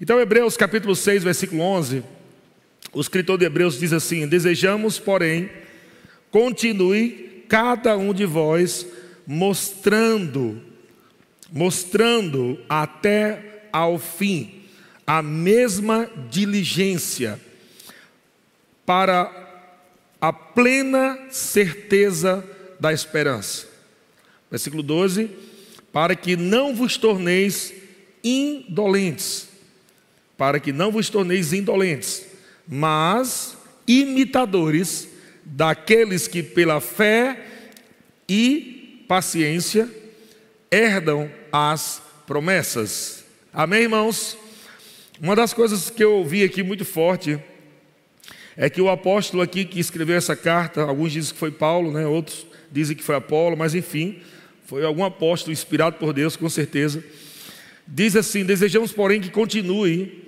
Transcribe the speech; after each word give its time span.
Então, 0.00 0.20
Hebreus 0.20 0.56
capítulo 0.56 0.94
6, 0.94 1.24
versículo 1.24 1.60
11, 1.60 2.04
o 2.92 3.00
escritor 3.00 3.36
de 3.36 3.44
Hebreus 3.44 3.80
diz 3.80 3.92
assim: 3.92 4.28
Desejamos, 4.28 4.96
porém, 4.96 5.50
continue 6.30 7.44
cada 7.48 7.96
um 7.96 8.14
de 8.14 8.24
vós 8.24 8.86
mostrando, 9.26 10.62
mostrando 11.50 12.60
até 12.68 13.68
ao 13.72 13.98
fim 13.98 14.62
a 15.04 15.20
mesma 15.20 16.08
diligência 16.30 17.40
para 18.86 19.32
a 20.20 20.32
plena 20.32 21.26
certeza 21.28 22.44
da 22.78 22.92
esperança. 22.92 23.66
Versículo 24.48 24.80
12: 24.80 25.28
Para 25.92 26.14
que 26.14 26.36
não 26.36 26.72
vos 26.72 26.96
torneis 26.96 27.74
indolentes, 28.22 29.47
para 30.38 30.60
que 30.60 30.72
não 30.72 30.92
vos 30.92 31.10
torneis 31.10 31.52
indolentes, 31.52 32.24
mas 32.66 33.58
imitadores 33.86 35.08
daqueles 35.44 36.28
que 36.28 36.42
pela 36.42 36.80
fé 36.80 37.44
e 38.28 39.04
paciência 39.08 39.88
herdam 40.70 41.28
as 41.50 42.00
promessas. 42.26 43.24
Amém, 43.52 43.82
irmãos? 43.82 44.38
Uma 45.20 45.34
das 45.34 45.52
coisas 45.52 45.90
que 45.90 46.04
eu 46.04 46.14
ouvi 46.14 46.44
aqui 46.44 46.62
muito 46.62 46.84
forte 46.84 47.38
é 48.56 48.70
que 48.70 48.80
o 48.80 48.88
apóstolo 48.88 49.42
aqui 49.42 49.64
que 49.64 49.80
escreveu 49.80 50.16
essa 50.16 50.36
carta, 50.36 50.82
alguns 50.82 51.12
dizem 51.12 51.32
que 51.32 51.38
foi 51.38 51.50
Paulo, 51.50 51.90
né? 51.90 52.06
outros 52.06 52.46
dizem 52.70 52.96
que 52.96 53.02
foi 53.02 53.16
Apolo, 53.16 53.56
mas 53.56 53.74
enfim, 53.74 54.20
foi 54.66 54.84
algum 54.84 55.04
apóstolo 55.04 55.52
inspirado 55.52 55.96
por 55.96 56.12
Deus, 56.12 56.36
com 56.36 56.48
certeza. 56.48 57.02
Diz 57.86 58.14
assim: 58.14 58.44
Desejamos, 58.44 58.92
porém, 58.92 59.20
que 59.20 59.30
continue, 59.30 60.27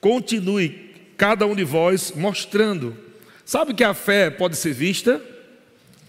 continue 0.00 0.90
cada 1.16 1.46
um 1.46 1.54
de 1.54 1.64
vós 1.64 2.12
mostrando. 2.16 2.96
Sabe 3.44 3.74
que 3.74 3.84
a 3.84 3.94
fé 3.94 4.30
pode 4.30 4.56
ser 4.56 4.72
vista? 4.72 5.20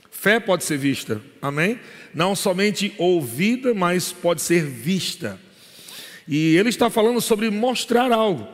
Fé 0.09 0.39
pode 0.39 0.63
ser 0.63 0.77
vista, 0.77 1.19
amém? 1.41 1.79
Não 2.13 2.35
somente 2.35 2.93
ouvida, 2.97 3.73
mas 3.73 4.11
pode 4.11 4.41
ser 4.41 4.63
vista. 4.63 5.39
E 6.27 6.55
ele 6.55 6.69
está 6.69 6.89
falando 6.89 7.19
sobre 7.19 7.49
mostrar 7.49 8.11
algo, 8.11 8.47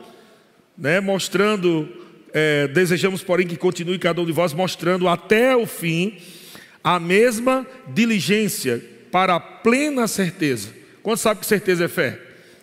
né? 0.76 0.98
Mostrando 0.98 1.88
é, 2.32 2.66
desejamos, 2.68 3.22
porém, 3.22 3.46
que 3.46 3.56
continue 3.56 3.98
cada 3.98 4.20
um 4.20 4.26
de 4.26 4.32
vós 4.32 4.52
mostrando 4.52 5.08
até 5.08 5.54
o 5.56 5.66
fim 5.66 6.18
a 6.82 6.98
mesma 6.98 7.66
diligência 7.88 8.82
para 9.10 9.34
a 9.34 9.40
plena 9.40 10.08
certeza. 10.08 10.70
Quanto 11.02 11.20
sabe 11.20 11.40
que 11.40 11.46
certeza 11.46 11.84
é 11.84 11.88
fé? 11.88 12.18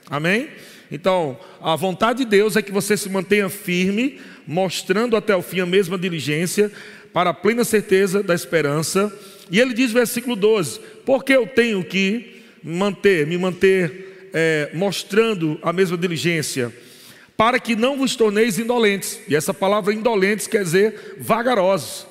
Amém? 0.10 0.50
Então, 0.91 1.38
a 1.61 1.75
vontade 1.75 2.19
de 2.19 2.30
Deus 2.30 2.55
é 2.55 2.61
que 2.61 2.72
você 2.72 2.95
se 2.95 3.09
mantenha 3.09 3.50
firme, 3.50 4.19
mostrando 4.47 5.16
até 5.16 5.36
o 5.36 5.42
fim 5.42 5.59
a 5.59 5.66
mesma 5.66 5.97
diligência 5.97 6.72
para 7.14 7.31
a 7.31 7.33
plena 7.33 7.64
certeza 7.64 8.22
da 8.22 8.36
esperança. 8.36 9.11
E 9.50 9.59
ele 9.59 9.73
diz, 9.73 9.92
versículo 9.92 10.36
12: 10.36 10.80
Porque 11.05 11.33
eu 11.33 11.47
tenho 11.47 11.83
que 11.83 12.44
manter, 12.64 13.25
me 13.25 13.38
manter 13.38 14.30
é, 14.33 14.69
mostrando 14.73 15.59
a 15.61 15.72
mesma 15.72 15.97
diligência 15.97 16.73
para 17.38 17.59
que 17.59 17.75
não 17.75 17.97
vos 17.97 18.16
torneis 18.16 18.58
indolentes. 18.58 19.20
E 19.27 19.36
essa 19.36 19.53
palavra 19.53 19.94
indolentes 19.94 20.47
quer 20.47 20.64
dizer 20.64 21.16
vagarosos. 21.20 22.08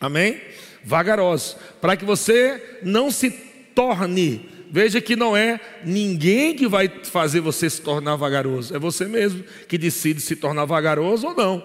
Amém? 0.00 0.40
Vagarosos. 0.84 1.56
Para 1.80 1.96
que 1.96 2.04
você 2.04 2.78
não 2.82 3.10
se 3.10 3.30
torne. 3.74 4.48
Veja 4.74 5.00
que 5.00 5.14
não 5.14 5.36
é 5.36 5.60
ninguém 5.84 6.52
que 6.52 6.66
vai 6.66 6.90
fazer 7.04 7.38
você 7.38 7.70
se 7.70 7.80
tornar 7.80 8.16
vagaroso, 8.16 8.74
é 8.74 8.78
você 8.78 9.04
mesmo 9.04 9.44
que 9.68 9.78
decide 9.78 10.20
se 10.20 10.34
tornar 10.34 10.64
vagaroso 10.64 11.28
ou 11.28 11.32
não. 11.32 11.64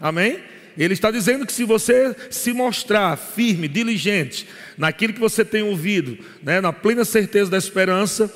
Amém? 0.00 0.38
Ele 0.78 0.94
está 0.94 1.10
dizendo 1.10 1.44
que 1.44 1.52
se 1.52 1.64
você 1.64 2.16
se 2.30 2.54
mostrar 2.54 3.14
firme, 3.18 3.68
diligente 3.68 4.48
naquilo 4.78 5.12
que 5.12 5.20
você 5.20 5.44
tem 5.44 5.62
ouvido, 5.64 6.16
né, 6.42 6.58
na 6.62 6.72
plena 6.72 7.04
certeza 7.04 7.50
da 7.50 7.58
esperança, 7.58 8.32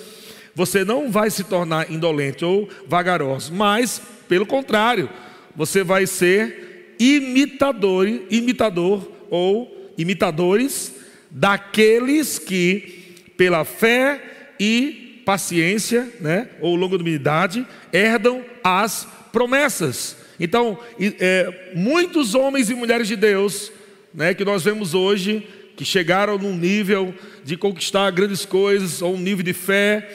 você 0.54 0.84
não 0.84 1.10
vai 1.10 1.30
se 1.30 1.44
tornar 1.44 1.90
indolente 1.90 2.44
ou 2.44 2.68
vagaroso, 2.86 3.54
mas, 3.54 4.02
pelo 4.28 4.44
contrário, 4.44 5.08
você 5.56 5.82
vai 5.82 6.06
ser 6.06 6.94
imitador, 6.98 8.06
imitador 8.28 9.10
ou 9.30 9.90
imitadores 9.96 10.94
daqueles 11.30 12.38
que, 12.38 12.99
pela 13.40 13.64
fé 13.64 14.20
e 14.60 15.22
paciência, 15.24 16.06
né, 16.20 16.50
ou 16.60 16.76
longanimidade, 16.76 17.66
herdam 17.90 18.44
as 18.62 19.08
promessas. 19.32 20.14
Então, 20.38 20.78
é, 21.18 21.70
muitos 21.74 22.34
homens 22.34 22.68
e 22.68 22.74
mulheres 22.74 23.08
de 23.08 23.16
Deus, 23.16 23.72
né, 24.12 24.34
que 24.34 24.44
nós 24.44 24.62
vemos 24.62 24.92
hoje, 24.92 25.48
que 25.74 25.86
chegaram 25.86 26.36
num 26.36 26.54
nível 26.54 27.14
de 27.42 27.56
conquistar 27.56 28.10
grandes 28.10 28.44
coisas, 28.44 29.00
ou 29.00 29.14
um 29.14 29.18
nível 29.18 29.42
de 29.42 29.54
fé, 29.54 30.06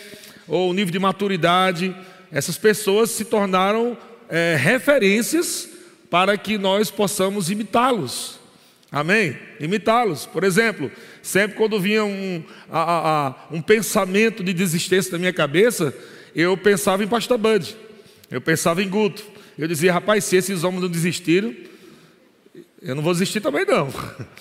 ou 0.47 0.72
nível 0.72 0.92
de 0.92 1.00
maturidade, 1.00 1.96
essas 2.31 2.59
pessoas 2.59 3.09
se 3.09 3.25
tornaram 3.25 3.97
é, 4.30 4.56
referências 4.56 5.68
para 6.12 6.38
que 6.38 6.59
nós 6.59 6.92
possamos 6.92 7.50
imitá-los. 7.50 8.40
Amém? 8.91 9.38
Imitá-los. 9.59 10.25
Por 10.25 10.44
exemplo, 10.44 10.91
sempre 11.22 11.57
quando 11.57 11.79
vinha 11.79 12.06
um, 12.06 12.44
a, 12.72 13.28
a, 13.28 13.35
um 13.51 13.62
pensamento 13.62 14.44
de 14.44 14.53
desistência 14.53 15.12
na 15.12 15.18
minha 15.18 15.34
cabeça, 15.34 15.94
eu 16.35 16.56
pensava 16.56 17.03
em 17.03 17.07
Pastor 17.07 17.38
Bud, 17.38 17.75
eu 18.29 18.41
pensava 18.41 18.81
em 18.84 18.90
Guto. 18.90 19.24
Eu 19.57 19.68
dizia, 19.68 19.94
rapaz, 19.94 20.25
se 20.25 20.35
esses 20.35 20.63
homens 20.63 20.81
não 20.81 20.90
desistiram, 20.90 21.56
eu 22.81 22.94
não 22.94 23.01
vou 23.01 23.13
desistir 23.13 23.40
também 23.40 23.66
não. 23.66 23.90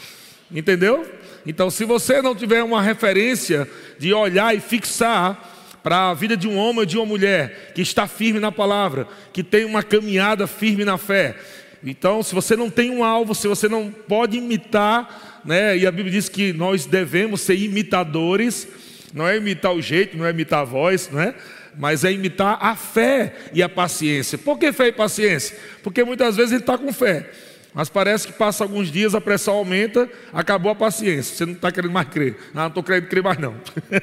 Entendeu? 0.50 1.08
Então, 1.46 1.70
se 1.70 1.84
você 1.84 2.20
não 2.20 2.34
tiver 2.34 2.62
uma 2.62 2.82
referência 2.82 3.68
de 3.98 4.12
olhar 4.12 4.54
e 4.54 4.60
fixar 4.60 5.52
para 5.84 6.10
a 6.10 6.14
vida 6.14 6.34
de 6.34 6.48
um 6.48 6.56
homem 6.56 6.80
ou 6.80 6.86
de 6.86 6.96
uma 6.96 7.04
mulher 7.04 7.72
que 7.74 7.82
está 7.82 8.08
firme 8.08 8.40
na 8.40 8.50
palavra, 8.50 9.06
que 9.34 9.42
tem 9.42 9.66
uma 9.66 9.82
caminhada 9.82 10.46
firme 10.46 10.82
na 10.82 10.96
fé. 10.96 11.36
Então, 11.84 12.22
se 12.22 12.34
você 12.34 12.56
não 12.56 12.70
tem 12.70 12.90
um 12.90 13.04
alvo, 13.04 13.34
se 13.34 13.46
você 13.46 13.68
não 13.68 13.90
pode 13.90 14.38
imitar, 14.38 15.42
né, 15.44 15.76
e 15.76 15.86
a 15.86 15.92
Bíblia 15.92 16.12
diz 16.12 16.28
que 16.28 16.52
nós 16.52 16.86
devemos 16.86 17.42
ser 17.42 17.56
imitadores, 17.56 18.66
não 19.12 19.28
é 19.28 19.36
imitar 19.36 19.72
o 19.72 19.82
jeito, 19.82 20.16
não 20.16 20.24
é 20.24 20.30
imitar 20.30 20.60
a 20.60 20.64
voz, 20.64 21.10
não 21.12 21.20
é? 21.20 21.34
mas 21.76 22.04
é 22.04 22.12
imitar 22.12 22.58
a 22.60 22.74
fé 22.76 23.34
e 23.52 23.62
a 23.62 23.68
paciência. 23.68 24.38
Por 24.38 24.58
que 24.58 24.72
fé 24.72 24.88
e 24.88 24.92
paciência? 24.92 25.56
Porque 25.82 26.04
muitas 26.04 26.36
vezes 26.36 26.52
ele 26.52 26.60
está 26.60 26.78
com 26.78 26.92
fé, 26.92 27.28
mas 27.74 27.88
parece 27.88 28.28
que 28.28 28.32
passa 28.32 28.62
alguns 28.64 28.90
dias, 28.90 29.14
a 29.14 29.20
pressão 29.20 29.54
aumenta, 29.54 30.08
acabou 30.32 30.70
a 30.70 30.74
paciência. 30.74 31.36
Você 31.36 31.46
não 31.46 31.54
está 31.54 31.72
querendo 31.72 31.92
mais 31.92 32.08
crer. 32.08 32.36
Ah, 32.54 32.60
não 32.60 32.66
estou 32.68 32.82
querendo 32.82 33.08
crer 33.08 33.22
mais 33.22 33.38
não. 33.38 33.56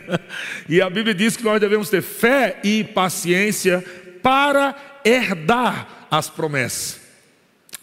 e 0.68 0.82
a 0.82 0.90
Bíblia 0.90 1.16
diz 1.16 1.38
que 1.38 1.44
nós 1.44 1.60
devemos 1.60 1.90
ter 1.90 2.02
fé 2.02 2.60
e 2.64 2.84
paciência 2.84 3.84
para 4.22 4.76
herdar 5.06 6.08
as 6.12 6.30
promessas. 6.30 7.01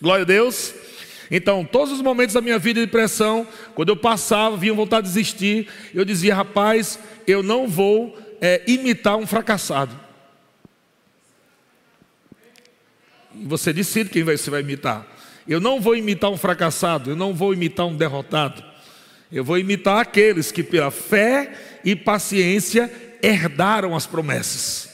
Glória 0.00 0.22
a 0.22 0.26
Deus. 0.26 0.74
Então, 1.28 1.64
todos 1.64 1.92
os 1.92 2.00
momentos 2.00 2.34
da 2.34 2.40
minha 2.40 2.58
vida 2.58 2.80
de 2.80 2.86
pressão, 2.86 3.46
quando 3.74 3.88
eu 3.88 3.96
passava, 3.96 4.56
vinha 4.56 4.72
vontade 4.72 5.08
de 5.08 5.12
desistir, 5.12 5.68
eu 5.92 6.04
dizia, 6.04 6.34
rapaz, 6.34 6.98
eu 7.26 7.42
não 7.42 7.66
vou 7.66 8.16
é, 8.40 8.62
imitar 8.66 9.16
um 9.16 9.26
fracassado. 9.26 9.98
E 13.34 13.44
você 13.44 13.72
decide 13.72 14.08
quem 14.08 14.22
você 14.22 14.48
vai 14.48 14.60
imitar. 14.60 15.06
Eu 15.46 15.60
não 15.60 15.80
vou 15.80 15.96
imitar 15.96 16.30
um 16.30 16.36
fracassado, 16.36 17.10
eu 17.10 17.16
não 17.16 17.34
vou 17.34 17.52
imitar 17.52 17.86
um 17.86 17.96
derrotado. 17.96 18.62
Eu 19.30 19.44
vou 19.44 19.58
imitar 19.58 20.00
aqueles 20.00 20.52
que, 20.52 20.62
pela 20.62 20.90
fé 20.90 21.52
e 21.84 21.96
paciência, 21.96 22.90
herdaram 23.22 23.96
as 23.96 24.06
promessas. 24.06 24.88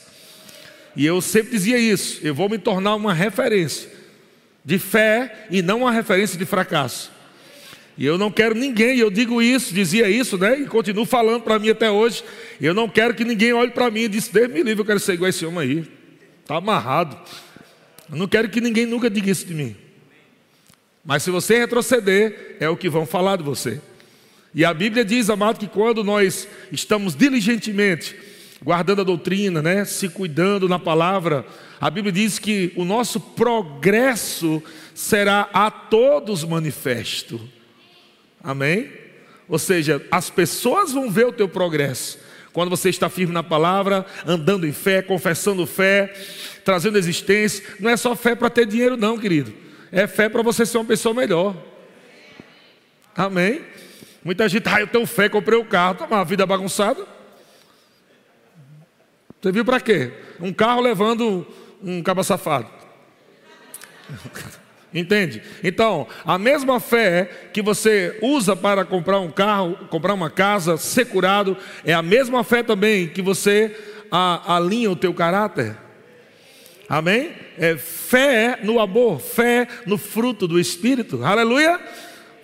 E 0.95 1.05
eu 1.05 1.21
sempre 1.21 1.51
dizia 1.51 1.77
isso: 1.77 2.19
eu 2.23 2.33
vou 2.33 2.49
me 2.49 2.57
tornar 2.57 2.95
uma 2.95 3.13
referência 3.13 3.94
de 4.65 4.79
fé 4.79 5.45
e 5.51 5.61
não 5.61 5.81
uma 5.81 5.91
referência 5.91 6.37
de 6.37 6.45
fracasso. 6.45 7.11
E 7.97 8.05
eu 8.05 8.17
não 8.17 8.29
quero 8.29 8.55
ninguém, 8.55 8.97
eu 8.97 9.09
digo 9.09 9.41
isso, 9.41 9.73
dizia 9.73 10.09
isso, 10.09 10.37
né? 10.37 10.59
E 10.59 10.65
continuo 10.65 11.05
falando 11.05 11.43
para 11.43 11.57
mim 11.57 11.69
até 11.69 11.89
hoje. 11.89 12.23
Eu 12.59 12.73
não 12.73 12.89
quero 12.89 13.13
que 13.13 13.23
ninguém 13.23 13.53
olhe 13.53 13.71
para 13.71 13.89
mim 13.89 14.01
e 14.01 14.07
disse: 14.09 14.33
Deus 14.33 14.51
me 14.51 14.63
livre, 14.63 14.81
eu 14.81 14.85
quero 14.85 14.99
ser 14.99 15.13
igual 15.13 15.27
a 15.27 15.29
esse 15.29 15.45
homem 15.45 15.59
aí. 15.61 15.87
Está 16.41 16.57
amarrado. 16.57 17.17
Eu 18.11 18.17
não 18.17 18.27
quero 18.27 18.49
que 18.49 18.59
ninguém 18.59 18.85
nunca 18.85 19.09
diga 19.09 19.31
isso 19.31 19.45
de 19.45 19.53
mim. 19.53 19.75
Mas 21.05 21.23
se 21.23 21.31
você 21.31 21.59
retroceder, 21.59 22.57
é 22.59 22.67
o 22.67 22.75
que 22.75 22.89
vão 22.89 23.05
falar 23.05 23.37
de 23.37 23.43
você. 23.43 23.79
E 24.53 24.65
a 24.65 24.73
Bíblia 24.73 25.05
diz, 25.05 25.29
amado, 25.29 25.59
que 25.59 25.67
quando 25.67 26.03
nós 26.03 26.47
estamos 26.71 27.15
diligentemente 27.15 28.15
guardando 28.63 29.01
a 29.01 29.03
doutrina, 29.03 29.61
né, 29.61 29.85
se 29.85 30.09
cuidando 30.09 30.67
na 30.67 30.79
palavra, 30.79 31.45
a 31.79 31.89
Bíblia 31.89 32.11
diz 32.11 32.39
que 32.39 32.71
o 32.75 32.85
nosso 32.85 33.19
progresso 33.19 34.61
será 34.93 35.49
a 35.53 35.69
todos 35.69 36.43
manifesto. 36.43 37.41
Amém? 38.43 38.91
Ou 39.47 39.59
seja, 39.59 40.05
as 40.09 40.29
pessoas 40.29 40.93
vão 40.93 41.09
ver 41.09 41.27
o 41.27 41.33
teu 41.33 41.47
progresso. 41.47 42.17
Quando 42.53 42.69
você 42.69 42.89
está 42.89 43.09
firme 43.09 43.33
na 43.33 43.43
palavra, 43.43 44.05
andando 44.25 44.65
em 44.65 44.71
fé, 44.71 45.01
confessando 45.01 45.67
fé, 45.67 46.13
trazendo 46.63 46.97
existência, 46.97 47.63
não 47.79 47.89
é 47.89 47.97
só 47.97 48.15
fé 48.15 48.33
para 48.33 48.49
ter 48.49 48.65
dinheiro, 48.65 48.95
não, 48.95 49.17
querido. 49.17 49.53
É 49.91 50.07
fé 50.07 50.29
para 50.29 50.41
você 50.41 50.65
ser 50.65 50.77
uma 50.77 50.85
pessoa 50.85 51.13
melhor. 51.13 51.55
Amém? 53.15 53.61
Muita 54.23 54.47
gente, 54.47 54.67
ah, 54.69 54.79
eu 54.79 54.87
tenho 54.87 55.05
fé, 55.05 55.27
comprei 55.27 55.59
o 55.59 55.63
um 55.63 55.65
carro, 55.65 55.95
tá 55.95 56.05
uma 56.05 56.23
vida 56.23 56.45
bagunçada. 56.45 57.05
Você 59.41 59.51
viu 59.51 59.63
para 59.63 59.79
quê? 59.79 60.11
Um 60.39 60.51
carro 60.51 60.81
levando 60.81 61.45
um 61.83 62.01
cabo 62.01 62.23
safado. 62.23 62.67
Entende? 64.93 65.41
Então, 65.61 66.07
a 66.23 66.37
mesma 66.37 66.79
fé 66.79 67.49
que 67.51 67.61
você 67.61 68.17
usa 68.21 68.55
para 68.55 68.85
comprar 68.85 69.19
um 69.19 69.29
carro, 69.29 69.75
comprar 69.89 70.13
uma 70.13 70.29
casa, 70.29 70.77
ser 70.77 71.05
curado, 71.05 71.57
é 71.83 71.93
a 71.93 72.01
mesma 72.01 72.45
fé 72.45 72.63
também 72.63 73.09
que 73.09 73.21
você 73.21 73.75
a, 74.09 74.55
alinha 74.55 74.89
o 74.89 74.95
teu 74.95 75.13
caráter. 75.13 75.75
Amém? 76.87 77.31
É 77.57 77.75
fé 77.75 78.59
no 78.63 78.79
amor, 78.79 79.19
fé 79.19 79.67
no 79.85 79.97
fruto 79.97 80.47
do 80.47 80.57
Espírito. 80.57 81.23
Aleluia! 81.25 81.79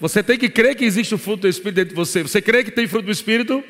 Você 0.02 0.24
tem 0.24 0.38
que 0.38 0.50
crer 0.50 0.76
que 0.76 0.84
existe 0.84 1.14
o 1.14 1.18
fruto 1.18 1.44
do 1.44 1.48
Espírito 1.48 1.76
dentro 1.76 1.90
de 1.92 1.96
você. 1.96 2.24
Você 2.24 2.42
crê 2.42 2.64
que 2.64 2.72
tem 2.72 2.88
fruto 2.88 3.06
do 3.06 3.12
Espírito? 3.12 3.64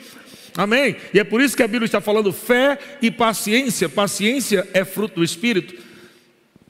Amém? 0.56 0.98
E 1.14 1.20
é 1.20 1.24
por 1.24 1.42
isso 1.42 1.56
que 1.56 1.64
a 1.64 1.68
Bíblia 1.68 1.86
está 1.86 2.02
falando 2.02 2.34
fé 2.34 2.78
e 3.02 3.10
paciência. 3.10 3.88
Paciência 3.88 4.68
é 4.74 4.84
fruto 4.84 5.16
do 5.16 5.24
Espírito. 5.24 5.76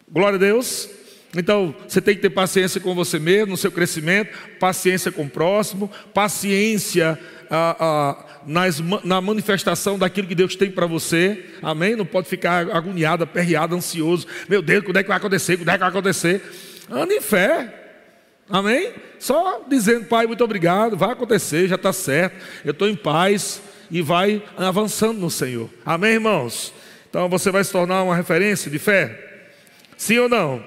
Glória 0.09 0.35
a 0.35 0.39
Deus. 0.39 0.89
Então, 1.35 1.73
você 1.87 2.01
tem 2.01 2.15
que 2.15 2.21
ter 2.21 2.29
paciência 2.29 2.81
com 2.81 2.93
você 2.93 3.17
mesmo, 3.17 3.51
no 3.51 3.57
seu 3.57 3.71
crescimento, 3.71 4.37
paciência 4.59 5.11
com 5.11 5.23
o 5.23 5.29
próximo, 5.29 5.89
paciência 6.13 7.17
ah, 7.49 7.75
ah, 7.79 8.25
nas, 8.45 8.79
na 9.03 9.21
manifestação 9.21 9.97
daquilo 9.97 10.27
que 10.27 10.35
Deus 10.35 10.55
tem 10.57 10.69
para 10.69 10.85
você, 10.85 11.45
amém? 11.61 11.95
Não 11.95 12.05
pode 12.05 12.27
ficar 12.27 12.69
agoniado, 12.69 13.23
aperreado, 13.23 13.75
ansioso. 13.75 14.27
Meu 14.49 14.61
Deus, 14.61 14.83
quando 14.83 14.97
é 14.97 15.03
que 15.03 15.07
vai 15.07 15.17
acontecer? 15.17 15.55
Quando 15.55 15.69
é 15.69 15.73
que 15.73 15.79
vai 15.79 15.89
acontecer? 15.89 16.41
Anda 16.89 17.13
em 17.13 17.21
fé, 17.21 17.80
amém? 18.51 18.91
Só 19.19 19.63
dizendo, 19.67 20.05
Pai, 20.05 20.27
muito 20.27 20.43
obrigado, 20.43 20.97
vai 20.97 21.11
acontecer, 21.11 21.67
já 21.67 21.75
está 21.75 21.93
certo, 21.93 22.35
eu 22.65 22.71
estou 22.71 22.87
em 22.87 22.95
paz 22.95 23.61
e 23.89 24.01
vai 24.01 24.43
avançando 24.57 25.19
no 25.19 25.29
Senhor, 25.29 25.69
amém, 25.85 26.13
irmãos? 26.13 26.73
Então 27.09 27.27
você 27.27 27.51
vai 27.51 27.63
se 27.63 27.71
tornar 27.71 28.03
uma 28.03 28.15
referência 28.15 28.71
de 28.71 28.79
fé? 28.79 29.49
Sim 29.97 30.19
ou 30.19 30.29
não? 30.29 30.63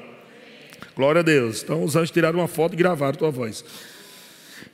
Glória 0.95 1.21
a 1.21 1.23
Deus. 1.23 1.63
Então 1.63 1.83
os 1.83 1.97
anjos 1.97 2.11
tiraram 2.11 2.39
uma 2.39 2.47
foto 2.47 2.75
e 2.75 2.77
gravaram 2.77 3.15
a 3.15 3.19
tua 3.19 3.31
voz. 3.31 3.65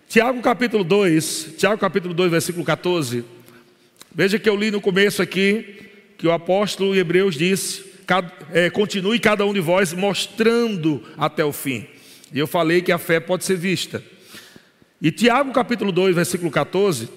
Tiago 0.09 0.43
capítulo 0.43 0.83
2, 0.83 1.55
Tiago 1.57 1.81
capítulo 1.81 2.13
2, 2.13 2.31
versículo 2.31 2.65
14. 2.65 3.25
Veja 4.13 4.39
que 4.39 4.49
eu 4.49 4.57
li 4.57 4.71
no 4.71 4.81
começo 4.81 5.23
aqui 5.23 5.81
que 6.19 6.27
o 6.27 6.33
apóstolo 6.33 6.95
Hebreus 6.95 7.37
disse: 7.37 7.85
é, 8.53 8.69
continue 8.69 9.21
cada 9.21 9.47
um 9.47 9.55
de 9.55 9.61
vós 9.61 9.93
mostrando 9.93 11.03
até 11.17 11.45
o 11.45 11.53
fim. 11.53 11.87
E 12.33 12.39
eu 12.39 12.47
falei 12.47 12.81
que 12.81 12.93
a 12.93 12.99
fé 12.99 13.19
pode 13.19 13.45
ser 13.45 13.57
vista. 13.57 14.03
E 15.01 15.11
Tiago 15.11 15.53
capítulo 15.53 15.91
2, 15.91 16.15
versículo 16.15 16.51
14, 16.51 17.09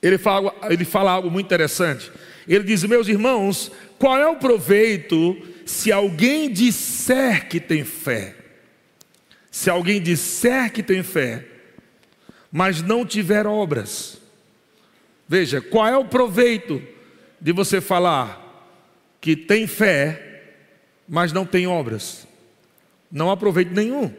ele 0.00 0.18
fala, 0.18 0.54
ele 0.70 0.84
fala 0.84 1.10
algo 1.10 1.30
muito 1.30 1.46
interessante. 1.46 2.10
Ele 2.46 2.64
diz: 2.64 2.84
Meus 2.84 3.08
irmãos, 3.08 3.70
qual 3.98 4.18
é 4.18 4.26
o 4.26 4.36
proveito 4.36 5.36
se 5.66 5.90
alguém 5.90 6.50
disser 6.50 7.48
que 7.48 7.58
tem 7.58 7.84
fé, 7.84 8.36
se 9.50 9.70
alguém 9.70 10.00
disser 10.00 10.72
que 10.72 10.82
tem 10.82 11.02
fé, 11.02 11.46
mas 12.52 12.82
não 12.82 13.04
tiver 13.04 13.46
obras, 13.46 14.18
veja, 15.26 15.60
qual 15.60 15.86
é 15.86 15.96
o 15.96 16.04
proveito 16.04 16.82
de 17.40 17.52
você 17.52 17.80
falar 17.80 18.40
que 19.20 19.34
tem 19.34 19.66
fé, 19.66 20.42
mas 21.08 21.32
não 21.32 21.46
tem 21.46 21.66
obras? 21.66 22.26
Não 23.14 23.30
há 23.30 23.36
proveito 23.36 23.72
nenhum. 23.72 24.12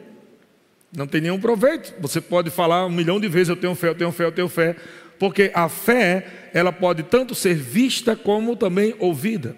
Não 0.96 1.06
tem 1.06 1.20
nenhum 1.20 1.38
proveito. 1.38 1.94
Você 2.00 2.22
pode 2.22 2.50
falar 2.50 2.86
um 2.86 2.90
milhão 2.90 3.20
de 3.20 3.28
vezes: 3.28 3.50
eu 3.50 3.58
tenho 3.58 3.76
fé, 3.76 3.90
eu 3.90 3.96
tenho 3.96 4.12
fé, 4.14 4.24
eu 4.24 4.32
tenho 4.32 4.48
fé. 4.48 4.78
Porque 5.20 5.52
a 5.54 5.68
fé, 5.68 6.50
ela 6.54 6.72
pode 6.72 7.04
tanto 7.04 7.36
ser 7.36 7.56
vista 7.56 8.16
como 8.16 8.56
também 8.56 8.96
ouvida. 8.98 9.56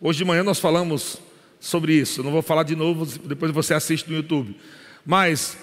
Hoje 0.00 0.18
de 0.18 0.24
manhã 0.24 0.44
nós 0.44 0.60
falamos 0.60 1.20
sobre 1.58 1.94
isso. 1.94 2.22
Não 2.22 2.30
vou 2.30 2.42
falar 2.42 2.62
de 2.62 2.76
novo, 2.76 3.06
depois 3.26 3.50
você 3.50 3.74
assiste 3.74 4.08
no 4.08 4.16
YouTube. 4.16 4.56
Mas 5.04 5.56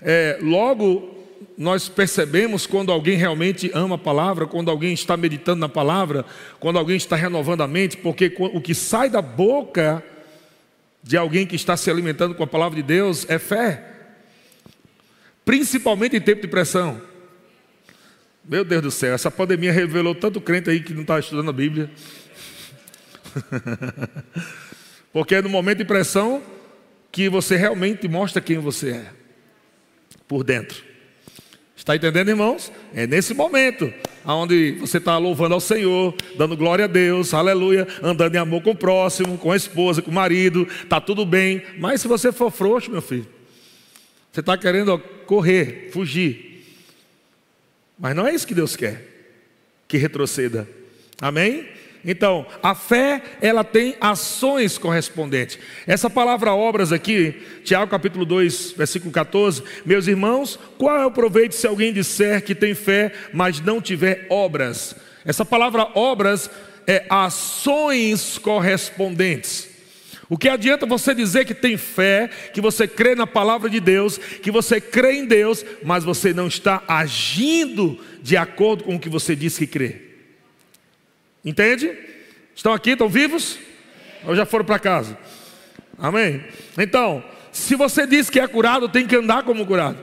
é, 0.00 0.38
logo 0.40 1.18
nós 1.56 1.88
percebemos 1.88 2.66
quando 2.66 2.90
alguém 2.90 3.16
realmente 3.16 3.70
ama 3.74 3.96
a 3.96 3.98
palavra, 3.98 4.46
quando 4.46 4.70
alguém 4.70 4.94
está 4.94 5.16
meditando 5.16 5.60
na 5.60 5.68
palavra, 5.68 6.24
quando 6.58 6.78
alguém 6.78 6.96
está 6.96 7.16
renovando 7.16 7.60
a 7.60 7.66
mente, 7.66 7.98
porque 7.98 8.34
o 8.38 8.60
que 8.60 8.74
sai 8.74 9.10
da 9.10 9.20
boca 9.20 10.02
de 11.02 11.16
alguém 11.16 11.46
que 11.46 11.56
está 11.56 11.76
se 11.76 11.90
alimentando 11.90 12.34
com 12.34 12.42
a 12.42 12.46
palavra 12.46 12.76
de 12.76 12.82
Deus 12.82 13.28
é 13.28 13.38
fé, 13.38 13.84
principalmente 15.44 16.16
em 16.16 16.20
tempo 16.20 16.42
de 16.42 16.48
pressão. 16.48 17.00
Meu 18.44 18.64
Deus 18.64 18.82
do 18.82 18.90
céu, 18.90 19.14
essa 19.14 19.30
pandemia 19.30 19.72
revelou 19.72 20.14
tanto 20.14 20.40
crente 20.40 20.70
aí 20.70 20.80
que 20.80 20.94
não 20.94 21.02
está 21.02 21.18
estudando 21.18 21.50
a 21.50 21.52
Bíblia. 21.52 21.90
Porque 25.12 25.34
é 25.34 25.42
no 25.42 25.48
momento 25.48 25.78
de 25.78 25.84
pressão 25.84 26.42
que 27.10 27.28
você 27.28 27.56
realmente 27.56 28.06
mostra 28.08 28.40
quem 28.40 28.58
você 28.58 28.90
é 28.90 29.12
por 30.26 30.44
dentro. 30.44 30.89
Está 31.80 31.96
entendendo, 31.96 32.28
irmãos? 32.28 32.70
É 32.92 33.06
nesse 33.06 33.32
momento 33.32 33.90
onde 34.22 34.72
você 34.72 34.98
está 34.98 35.16
louvando 35.16 35.54
ao 35.54 35.60
Senhor, 35.60 36.14
dando 36.36 36.54
glória 36.54 36.84
a 36.84 36.88
Deus, 36.88 37.32
aleluia, 37.32 37.88
andando 38.02 38.34
em 38.34 38.38
amor 38.38 38.62
com 38.62 38.72
o 38.72 38.76
próximo, 38.76 39.38
com 39.38 39.50
a 39.50 39.56
esposa, 39.56 40.02
com 40.02 40.10
o 40.10 40.14
marido, 40.14 40.68
está 40.82 41.00
tudo 41.00 41.24
bem. 41.24 41.62
Mas 41.78 42.02
se 42.02 42.06
você 42.06 42.30
for 42.32 42.50
frouxo, 42.50 42.90
meu 42.90 43.00
filho, 43.00 43.26
você 44.30 44.40
está 44.40 44.58
querendo 44.58 44.98
correr, 45.24 45.88
fugir. 45.90 46.66
Mas 47.98 48.14
não 48.14 48.26
é 48.26 48.34
isso 48.34 48.46
que 48.46 48.54
Deus 48.54 48.76
quer, 48.76 49.02
que 49.88 49.96
retroceda. 49.96 50.68
Amém? 51.18 51.66
Então, 52.04 52.46
a 52.62 52.74
fé, 52.74 53.22
ela 53.42 53.62
tem 53.62 53.94
ações 54.00 54.78
correspondentes. 54.78 55.58
Essa 55.86 56.08
palavra 56.08 56.54
obras 56.54 56.92
aqui, 56.92 57.42
Tiago 57.62 57.90
capítulo 57.90 58.24
2, 58.24 58.72
versículo 58.72 59.12
14, 59.12 59.62
meus 59.84 60.06
irmãos, 60.06 60.58
qual 60.78 60.96
é 60.96 61.06
o 61.06 61.10
proveito 61.10 61.54
se 61.54 61.66
alguém 61.66 61.92
disser 61.92 62.42
que 62.42 62.54
tem 62.54 62.74
fé, 62.74 63.12
mas 63.32 63.60
não 63.60 63.80
tiver 63.80 64.26
obras? 64.30 64.94
Essa 65.24 65.44
palavra 65.44 65.88
obras 65.94 66.50
é 66.86 67.04
ações 67.10 68.38
correspondentes. 68.38 69.68
O 70.30 70.38
que 70.38 70.48
adianta 70.48 70.86
você 70.86 71.14
dizer 71.14 71.44
que 71.44 71.54
tem 71.54 71.76
fé, 71.76 72.30
que 72.54 72.60
você 72.60 72.86
crê 72.86 73.14
na 73.14 73.26
palavra 73.26 73.68
de 73.68 73.80
Deus, 73.80 74.16
que 74.16 74.50
você 74.50 74.80
crê 74.80 75.14
em 75.14 75.26
Deus, 75.26 75.64
mas 75.82 76.04
você 76.04 76.32
não 76.32 76.46
está 76.46 76.82
agindo 76.86 77.98
de 78.22 78.36
acordo 78.36 78.84
com 78.84 78.94
o 78.94 79.00
que 79.00 79.08
você 79.08 79.34
diz 79.34 79.58
que 79.58 79.66
crê? 79.66 80.09
Entende? 81.44 81.90
Estão 82.54 82.72
aqui, 82.72 82.90
estão 82.90 83.08
vivos? 83.08 83.58
Ou 84.24 84.36
já 84.36 84.44
foram 84.44 84.64
para 84.64 84.78
casa? 84.78 85.16
Amém? 85.98 86.44
Então, 86.78 87.22
se 87.52 87.74
você 87.74 88.06
diz 88.06 88.30
que 88.30 88.40
é 88.40 88.46
curado, 88.46 88.88
tem 88.88 89.06
que 89.06 89.16
andar 89.16 89.42
como 89.42 89.66
curado. 89.66 89.98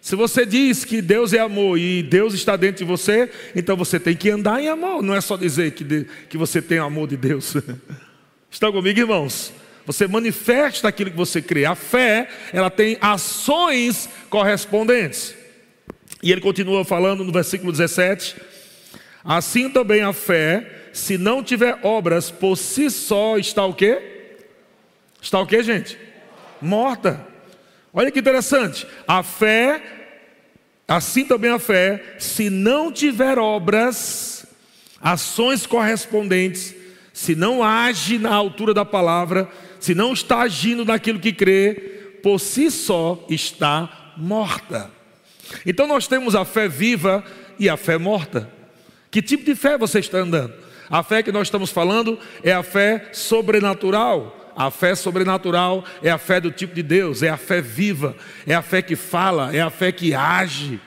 Se 0.00 0.14
você 0.14 0.46
diz 0.46 0.84
que 0.84 1.02
Deus 1.02 1.32
é 1.32 1.40
amor 1.40 1.78
e 1.78 2.00
Deus 2.00 2.32
está 2.32 2.56
dentro 2.56 2.78
de 2.78 2.84
você, 2.84 3.28
então 3.56 3.76
você 3.76 3.98
tem 3.98 4.14
que 4.14 4.30
andar 4.30 4.60
em 4.62 4.68
amor. 4.68 5.02
Não 5.02 5.14
é 5.14 5.20
só 5.20 5.36
dizer 5.36 5.72
que, 5.72 5.82
de, 5.82 6.06
que 6.28 6.38
você 6.38 6.62
tem 6.62 6.78
amor 6.78 7.08
de 7.08 7.16
Deus. 7.16 7.56
Estão 8.48 8.70
comigo, 8.70 9.00
irmãos? 9.00 9.52
Você 9.84 10.06
manifesta 10.06 10.88
aquilo 10.88 11.10
que 11.10 11.16
você 11.16 11.42
crê. 11.42 11.64
A 11.64 11.74
fé, 11.74 12.28
ela 12.52 12.70
tem 12.70 12.96
ações 13.00 14.08
correspondentes. 14.30 15.34
E 16.22 16.30
ele 16.30 16.40
continua 16.40 16.84
falando 16.84 17.24
no 17.24 17.32
versículo 17.32 17.72
17. 17.72 18.36
Assim 19.26 19.68
também 19.68 20.02
a 20.02 20.12
fé, 20.12 20.88
se 20.92 21.18
não 21.18 21.42
tiver 21.42 21.80
obras, 21.82 22.30
por 22.30 22.56
si 22.56 22.88
só 22.88 23.36
está 23.36 23.66
o 23.66 23.74
quê? 23.74 24.00
Está 25.20 25.40
o 25.40 25.46
quê, 25.46 25.62
gente? 25.64 25.98
Morta. 26.62 27.26
Olha 27.92 28.12
que 28.12 28.20
interessante. 28.20 28.86
A 29.06 29.24
fé, 29.24 29.82
assim 30.86 31.24
também 31.24 31.50
a 31.50 31.58
fé, 31.58 32.14
se 32.18 32.48
não 32.48 32.92
tiver 32.92 33.36
obras, 33.36 34.46
ações 35.02 35.66
correspondentes, 35.66 36.72
se 37.12 37.34
não 37.34 37.64
age 37.64 38.18
na 38.18 38.32
altura 38.32 38.72
da 38.72 38.84
palavra, 38.84 39.48
se 39.80 39.94
não 39.94 40.12
está 40.12 40.42
agindo 40.42 40.84
naquilo 40.84 41.18
que 41.18 41.32
crê, 41.32 41.74
por 42.22 42.38
si 42.38 42.70
só 42.70 43.24
está 43.28 44.12
morta. 44.16 44.90
Então 45.64 45.86
nós 45.86 46.06
temos 46.06 46.36
a 46.36 46.44
fé 46.44 46.68
viva 46.68 47.24
e 47.58 47.68
a 47.68 47.76
fé 47.76 47.98
morta. 47.98 48.55
Que 49.16 49.22
tipo 49.22 49.46
de 49.46 49.54
fé 49.54 49.78
você 49.78 50.00
está 50.00 50.18
andando? 50.18 50.52
A 50.90 51.02
fé 51.02 51.22
que 51.22 51.32
nós 51.32 51.46
estamos 51.46 51.70
falando 51.70 52.18
é 52.44 52.52
a 52.52 52.62
fé 52.62 53.08
sobrenatural. 53.14 54.52
A 54.54 54.70
fé 54.70 54.94
sobrenatural 54.94 55.86
é 56.02 56.10
a 56.10 56.18
fé 56.18 56.38
do 56.38 56.50
tipo 56.50 56.74
de 56.74 56.82
Deus, 56.82 57.22
é 57.22 57.30
a 57.30 57.38
fé 57.38 57.62
viva, 57.62 58.14
é 58.46 58.54
a 58.54 58.60
fé 58.60 58.82
que 58.82 58.94
fala, 58.94 59.56
é 59.56 59.62
a 59.62 59.70
fé 59.70 59.90
que 59.90 60.14
age. 60.14 60.78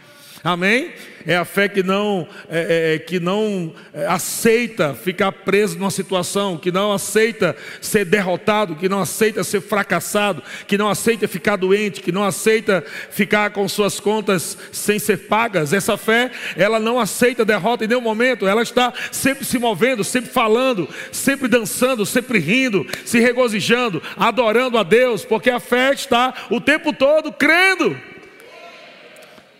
Amém? 0.43 0.93
É 1.27 1.35
a 1.35 1.43
fé 1.43 1.67
que 1.67 1.83
não, 1.83 2.27
é, 2.49 2.95
é, 2.95 2.99
que 2.99 3.19
não 3.19 3.73
é, 3.93 4.05
aceita 4.07 4.93
ficar 4.93 5.31
preso 5.31 5.77
numa 5.77 5.91
situação, 5.91 6.57
que 6.57 6.71
não 6.71 6.93
aceita 6.93 7.55
ser 7.81 8.05
derrotado, 8.05 8.75
que 8.75 8.87
não 8.87 9.01
aceita 9.01 9.43
ser 9.43 9.59
fracassado, 9.61 10.41
que 10.65 10.77
não 10.77 10.89
aceita 10.89 11.27
ficar 11.27 11.57
doente, 11.57 12.01
que 12.01 12.11
não 12.11 12.23
aceita 12.23 12.83
ficar 13.11 13.49
com 13.49 13.67
suas 13.67 13.99
contas 13.99 14.57
sem 14.71 14.97
ser 14.97 15.27
pagas. 15.27 15.73
Essa 15.73 15.97
fé, 15.97 16.31
ela 16.55 16.79
não 16.79 16.99
aceita 16.99 17.43
derrota 17.43 17.83
em 17.83 17.87
nenhum 17.87 18.01
momento, 18.01 18.47
ela 18.47 18.61
está 18.61 18.93
sempre 19.11 19.43
se 19.43 19.59
movendo, 19.59 20.05
sempre 20.05 20.31
falando, 20.31 20.87
sempre 21.11 21.49
dançando, 21.49 22.05
sempre 22.05 22.39
rindo, 22.39 22.87
se 23.03 23.19
regozijando, 23.19 24.01
adorando 24.15 24.77
a 24.77 24.83
Deus, 24.83 25.25
porque 25.25 25.49
a 25.49 25.59
fé 25.59 25.93
está 25.93 26.33
o 26.49 26.61
tempo 26.61 26.93
todo 26.93 27.31
crendo. 27.33 28.08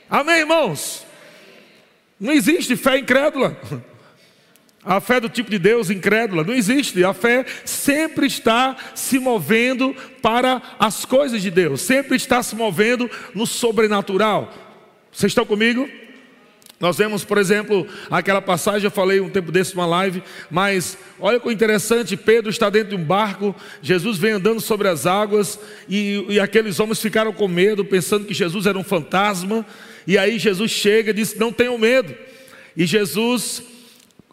Amém, 0.10 0.39
irmãos? 0.39 1.06
Não 2.20 2.34
existe 2.34 2.75
fé 2.75 2.98
incrédula. 2.98 3.56
A 4.84 5.00
fé 5.00 5.20
do 5.20 5.30
tipo 5.30 5.51
de 5.51 5.60
Deus 5.60 5.92
incrédula 5.92 6.44
não 6.44 6.54
existe. 6.54 7.04
A 7.04 7.13
fé 7.13 7.46
sempre 7.63 8.25
está 8.25 8.75
se 8.96 9.20
movendo 9.20 9.96
para 10.22 10.62
as 10.80 11.06
coisas 11.06 11.42
de 11.42 11.51
Deus, 11.51 11.82
sempre 11.82 12.16
está 12.16 12.42
se 12.42 12.56
movendo 12.56 13.10
no 13.36 13.46
sobrenatural. 13.46 14.51
Vocês 15.12 15.32
estão 15.32 15.46
comigo? 15.46 15.88
Nós 16.80 16.98
vemos, 16.98 17.25
por 17.25 17.38
exemplo, 17.38 17.86
aquela 18.10 18.42
passagem, 18.42 18.86
eu 18.86 18.92
falei 18.92 19.20
um 19.20 19.30
tempo 19.30 19.51
desse 19.51 19.75
numa 19.75 19.86
live, 19.86 20.24
mas 20.50 20.98
olha 21.20 21.39
que 21.39 21.51
interessante: 21.51 22.16
Pedro 22.16 22.50
está 22.50 22.70
dentro 22.70 22.96
de 22.96 22.96
um 22.96 23.04
barco, 23.04 23.54
Jesus 23.82 24.18
vem 24.18 24.32
andando 24.32 24.62
sobre 24.62 24.88
as 24.88 25.06
águas, 25.06 25.60
e, 25.89 26.25
e 26.30 26.39
aqueles 26.39 26.80
homens 26.80 27.01
ficaram 27.01 27.34
com 27.34 27.50
medo, 27.50 27.84
pensando 27.84 28.25
que 28.25 28.34
Jesus 28.34 28.66
era 28.66 28.78
um 28.78 28.84
fantasma. 28.84 29.66
E 30.10 30.18
aí 30.18 30.39
Jesus 30.39 30.72
chega 30.72 31.12
e 31.12 31.13
diz: 31.13 31.36
Não 31.36 31.54
tenham 31.54 31.78
medo. 31.78 32.16
E 32.75 32.84
Jesus, 32.84 33.62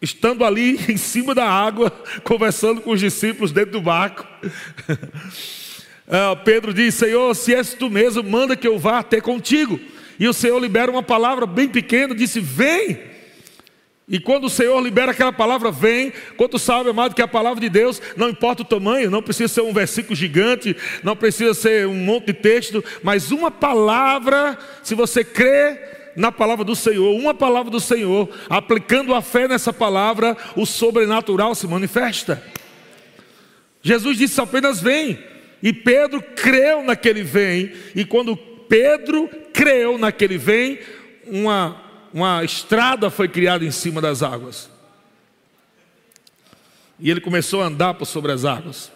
estando 0.00 0.42
ali 0.42 0.80
em 0.90 0.96
cima 0.96 1.34
da 1.34 1.46
água, 1.46 1.90
conversando 2.24 2.80
com 2.80 2.92
os 2.92 3.00
discípulos 3.00 3.52
dentro 3.52 3.72
do 3.72 3.82
barco, 3.82 4.26
ah, 6.08 6.34
Pedro 6.42 6.72
diz: 6.72 6.94
Senhor, 6.94 7.34
se 7.34 7.54
és 7.54 7.74
tu 7.74 7.90
mesmo, 7.90 8.22
manda 8.22 8.56
que 8.56 8.66
eu 8.66 8.78
vá 8.78 9.00
até 9.00 9.20
contigo. 9.20 9.78
E 10.18 10.26
o 10.26 10.32
Senhor 10.32 10.58
libera 10.58 10.90
uma 10.90 11.02
palavra 11.02 11.44
bem 11.44 11.68
pequena, 11.68 12.14
disse: 12.14 12.40
Vem. 12.40 13.14
E 14.08 14.20
quando 14.20 14.44
o 14.44 14.50
Senhor 14.50 14.80
libera 14.80 15.10
aquela 15.10 15.32
palavra, 15.32 15.72
vem. 15.72 16.12
Quando 16.36 16.58
sabe, 16.58 16.90
amado, 16.90 17.14
que 17.14 17.22
a 17.22 17.26
palavra 17.26 17.60
de 17.60 17.68
Deus, 17.68 18.00
não 18.16 18.28
importa 18.28 18.62
o 18.62 18.64
tamanho, 18.64 19.10
não 19.10 19.20
precisa 19.20 19.52
ser 19.52 19.62
um 19.62 19.72
versículo 19.72 20.14
gigante, 20.14 20.76
não 21.02 21.16
precisa 21.16 21.54
ser 21.54 21.88
um 21.88 21.94
monte 21.94 22.26
de 22.26 22.34
texto, 22.34 22.84
mas 23.02 23.32
uma 23.32 23.50
palavra, 23.50 24.56
se 24.82 24.94
você 24.94 25.24
crê 25.24 25.76
na 26.14 26.30
palavra 26.30 26.64
do 26.64 26.76
Senhor, 26.76 27.14
uma 27.16 27.34
palavra 27.34 27.70
do 27.70 27.80
Senhor, 27.80 28.28
aplicando 28.48 29.12
a 29.12 29.20
fé 29.20 29.48
nessa 29.48 29.72
palavra, 29.72 30.36
o 30.54 30.64
sobrenatural 30.64 31.54
se 31.56 31.66
manifesta. 31.66 32.42
Jesus 33.82 34.16
disse 34.16 34.40
apenas 34.40 34.80
vem, 34.80 35.18
e 35.60 35.72
Pedro 35.72 36.22
creu 36.22 36.82
naquele 36.82 37.24
vem, 37.24 37.72
e 37.94 38.04
quando 38.04 38.36
Pedro 38.36 39.28
creu 39.52 39.98
naquele 39.98 40.38
vem, 40.38 40.78
uma 41.26 41.85
uma 42.16 42.42
estrada 42.42 43.10
foi 43.10 43.28
criada 43.28 43.62
em 43.62 43.70
cima 43.70 44.00
das 44.00 44.22
águas. 44.22 44.70
E 46.98 47.10
ele 47.10 47.20
começou 47.20 47.60
a 47.60 47.66
andar 47.66 47.92
por 47.92 48.06
sobre 48.06 48.32
as 48.32 48.42
águas. 48.42 48.90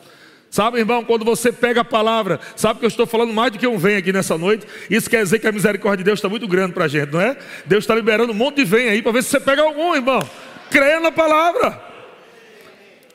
Sabe, 0.51 0.79
irmão, 0.79 1.05
quando 1.05 1.23
você 1.23 1.53
pega 1.53 1.83
a 1.83 1.85
palavra, 1.85 2.41
sabe 2.57 2.79
que 2.81 2.87
eu 2.87 2.89
estou 2.89 3.07
falando 3.07 3.35
mais 3.35 3.53
do 3.53 3.59
que 3.59 3.67
um 3.67 3.77
vem 3.77 3.97
aqui 3.97 4.11
nessa 4.11 4.39
noite. 4.39 4.67
Isso 4.89 5.11
quer 5.11 5.23
dizer 5.23 5.39
que 5.39 5.47
a 5.47 5.53
misericórdia 5.53 5.99
de 5.99 6.05
Deus 6.05 6.19
está 6.19 6.31
muito 6.31 6.49
grande 6.49 6.73
para 6.73 6.87
a 6.87 6.89
gente, 6.89 7.13
não 7.13 7.21
é? 7.21 7.37
Deus 7.67 7.85
está 7.85 7.95
liberando 7.95 8.33
um 8.33 8.35
monte 8.35 8.57
de 8.57 8.65
vem 8.65 8.89
aí 8.89 9.03
para 9.03 9.13
ver 9.13 9.23
se 9.23 9.29
você 9.29 9.39
pega 9.39 9.61
algum, 9.61 9.95
irmão. 9.95 10.27
Creia 10.71 10.99
na 10.99 11.13
palavra. 11.13 11.90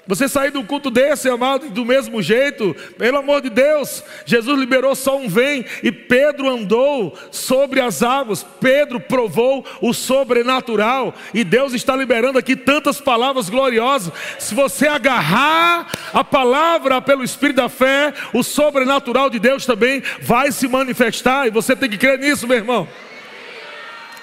Você 0.08 0.30
sair 0.30 0.52
do 0.52 0.64
culto 0.64 0.92
desse, 0.92 1.28
amado, 1.28 1.70
do 1.70 1.84
mesmo 1.84 2.22
jeito, 2.22 2.76
pelo 2.96 3.18
amor 3.18 3.42
de 3.42 3.50
Deus, 3.50 4.04
Jesus 4.24 4.60
liberou 4.60 4.94
só 4.94 5.18
um 5.18 5.28
vem 5.28 5.66
e 5.82 5.92
Pedro 5.92 6.48
andou 6.48 7.18
sobre 7.32 7.82
as 7.82 8.04
águas. 8.04 8.46
Pedro 8.62 9.00
provou 9.00 9.66
o 9.82 9.94
sobrenatural 9.94 11.12
e 11.34 11.44
Deus 11.44 11.74
está 11.74 11.96
liberando 11.96 12.38
aqui 12.38 12.56
tantas 12.56 13.02
palavras 13.02 13.50
gloriosas. 13.50 14.14
Se 14.38 14.54
você 14.54 14.88
agarrar 14.88 15.92
a 16.14 16.24
palavra 16.24 17.02
pelo 17.02 17.24
Espírito 17.24 17.58
da 17.58 17.70
fé, 17.70 18.14
o 18.32 18.44
sobrenatural 18.44 19.28
de 19.28 19.40
Deus 19.40 19.66
também 19.66 20.04
vai 20.22 20.52
se 20.52 20.68
manifestar 20.68 21.48
e 21.48 21.52
você 21.52 21.76
tem 21.76 21.90
que 21.90 21.98
crer 21.98 22.20
nisso, 22.20 22.48
meu 22.48 22.58
irmão. 22.58 22.88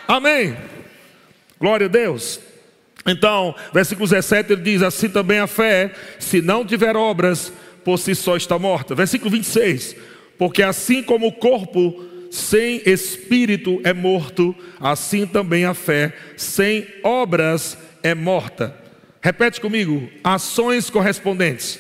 Amém. 0.06 0.56
Glória 1.58 1.86
a 1.86 1.90
Deus. 1.90 2.51
Então, 3.06 3.54
versículo 3.72 4.08
17 4.08 4.52
ele 4.52 4.62
diz: 4.62 4.82
Assim 4.82 5.08
também 5.08 5.38
a 5.38 5.46
fé, 5.46 5.92
se 6.18 6.40
não 6.40 6.64
tiver 6.64 6.96
obras, 6.96 7.52
por 7.84 7.98
si 7.98 8.14
só 8.14 8.36
está 8.36 8.58
morta. 8.58 8.94
Versículo 8.94 9.30
26: 9.30 9.96
Porque 10.38 10.62
assim 10.62 11.02
como 11.02 11.26
o 11.26 11.32
corpo 11.32 12.04
sem 12.30 12.80
espírito 12.86 13.80
é 13.84 13.92
morto, 13.92 14.54
assim 14.80 15.26
também 15.26 15.64
a 15.64 15.74
fé 15.74 16.14
sem 16.36 16.86
obras 17.02 17.76
é 18.02 18.14
morta. 18.14 18.76
Repete 19.20 19.60
comigo: 19.60 20.08
ações 20.22 20.88
correspondentes. 20.88 21.78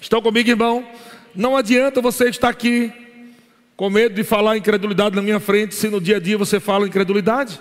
Estão 0.00 0.22
comigo, 0.22 0.48
irmão? 0.48 0.86
Não 1.34 1.56
adianta 1.56 2.00
você 2.00 2.28
estar 2.28 2.48
aqui 2.48 2.92
com 3.76 3.88
medo 3.88 4.14
de 4.14 4.24
falar 4.24 4.56
incredulidade 4.56 5.14
na 5.14 5.22
minha 5.22 5.40
frente, 5.40 5.74
se 5.74 5.88
no 5.88 6.00
dia 6.00 6.16
a 6.16 6.20
dia 6.20 6.36
você 6.36 6.58
fala 6.58 6.86
incredulidade. 6.86 7.60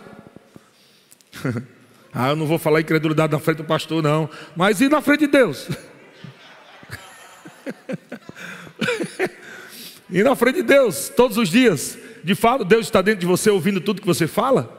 Ah, 2.13 2.29
eu 2.29 2.35
não 2.35 2.45
vou 2.45 2.57
falar 2.57 2.81
incredulidade 2.81 3.31
na 3.31 3.39
frente 3.39 3.57
do 3.57 3.63
pastor, 3.63 4.01
não. 4.01 4.29
Mas 4.55 4.81
e 4.81 4.89
na 4.89 5.01
frente 5.01 5.21
de 5.21 5.27
Deus? 5.27 5.67
e 10.09 10.23
na 10.23 10.35
frente 10.35 10.55
de 10.55 10.63
Deus, 10.63 11.09
todos 11.09 11.37
os 11.37 11.49
dias. 11.49 11.97
De 12.23 12.35
fato, 12.35 12.65
Deus 12.65 12.87
está 12.87 13.01
dentro 13.01 13.21
de 13.21 13.25
você 13.25 13.49
ouvindo 13.49 13.79
tudo 13.79 14.01
que 14.01 14.07
você 14.07 14.27
fala? 14.27 14.77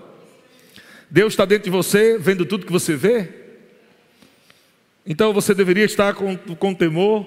Deus 1.09 1.33
está 1.33 1.45
dentro 1.45 1.65
de 1.65 1.71
você 1.71 2.19
vendo 2.19 2.45
tudo 2.45 2.67
que 2.67 2.73
você 2.73 2.97
vê? 2.97 3.29
Então 5.07 5.33
você 5.33 5.55
deveria 5.55 5.85
estar 5.85 6.15
com, 6.15 6.37
com 6.37 6.75
temor 6.75 7.27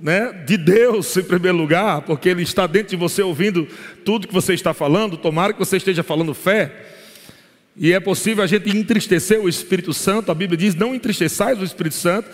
né, 0.00 0.32
de 0.44 0.56
Deus 0.56 1.16
em 1.16 1.22
primeiro 1.22 1.56
lugar, 1.56 2.02
porque 2.02 2.28
Ele 2.28 2.42
está 2.42 2.66
dentro 2.66 2.90
de 2.90 2.96
você 2.96 3.22
ouvindo 3.22 3.66
tudo 4.04 4.26
que 4.26 4.34
você 4.34 4.52
está 4.52 4.74
falando. 4.74 5.16
Tomara 5.16 5.52
que 5.52 5.58
você 5.58 5.76
esteja 5.76 6.02
falando 6.02 6.34
fé. 6.34 7.01
E 7.76 7.92
é 7.92 8.00
possível 8.00 8.44
a 8.44 8.46
gente 8.46 8.68
entristecer 8.76 9.40
o 9.40 9.48
Espírito 9.48 9.94
Santo, 9.94 10.30
a 10.30 10.34
Bíblia 10.34 10.56
diz: 10.56 10.74
não 10.74 10.94
entristeçais 10.94 11.58
o 11.58 11.64
Espírito 11.64 11.96
Santo. 11.96 12.28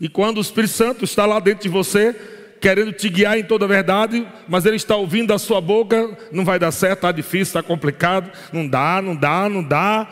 E 0.00 0.08
quando 0.08 0.38
o 0.38 0.40
Espírito 0.40 0.72
Santo 0.72 1.04
está 1.04 1.26
lá 1.26 1.38
dentro 1.38 1.62
de 1.62 1.68
você, 1.68 2.14
querendo 2.60 2.92
te 2.92 3.08
guiar 3.08 3.38
em 3.38 3.44
toda 3.44 3.66
a 3.66 3.68
verdade, 3.68 4.26
mas 4.48 4.64
ele 4.64 4.76
está 4.76 4.96
ouvindo 4.96 5.28
da 5.28 5.38
sua 5.38 5.60
boca, 5.60 6.16
não 6.32 6.44
vai 6.44 6.58
dar 6.58 6.72
certo, 6.72 6.98
está 6.98 7.12
difícil, 7.12 7.42
está 7.42 7.62
complicado, 7.62 8.30
não 8.52 8.66
dá, 8.66 9.00
não 9.02 9.14
dá, 9.14 9.48
não 9.48 9.62
dá. 9.62 10.08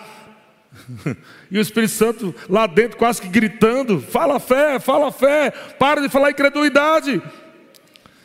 E 1.53 1.59
o 1.59 1.61
Espírito 1.61 1.91
Santo 1.91 2.33
lá 2.49 2.65
dentro 2.65 2.97
quase 2.97 3.21
que 3.21 3.29
gritando: 3.29 4.01
fala 4.01 4.39
fé, 4.39 4.79
fala 4.79 5.11
fé, 5.11 5.51
para 5.79 6.01
de 6.01 6.09
falar 6.09 6.31
incredulidade. 6.31 7.21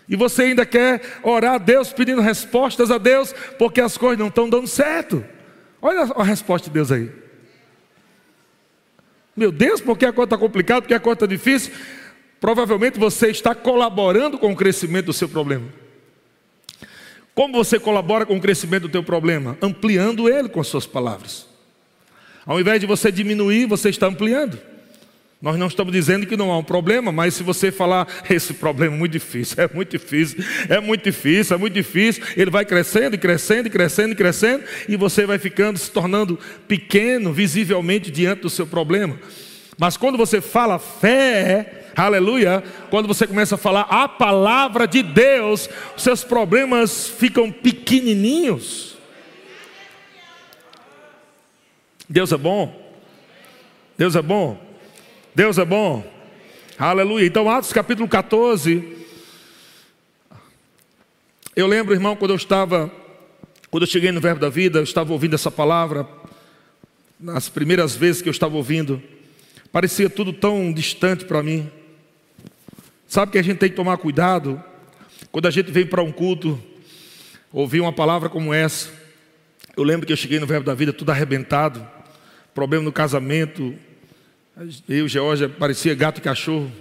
E 0.08 0.16
você 0.16 0.44
ainda 0.44 0.64
quer 0.64 1.02
orar 1.24 1.56
a 1.56 1.58
Deus, 1.58 1.92
pedindo 1.92 2.22
respostas 2.22 2.92
a 2.92 3.00
Deus, 3.00 3.34
porque 3.58 3.82
as 3.82 3.98
coisas 3.98 4.20
não 4.20 4.28
estão 4.28 4.48
dando 4.48 4.68
certo. 4.68 5.26
Olha 5.88 6.02
a 6.16 6.24
resposta 6.24 6.68
de 6.68 6.74
Deus 6.74 6.92
aí. 6.92 7.12
Meu 9.38 9.52
Deus, 9.52 9.80
porque 9.80 10.04
a 10.04 10.12
coisa 10.12 10.26
está 10.26 10.36
complicada, 10.36 10.82
porque 10.82 10.96
a 10.96 11.00
coisa 11.00 11.14
está 11.14 11.26
difícil. 11.28 11.72
Provavelmente 12.42 12.98
você 12.98 13.28
está 13.28 13.54
colaborando 13.54 14.40
com 14.40 14.52
o 14.52 14.56
crescimento 14.56 15.06
do 15.06 15.14
seu 15.14 15.30
problema. 15.30 15.68
Como 17.36 17.54
você 17.54 17.80
colabora 17.80 18.26
com 18.26 18.36
o 18.36 18.42
crescimento 18.42 18.84
do 18.84 18.90
teu 18.90 19.04
problema? 19.04 19.60
Ampliando 19.62 20.28
ele 20.28 20.50
com 20.50 20.60
as 20.60 20.66
suas 20.66 20.88
palavras. 20.88 21.46
Ao 22.48 22.60
invés 22.60 22.82
de 22.82 22.88
você 22.88 23.12
diminuir, 23.12 23.68
você 23.68 23.90
está 23.90 24.08
ampliando. 24.08 24.60
Nós 25.46 25.60
não 25.60 25.68
estamos 25.68 25.94
dizendo 25.94 26.26
que 26.26 26.36
não 26.36 26.52
há 26.52 26.58
um 26.58 26.64
problema, 26.64 27.12
mas 27.12 27.36
se 27.36 27.44
você 27.44 27.72
falar, 27.72 28.08
esse 28.28 28.52
problema 28.56 28.96
é 28.96 28.98
muito 28.98 29.12
difícil, 29.12 29.64
é 29.64 29.70
muito 29.72 29.92
difícil, 29.92 30.44
é 30.68 30.80
muito 30.80 31.04
difícil, 31.04 31.56
é 31.56 31.60
muito 31.60 31.74
difícil, 31.76 32.24
ele 32.36 32.50
vai 32.50 32.66
crescendo 32.66 33.14
e 33.14 33.20
crescendo 33.20 33.68
e 33.68 33.70
crescendo 33.70 34.14
e 34.14 34.16
crescendo, 34.16 34.64
e 34.90 34.98
você 34.98 35.24
vai 35.24 35.38
ficando, 35.38 35.78
se 35.78 35.92
tornando 35.92 36.40
pequeno, 36.68 37.32
visivelmente, 37.32 38.10
diante 38.10 38.42
do 38.42 38.50
seu 38.50 38.66
problema. 38.66 39.20
Mas 39.78 39.96
quando 39.96 40.18
você 40.18 40.42
fala 40.42 40.80
fé, 40.80 41.92
aleluia, 41.96 42.64
quando 42.90 43.08
você 43.08 43.28
começa 43.28 43.54
a 43.54 43.60
falar 43.60 43.82
a 43.82 44.08
palavra 44.08 44.88
de 44.88 45.04
Deus, 45.04 45.70
seus 45.96 46.24
problemas 46.24 47.08
ficam 47.08 47.52
pequenininhos. 47.52 48.98
Deus 52.10 52.32
é 52.32 52.38
bom. 52.38 52.84
Deus 53.96 54.16
é 54.16 54.24
bom. 54.24 54.65
Deus 55.36 55.58
é 55.58 55.66
bom. 55.66 56.02
Aleluia. 56.80 57.26
Então, 57.26 57.50
Atos 57.50 57.74
capítulo 57.74 58.08
14. 58.08 59.06
Eu 61.54 61.68
lembro, 61.68 61.94
irmão, 61.94 62.16
quando 62.16 62.32
eu 62.32 62.38
estava 62.38 62.90
Quando 63.70 63.84
eu 63.84 63.88
cheguei 63.88 64.14
no 64.14 64.22
Verbo 64.22 64.40
da 64.40 64.48
Vida, 64.48 64.80
eu 64.80 64.84
estava 64.84 65.12
ouvindo 65.12 65.34
essa 65.34 65.52
palavra, 65.52 66.08
nas 67.20 67.50
primeiras 67.50 67.94
vezes 67.98 68.22
que 68.22 68.30
eu 68.30 68.32
estava 68.32 68.56
ouvindo, 68.56 69.04
parecia 69.74 70.10
tudo 70.10 70.32
tão 70.32 70.72
distante 70.72 71.26
para 71.26 71.44
mim. 71.44 71.70
Sabe 73.06 73.34
que 73.34 73.38
a 73.38 73.42
gente 73.42 73.58
tem 73.58 73.70
que 73.70 73.76
tomar 73.76 73.98
cuidado 73.98 74.64
quando 75.34 75.48
a 75.48 75.52
gente 75.52 75.70
vem 75.70 75.86
para 75.86 76.02
um 76.02 76.14
culto, 76.14 76.58
ouvir 77.52 77.82
uma 77.82 77.92
palavra 77.92 78.30
como 78.30 78.54
essa. 78.54 78.90
Eu 79.76 79.84
lembro 79.84 80.08
que 80.08 80.14
eu 80.14 80.18
cheguei 80.18 80.40
no 80.40 80.48
Verbo 80.48 80.66
da 80.66 80.74
Vida 80.74 80.94
tudo 80.94 81.10
arrebentado, 81.10 81.86
problema 82.54 82.86
no 82.86 82.94
casamento. 82.94 83.76
Eu, 84.88 85.06
Georgia, 85.06 85.50
parecia 85.50 85.94
gato 85.94 86.20
e 86.20 86.22
cachorro. 86.22 86.72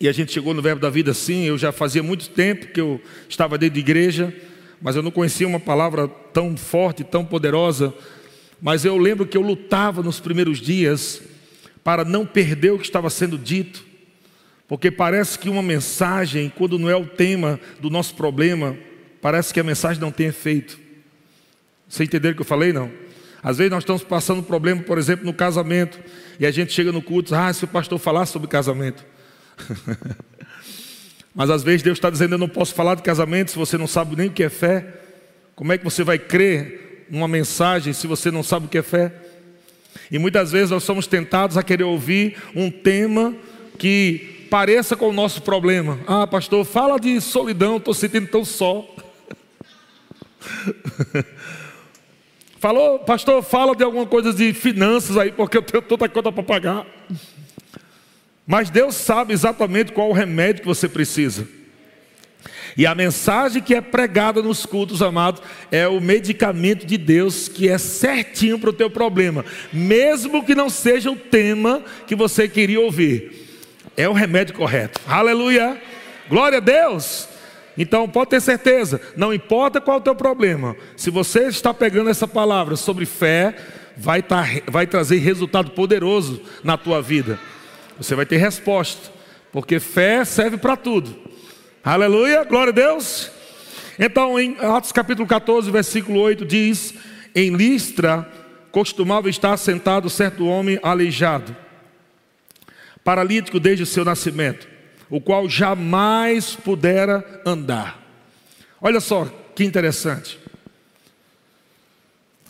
E 0.00 0.08
a 0.08 0.12
gente 0.12 0.32
chegou 0.32 0.54
no 0.54 0.62
Verbo 0.62 0.80
da 0.80 0.88
Vida 0.88 1.10
assim. 1.10 1.44
Eu 1.44 1.58
já 1.58 1.70
fazia 1.70 2.02
muito 2.02 2.30
tempo 2.30 2.68
que 2.68 2.80
eu 2.80 2.98
estava 3.28 3.58
dentro 3.58 3.74
de 3.74 3.80
igreja, 3.80 4.34
mas 4.80 4.96
eu 4.96 5.02
não 5.02 5.10
conhecia 5.10 5.46
uma 5.46 5.60
palavra 5.60 6.08
tão 6.08 6.56
forte, 6.56 7.04
tão 7.04 7.26
poderosa. 7.26 7.92
Mas 8.58 8.86
eu 8.86 8.96
lembro 8.96 9.26
que 9.26 9.36
eu 9.36 9.42
lutava 9.42 10.02
nos 10.02 10.18
primeiros 10.18 10.62
dias 10.62 11.20
para 11.84 12.06
não 12.06 12.24
perder 12.24 12.70
o 12.72 12.78
que 12.78 12.86
estava 12.86 13.10
sendo 13.10 13.36
dito, 13.36 13.84
porque 14.66 14.90
parece 14.90 15.38
que 15.38 15.50
uma 15.50 15.62
mensagem, 15.62 16.50
quando 16.56 16.78
não 16.78 16.88
é 16.88 16.96
o 16.96 17.04
tema 17.04 17.60
do 17.78 17.90
nosso 17.90 18.14
problema, 18.14 18.74
parece 19.20 19.52
que 19.52 19.60
a 19.60 19.64
mensagem 19.64 20.00
não 20.00 20.10
tem 20.10 20.28
efeito. 20.28 20.80
Você 21.86 22.04
entendeu 22.04 22.32
o 22.32 22.34
que 22.34 22.40
eu 22.40 22.46
falei? 22.46 22.72
Não. 22.72 23.03
Às 23.44 23.58
vezes 23.58 23.70
nós 23.70 23.82
estamos 23.82 24.02
passando 24.02 24.38
um 24.38 24.42
problema, 24.42 24.82
por 24.82 24.96
exemplo, 24.96 25.26
no 25.26 25.34
casamento, 25.34 26.00
e 26.40 26.46
a 26.46 26.50
gente 26.50 26.72
chega 26.72 26.90
no 26.90 27.02
culto, 27.02 27.34
ah, 27.34 27.52
se 27.52 27.64
o 27.64 27.68
pastor 27.68 27.98
falar 27.98 28.24
sobre 28.24 28.48
casamento. 28.48 29.04
Mas 31.34 31.50
às 31.50 31.62
vezes 31.62 31.82
Deus 31.82 31.98
está 31.98 32.08
dizendo: 32.08 32.36
Eu 32.36 32.38
não 32.38 32.48
posso 32.48 32.74
falar 32.74 32.94
de 32.94 33.02
casamento 33.02 33.50
se 33.50 33.58
você 33.58 33.76
não 33.76 33.86
sabe 33.86 34.16
nem 34.16 34.28
o 34.28 34.32
que 34.32 34.42
é 34.42 34.48
fé. 34.48 34.86
Como 35.54 35.72
é 35.72 35.78
que 35.78 35.84
você 35.84 36.02
vai 36.02 36.18
crer 36.18 37.06
numa 37.10 37.28
mensagem 37.28 37.92
se 37.92 38.06
você 38.06 38.30
não 38.30 38.42
sabe 38.42 38.64
o 38.64 38.68
que 38.68 38.78
é 38.78 38.82
fé? 38.82 39.12
E 40.10 40.18
muitas 40.18 40.50
vezes 40.50 40.70
nós 40.70 40.82
somos 40.82 41.06
tentados 41.06 41.58
a 41.58 41.62
querer 41.62 41.84
ouvir 41.84 42.36
um 42.56 42.70
tema 42.70 43.34
que 43.78 44.46
pareça 44.50 44.96
com 44.96 45.10
o 45.10 45.12
nosso 45.12 45.42
problema. 45.42 46.00
Ah, 46.06 46.26
pastor, 46.26 46.64
fala 46.64 46.98
de 46.98 47.20
solidão, 47.20 47.76
estou 47.76 47.92
sentindo 47.92 48.26
tão 48.26 48.44
só. 48.44 48.88
Falou, 52.64 52.98
pastor, 52.98 53.42
fala 53.42 53.76
de 53.76 53.84
alguma 53.84 54.06
coisa 54.06 54.32
de 54.32 54.54
finanças 54.54 55.18
aí, 55.18 55.30
porque 55.30 55.58
eu 55.58 55.60
tenho 55.60 55.82
toda 55.82 56.08
conta 56.08 56.32
para 56.32 56.42
pagar. 56.42 56.86
Mas 58.46 58.70
Deus 58.70 58.94
sabe 58.94 59.34
exatamente 59.34 59.92
qual 59.92 60.08
o 60.08 60.14
remédio 60.14 60.62
que 60.62 60.66
você 60.66 60.88
precisa. 60.88 61.46
E 62.74 62.86
a 62.86 62.94
mensagem 62.94 63.62
que 63.62 63.74
é 63.74 63.82
pregada 63.82 64.42
nos 64.42 64.64
cultos, 64.64 65.02
amados, 65.02 65.42
é 65.70 65.86
o 65.86 66.00
medicamento 66.00 66.86
de 66.86 66.96
Deus 66.96 67.48
que 67.48 67.68
é 67.68 67.76
certinho 67.76 68.58
para 68.58 68.70
o 68.70 68.72
teu 68.72 68.88
problema, 68.88 69.44
mesmo 69.70 70.42
que 70.42 70.54
não 70.54 70.70
seja 70.70 71.10
o 71.10 71.16
tema 71.16 71.82
que 72.06 72.16
você 72.16 72.48
queria 72.48 72.80
ouvir. 72.80 73.60
É 73.94 74.08
o 74.08 74.14
remédio 74.14 74.54
correto. 74.54 75.02
Aleluia! 75.06 75.78
Glória 76.30 76.56
a 76.56 76.62
Deus! 76.62 77.33
Então 77.76 78.08
pode 78.08 78.30
ter 78.30 78.40
certeza, 78.40 79.00
não 79.16 79.34
importa 79.34 79.80
qual 79.80 79.96
é 79.96 80.00
o 80.00 80.02
teu 80.02 80.14
problema, 80.14 80.76
se 80.96 81.10
você 81.10 81.48
está 81.48 81.74
pegando 81.74 82.08
essa 82.08 82.28
palavra 82.28 82.76
sobre 82.76 83.04
fé, 83.04 83.54
vai, 83.96 84.22
tá, 84.22 84.44
vai 84.68 84.86
trazer 84.86 85.18
resultado 85.18 85.70
poderoso 85.72 86.40
na 86.62 86.76
tua 86.76 87.02
vida. 87.02 87.38
Você 87.98 88.14
vai 88.14 88.26
ter 88.26 88.36
resposta, 88.36 89.10
porque 89.52 89.80
fé 89.80 90.24
serve 90.24 90.56
para 90.56 90.76
tudo. 90.76 91.16
Aleluia, 91.82 92.44
glória 92.44 92.70
a 92.70 92.74
Deus. 92.74 93.30
Então, 93.98 94.38
em 94.38 94.56
Atos 94.58 94.90
capítulo 94.90 95.28
14, 95.28 95.70
versículo 95.70 96.18
8 96.20 96.44
diz: 96.44 96.94
Em 97.34 97.54
Listra 97.54 98.28
costumava 98.72 99.30
estar 99.30 99.56
sentado 99.56 100.10
certo 100.10 100.46
homem 100.46 100.80
aleijado, 100.82 101.54
paralítico 103.04 103.60
desde 103.60 103.84
o 103.84 103.86
seu 103.86 104.04
nascimento, 104.04 104.66
o 105.14 105.20
qual 105.20 105.48
jamais 105.48 106.56
pudera 106.56 107.40
andar. 107.46 108.02
Olha 108.80 108.98
só 108.98 109.26
que 109.54 109.62
interessante. 109.62 110.40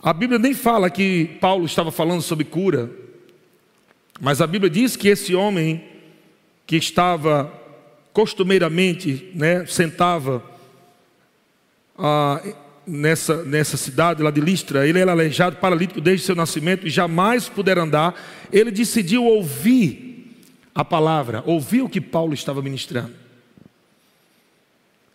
A 0.03 0.15
Bíblia 0.15 0.39
nem 0.39 0.55
fala 0.55 0.89
que 0.89 1.37
Paulo 1.43 1.67
estava 1.67 1.93
falando 1.93 2.23
sobre 2.23 2.47
cura, 2.47 2.91
mas 4.19 4.41
a 4.41 4.47
Bíblia 4.47 4.71
diz 4.71 4.97
que 4.97 5.09
esse 5.09 5.35
homem 5.35 5.85
que 6.67 6.77
estava 6.77 7.53
costumeiramente, 8.15 9.31
né, 9.35 9.67
sentava 9.67 10.43
ah, 11.99 12.43
nessa, 12.87 13.45
nessa 13.45 13.77
cidade 13.77 14.23
lá 14.23 14.31
de 14.31 14.41
Listra, 14.41 14.89
ele 14.89 15.01
era 15.01 15.13
aleijado, 15.13 15.57
paralítico 15.57 16.01
desde 16.01 16.25
seu 16.25 16.35
nascimento 16.35 16.87
e 16.87 16.91
jamais 16.91 17.47
puder 17.47 17.77
andar. 17.77 18.19
Ele 18.51 18.71
decidiu 18.71 19.23
ouvir 19.23 20.14
a 20.75 20.85
palavra, 20.85 21.43
ouvir 21.47 21.83
o 21.83 21.89
que 21.89 22.01
Paulo 22.01 22.35
estava 22.35 22.61
ministrando. 22.61 23.15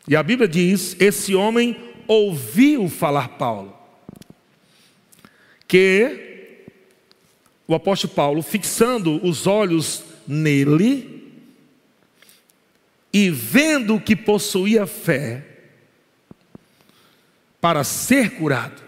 E 0.08 0.15
a 0.15 0.24
Bíblia 0.24 0.48
diz: 0.48 0.95
esse 1.00 1.36
homem 1.36 1.78
ouviu 2.08 2.88
falar 2.89 3.30
Paulo, 3.38 3.78
que 5.67 6.65
o 7.67 7.76
apóstolo 7.76 8.13
Paulo, 8.13 8.41
fixando 8.41 9.24
os 9.24 9.45
olhos 9.45 10.04
nele 10.28 11.32
e 13.13 13.30
vendo 13.30 14.00
que 14.00 14.15
possuía 14.15 14.88
fé 14.88 15.45
para 17.62 17.84
ser 17.84 18.32
curado. 18.32 18.82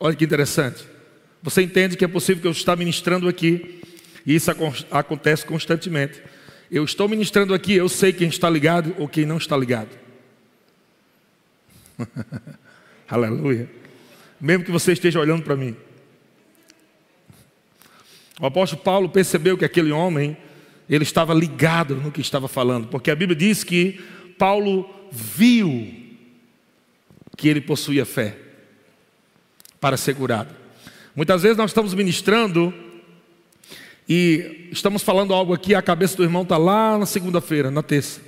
Olha 0.00 0.16
que 0.16 0.24
interessante. 0.24 0.84
Você 1.42 1.62
entende 1.62 1.96
que 1.96 2.04
é 2.04 2.08
possível 2.08 2.40
que 2.40 2.48
eu 2.48 2.52
estou 2.52 2.76
ministrando 2.76 3.28
aqui, 3.28 3.81
e 4.26 4.34
isso 4.34 4.50
acontece 4.90 5.44
constantemente. 5.44 6.22
Eu 6.70 6.84
estou 6.84 7.08
ministrando 7.08 7.52
aqui, 7.52 7.74
eu 7.74 7.88
sei 7.88 8.12
quem 8.12 8.28
está 8.28 8.48
ligado 8.48 8.94
ou 8.98 9.08
quem 9.08 9.26
não 9.26 9.36
está 9.36 9.56
ligado. 9.56 9.90
Aleluia. 13.08 13.68
Mesmo 14.40 14.64
que 14.64 14.70
você 14.70 14.92
esteja 14.92 15.20
olhando 15.20 15.42
para 15.42 15.56
mim. 15.56 15.76
O 18.40 18.46
apóstolo 18.46 18.82
Paulo 18.82 19.08
percebeu 19.08 19.56
que 19.58 19.64
aquele 19.64 19.92
homem, 19.92 20.36
ele 20.88 21.04
estava 21.04 21.34
ligado 21.34 21.94
no 21.96 22.10
que 22.10 22.20
estava 22.20 22.48
falando, 22.48 22.88
porque 22.88 23.10
a 23.10 23.14
Bíblia 23.14 23.36
diz 23.36 23.62
que 23.62 24.00
Paulo 24.38 24.88
viu 25.12 25.94
que 27.36 27.48
ele 27.48 27.60
possuía 27.60 28.04
fé 28.06 28.36
para 29.80 29.96
ser 29.96 30.14
curado. 30.14 30.54
Muitas 31.14 31.42
vezes 31.42 31.58
nós 31.58 31.70
estamos 31.70 31.92
ministrando 31.92 32.72
e 34.14 34.68
estamos 34.70 35.02
falando 35.02 35.32
algo 35.32 35.54
aqui, 35.54 35.74
a 35.74 35.80
cabeça 35.80 36.18
do 36.18 36.22
irmão 36.22 36.42
está 36.42 36.58
lá 36.58 36.98
na 36.98 37.06
segunda-feira, 37.06 37.70
na 37.70 37.82
terça. 37.82 38.20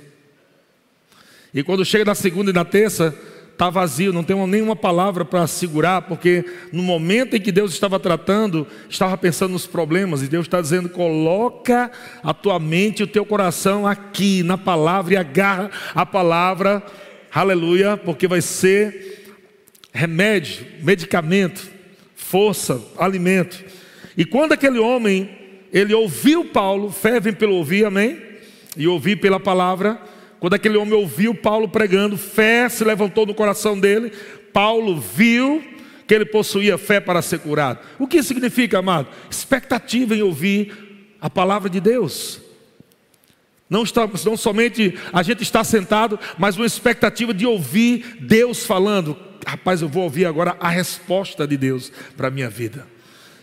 E 1.53 1.61
quando 1.61 1.85
chega 1.85 2.05
na 2.05 2.15
segunda 2.15 2.49
e 2.49 2.53
na 2.55 2.65
terça, 2.65 3.15
está 3.51 3.69
vazio, 3.69 4.11
não 4.11 4.23
tem 4.23 4.35
nenhuma 4.47 4.75
palavra 4.75 5.23
para 5.23 5.45
segurar, 5.45 6.01
porque 6.01 6.43
no 6.73 6.81
momento 6.81 7.35
em 7.35 7.39
que 7.39 7.51
Deus 7.51 7.71
estava 7.71 7.99
tratando, 7.99 8.65
estava 8.89 9.15
pensando 9.15 9.51
nos 9.51 9.67
problemas, 9.67 10.23
e 10.23 10.27
Deus 10.27 10.47
está 10.47 10.59
dizendo: 10.59 10.89
coloca 10.89 11.91
a 12.23 12.33
tua 12.33 12.57
mente 12.57 13.01
e 13.01 13.03
o 13.03 13.07
teu 13.07 13.23
coração 13.23 13.85
aqui 13.85 14.41
na 14.41 14.57
palavra 14.57 15.13
e 15.13 15.17
agarra 15.17 15.69
a 15.93 16.03
palavra, 16.03 16.81
aleluia, 17.31 17.95
porque 17.95 18.27
vai 18.27 18.41
ser 18.41 19.37
remédio, 19.93 20.65
medicamento, 20.81 21.69
força, 22.15 22.81
alimento. 22.97 23.63
E 24.17 24.25
quando 24.25 24.53
aquele 24.53 24.79
homem, 24.79 25.44
ele 25.75 25.93
ouviu 25.93 26.45
Paulo, 26.45 26.89
fé 26.89 27.19
vem 27.19 27.33
pelo 27.33 27.55
ouvir, 27.55 27.83
amém? 27.83 28.17
E 28.77 28.87
ouvir 28.87 29.17
pela 29.17 29.41
palavra, 29.41 29.99
quando 30.39 30.53
aquele 30.53 30.77
homem 30.77 30.93
ouviu 30.93 31.35
Paulo 31.35 31.67
pregando, 31.67 32.17
fé 32.17 32.69
se 32.69 32.81
levantou 32.85 33.25
no 33.25 33.33
coração 33.33 33.77
dele. 33.77 34.09
Paulo 34.53 34.97
viu 34.97 35.61
que 36.07 36.13
ele 36.13 36.23
possuía 36.23 36.77
fé 36.77 37.01
para 37.01 37.21
ser 37.21 37.39
curado. 37.39 37.79
O 37.99 38.07
que 38.07 38.23
significa, 38.23 38.79
amado? 38.79 39.09
Expectativa 39.29 40.15
em 40.15 40.21
ouvir 40.21 41.17
a 41.19 41.29
palavra 41.29 41.69
de 41.69 41.81
Deus. 41.81 42.39
Não, 43.69 43.83
estamos, 43.83 44.23
não 44.23 44.37
somente 44.37 44.97
a 45.11 45.23
gente 45.23 45.43
está 45.43 45.61
sentado, 45.61 46.17
mas 46.37 46.55
uma 46.55 46.65
expectativa 46.65 47.33
de 47.33 47.45
ouvir 47.45 48.19
Deus 48.21 48.65
falando. 48.65 49.17
Rapaz, 49.45 49.81
eu 49.81 49.89
vou 49.89 50.03
ouvir 50.03 50.25
agora 50.25 50.55
a 50.57 50.69
resposta 50.69 51.45
de 51.45 51.57
Deus 51.57 51.91
para 52.15 52.29
a 52.29 52.31
minha 52.31 52.49
vida. 52.49 52.94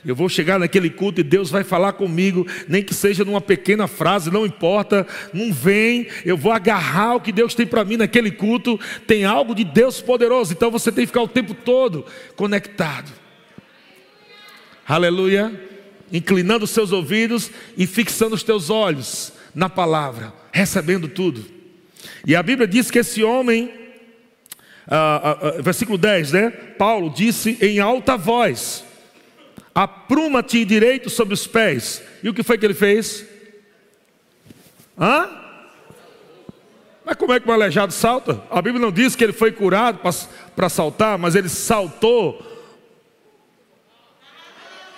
Eu 0.05 0.17
vou 0.17 0.29
chegar 0.29 0.59
naquele 0.59 0.91
culto 0.91 1.21
e 1.21 1.25
Deus 1.25 1.49
vai 1.49 1.63
falar 1.63 1.93
comigo, 1.93 2.47
nem 2.67 2.83
que 2.83 2.93
seja 2.93 3.25
numa 3.25 3.41
pequena 3.41 3.87
frase, 3.87 4.33
não 4.33 4.45
importa, 4.45 5.07
não 5.33 5.53
vem, 5.53 6.09
eu 6.25 6.37
vou 6.37 6.51
agarrar 6.51 7.15
o 7.15 7.21
que 7.21 7.31
Deus 7.31 7.55
tem 7.55 7.67
para 7.67 7.85
mim 7.85 7.97
naquele 7.97 8.31
culto. 8.33 8.81
Tem 9.07 9.25
algo 9.25 9.55
de 9.55 9.63
Deus 9.63 10.01
poderoso, 10.01 10.53
então 10.53 10.71
você 10.71 10.91
tem 10.91 11.05
que 11.05 11.09
ficar 11.09 11.23
o 11.23 11.29
tempo 11.29 11.55
todo 11.55 12.05
conectado. 12.35 13.13
Aleluia. 14.87 15.53
Inclinando 16.13 16.65
os 16.65 16.71
seus 16.71 16.91
ouvidos 16.93 17.51
e 17.79 17.87
fixando 17.87 18.35
os 18.35 18.43
teus 18.43 18.71
olhos 18.71 19.33
na 19.55 19.69
palavra, 19.69 20.33
recebendo 20.53 21.07
tudo. 21.07 21.45
E 22.27 22.35
a 22.35 22.43
Bíblia 22.43 22.67
diz 22.67 22.91
que 22.91 22.99
esse 22.99 23.23
homem 23.23 23.83
ah, 24.87 25.39
ah, 25.41 25.63
versículo 25.63 25.97
10, 25.97 26.33
né? 26.33 26.51
Paulo 26.51 27.09
disse 27.09 27.57
em 27.61 27.79
alta 27.79 28.17
voz: 28.17 28.85
Apruma-te 29.75 30.65
direito 30.65 31.09
sobre 31.09 31.35
os 31.35 31.47
pés. 31.47 32.03
E 32.23 32.29
o 32.29 32.35
que 32.35 32.43
foi 32.43 32.59
que 32.59 32.67
ele 32.67 32.75
fez? 32.75 33.25
Hã? 34.99 35.29
Mas 37.05 37.17
como 37.17 37.33
é 37.33 37.41
que 37.41 37.49
o 37.49 37.53
aleijado 37.53 37.93
salta? 37.93 38.43
A 38.51 38.63
Bíblia 38.63 38.81
não 38.81 38.93
diz 38.93 39.17
que 39.17 39.25
ele 39.25 39.33
foi 39.33 39.51
curado 39.51 40.01
para 40.55 40.69
saltar, 40.69 41.19
mas 41.19 41.35
ele 41.35 41.49
saltou 41.49 42.47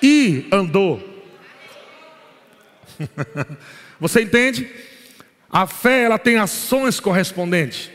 e 0.02 0.46
andou. 0.52 1.02
Você 3.98 4.22
entende? 4.22 4.70
A 5.48 5.66
fé 5.66 6.02
ela 6.02 6.18
tem 6.18 6.36
ações 6.36 7.00
correspondentes. 7.00 7.90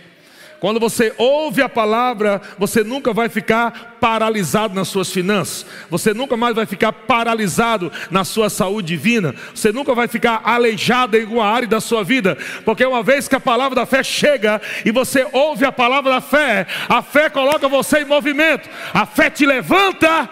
Quando 0.60 0.80
você 0.80 1.14
ouve 1.18 1.62
a 1.62 1.70
palavra, 1.70 2.42
você 2.58 2.84
nunca 2.84 3.14
vai 3.14 3.30
ficar 3.30 3.98
paralisado 4.00 4.76
nas 4.76 4.90
suas 4.90 5.10
finanças, 5.10 5.66
você 5.90 6.14
nunca 6.14 6.36
mais 6.36 6.56
vai 6.56 6.66
ficar 6.66 6.92
paralisado 6.92 7.92
na 8.12 8.26
sua 8.26 8.50
saúde 8.50 8.90
divina, 8.90 9.34
você 9.54 9.72
nunca 9.72 9.96
vai 9.96 10.08
ficar 10.08 10.42
aleijado 10.44 11.16
em 11.18 11.22
alguma 11.22 11.46
área 11.46 11.68
da 11.68 11.80
sua 11.80 12.04
vida, 12.04 12.38
porque 12.66 12.86
uma 12.86 13.02
vez 13.02 13.28
que 13.28 13.36
a 13.36 13.40
palavra 13.40 13.76
da 13.76 13.86
fé 13.86 14.04
chega 14.04 14.62
e 14.84 14.92
você 14.92 15.26
ouve 15.32 15.66
a 15.66 15.72
palavra 15.72 16.12
da 16.12 16.22
fé, 16.22 16.68
a 16.90 17.02
fé 17.02 17.30
coloca 17.30 17.68
você 17.70 18.00
em 18.00 18.06
movimento, 18.06 18.70
a 18.94 19.06
fé 19.06 19.30
te 19.30 19.46
levanta 19.46 20.30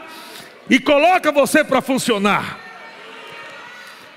e 0.70 0.80
coloca 0.80 1.32
você 1.32 1.64
para 1.64 1.82
funcionar. 1.82 2.67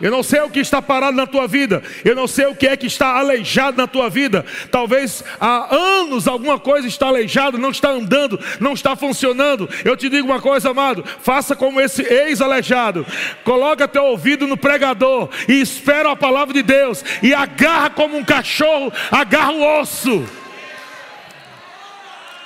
Eu 0.00 0.10
não 0.10 0.22
sei 0.22 0.40
o 0.40 0.48
que 0.48 0.60
está 0.60 0.80
parado 0.80 1.16
na 1.16 1.26
tua 1.26 1.46
vida. 1.46 1.82
Eu 2.04 2.14
não 2.14 2.26
sei 2.26 2.46
o 2.46 2.54
que 2.54 2.66
é 2.66 2.76
que 2.76 2.86
está 2.86 3.18
aleijado 3.18 3.76
na 3.76 3.86
tua 3.86 4.08
vida. 4.08 4.44
Talvez 4.70 5.22
há 5.40 5.74
anos 5.74 6.26
alguma 6.26 6.58
coisa 6.58 6.88
está 6.88 7.06
aleijada, 7.06 7.58
não 7.58 7.70
está 7.70 7.90
andando, 7.90 8.40
não 8.58 8.72
está 8.72 8.96
funcionando. 8.96 9.68
Eu 9.84 9.96
te 9.96 10.08
digo 10.08 10.26
uma 10.26 10.40
coisa, 10.40 10.70
amado: 10.70 11.04
faça 11.20 11.54
como 11.54 11.80
esse 11.80 12.02
ex-aleijado. 12.02 13.06
Coloca 13.44 13.86
teu 13.86 14.04
ouvido 14.04 14.46
no 14.46 14.56
pregador 14.56 15.28
e 15.48 15.60
espera 15.60 16.12
a 16.12 16.16
palavra 16.16 16.54
de 16.54 16.62
Deus 16.62 17.04
e 17.22 17.34
agarra 17.34 17.90
como 17.90 18.16
um 18.16 18.24
cachorro, 18.24 18.92
agarra 19.10 19.52
o 19.52 19.80
osso. 19.80 20.24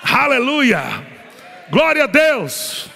Aleluia! 0.02 0.82
Glória 1.70 2.04
a 2.04 2.06
Deus! 2.06 2.88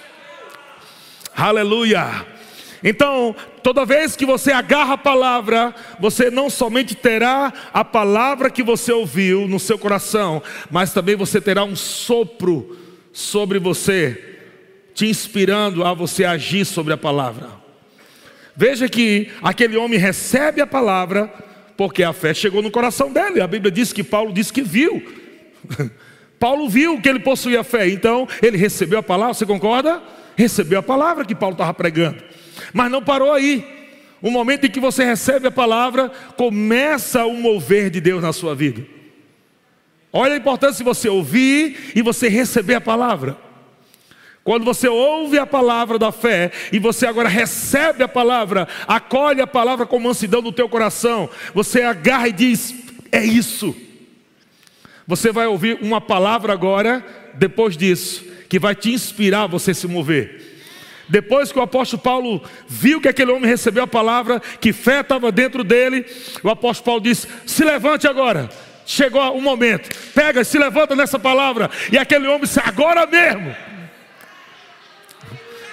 Aleluia! 1.35 2.25
Então, 2.83 3.35
toda 3.69 3.85
vez 3.85 4.15
que 4.15 4.25
você 4.25 4.51
agarra 4.51 4.95
a 4.95 4.97
palavra, 4.97 5.75
você 5.99 6.31
não 6.31 6.49
somente 6.49 6.95
terá 6.95 7.53
a 7.71 7.85
palavra 7.85 8.49
que 8.49 8.63
você 8.63 8.91
ouviu 8.91 9.47
no 9.47 9.59
seu 9.59 9.77
coração, 9.77 10.41
mas 10.71 10.91
também 10.91 11.15
você 11.15 11.39
terá 11.39 11.63
um 11.63 11.75
sopro 11.75 12.75
sobre 13.13 13.59
você, 13.59 14.39
te 14.95 15.05
inspirando 15.05 15.85
a 15.85 15.93
você 15.93 16.25
agir 16.25 16.65
sobre 16.65 16.93
a 16.93 16.97
palavra. 16.97 17.47
Veja 18.55 18.89
que 18.89 19.29
aquele 19.39 19.77
homem 19.77 19.99
recebe 19.99 20.61
a 20.61 20.65
palavra, 20.65 21.31
porque 21.77 22.01
a 22.01 22.11
fé 22.11 22.33
chegou 22.33 22.63
no 22.63 22.71
coração 22.71 23.13
dele. 23.13 23.39
A 23.39 23.45
Bíblia 23.45 23.71
diz 23.71 23.93
que 23.93 24.03
Paulo 24.03 24.33
disse 24.33 24.51
que 24.51 24.63
viu. 24.63 24.99
Paulo 26.39 26.67
viu 26.67 26.99
que 26.99 27.07
ele 27.07 27.19
possuía 27.19 27.63
fé, 27.63 27.87
então 27.87 28.27
ele 28.41 28.57
recebeu 28.57 28.97
a 28.97 29.03
palavra, 29.03 29.35
você 29.35 29.45
concorda? 29.45 30.01
Recebeu 30.35 30.79
a 30.79 30.83
palavra 30.83 31.23
que 31.23 31.35
Paulo 31.35 31.53
estava 31.53 31.73
pregando. 31.75 32.28
Mas 32.73 32.91
não 32.91 33.01
parou 33.01 33.31
aí. 33.31 33.65
O 34.21 34.29
momento 34.29 34.65
em 34.65 34.69
que 34.69 34.79
você 34.79 35.03
recebe 35.03 35.47
a 35.47 35.51
palavra, 35.51 36.09
começa 36.35 37.25
o 37.25 37.33
mover 37.33 37.89
de 37.89 38.01
Deus 38.01 38.21
na 38.21 38.33
sua 38.33 38.53
vida. 38.53 38.85
Olha 40.11 40.33
a 40.33 40.37
importância 40.37 40.77
de 40.77 40.83
você 40.83 41.07
ouvir 41.07 41.91
e 41.95 42.01
você 42.01 42.27
receber 42.27 42.75
a 42.75 42.81
palavra. 42.81 43.37
Quando 44.43 44.65
você 44.65 44.87
ouve 44.87 45.37
a 45.37 45.45
palavra 45.45 45.99
da 45.99 46.11
fé 46.11 46.51
e 46.71 46.79
você 46.79 47.05
agora 47.05 47.29
recebe 47.29 48.03
a 48.03 48.07
palavra, 48.07 48.67
acolhe 48.87 49.41
a 49.41 49.47
palavra 49.47 49.85
com 49.85 49.99
mansidão 49.99 50.41
do 50.41 50.51
teu 50.51 50.67
coração, 50.67 51.29
você 51.53 51.83
agarra 51.83 52.29
e 52.29 52.31
diz: 52.31 52.73
É 53.11 53.23
isso. 53.23 53.75
Você 55.05 55.31
vai 55.31 55.47
ouvir 55.47 55.77
uma 55.81 56.01
palavra 56.01 56.53
agora, 56.53 57.05
depois 57.35 57.77
disso, 57.77 58.25
que 58.47 58.59
vai 58.59 58.75
te 58.75 58.91
inspirar 58.91 59.43
a 59.43 59.47
você 59.47 59.73
se 59.73 59.87
mover. 59.87 60.48
Depois 61.09 61.51
que 61.51 61.57
o 61.57 61.61
apóstolo 61.61 62.01
Paulo 62.01 62.43
viu 62.67 63.01
que 63.01 63.07
aquele 63.07 63.31
homem 63.31 63.49
recebeu 63.49 63.83
a 63.83 63.87
palavra, 63.87 64.39
que 64.61 64.71
fé 64.71 64.99
estava 65.01 65.31
dentro 65.31 65.63
dele, 65.63 66.05
o 66.43 66.49
apóstolo 66.49 66.85
Paulo 66.85 67.01
disse: 67.01 67.27
Se 67.45 67.65
levante 67.65 68.07
agora. 68.07 68.49
Chegou 68.85 69.21
o 69.37 69.41
momento, 69.41 69.87
pega, 70.15 70.43
se 70.43 70.57
levanta 70.57 70.95
nessa 70.95 71.19
palavra. 71.19 71.69
E 71.91 71.97
aquele 71.97 72.27
homem 72.27 72.41
disse: 72.41 72.59
Agora 72.63 73.05
mesmo. 73.05 73.55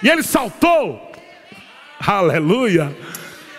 E 0.03 0.09
ele 0.09 0.23
saltou. 0.23 1.13
Aleluia. 1.99 2.95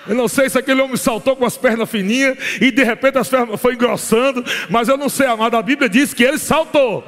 Eu 0.07 0.15
não 0.15 0.27
sei 0.27 0.49
se 0.49 0.57
aquele 0.57 0.81
homem 0.81 0.95
saltou 0.95 1.35
com 1.35 1.45
as 1.45 1.57
pernas 1.57 1.89
fininhas 1.89 2.37
e 2.61 2.71
de 2.71 2.83
repente 2.83 3.17
as 3.17 3.27
pernas 3.27 3.59
foi 3.59 3.73
engrossando, 3.73 4.43
mas 4.69 4.87
eu 4.87 4.97
não 4.97 5.09
sei, 5.09 5.27
amado. 5.27 5.57
A 5.57 5.61
Bíblia 5.61 5.89
diz 5.89 6.13
que 6.13 6.23
ele 6.23 6.37
saltou. 6.37 7.03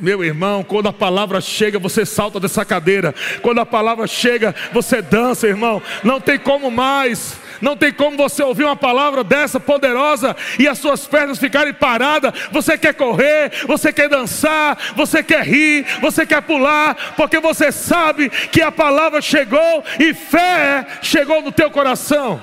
Meu 0.00 0.24
irmão, 0.24 0.64
quando 0.64 0.88
a 0.88 0.92
palavra 0.92 1.40
chega, 1.40 1.78
você 1.78 2.06
salta 2.06 2.40
dessa 2.40 2.64
cadeira. 2.64 3.14
Quando 3.42 3.60
a 3.60 3.66
palavra 3.66 4.06
chega, 4.06 4.54
você 4.72 5.02
dança, 5.02 5.46
irmão. 5.46 5.82
Não 6.02 6.20
tem 6.20 6.38
como 6.38 6.70
mais. 6.70 7.38
Não 7.60 7.76
tem 7.76 7.92
como 7.92 8.16
você 8.16 8.42
ouvir 8.42 8.64
uma 8.64 8.76
palavra 8.76 9.22
dessa 9.22 9.60
poderosa 9.60 10.34
e 10.58 10.66
as 10.66 10.78
suas 10.78 11.06
pernas 11.06 11.38
ficarem 11.38 11.74
paradas. 11.74 12.32
Você 12.50 12.78
quer 12.78 12.94
correr, 12.94 13.52
você 13.66 13.92
quer 13.92 14.08
dançar, 14.08 14.78
você 14.96 15.22
quer 15.22 15.44
rir, 15.44 15.84
você 16.00 16.24
quer 16.24 16.40
pular, 16.40 17.14
porque 17.16 17.38
você 17.38 17.70
sabe 17.70 18.30
que 18.30 18.62
a 18.62 18.72
palavra 18.72 19.20
chegou 19.20 19.84
e 19.98 20.14
fé 20.14 20.86
chegou 21.02 21.42
no 21.42 21.52
teu 21.52 21.70
coração. 21.70 22.40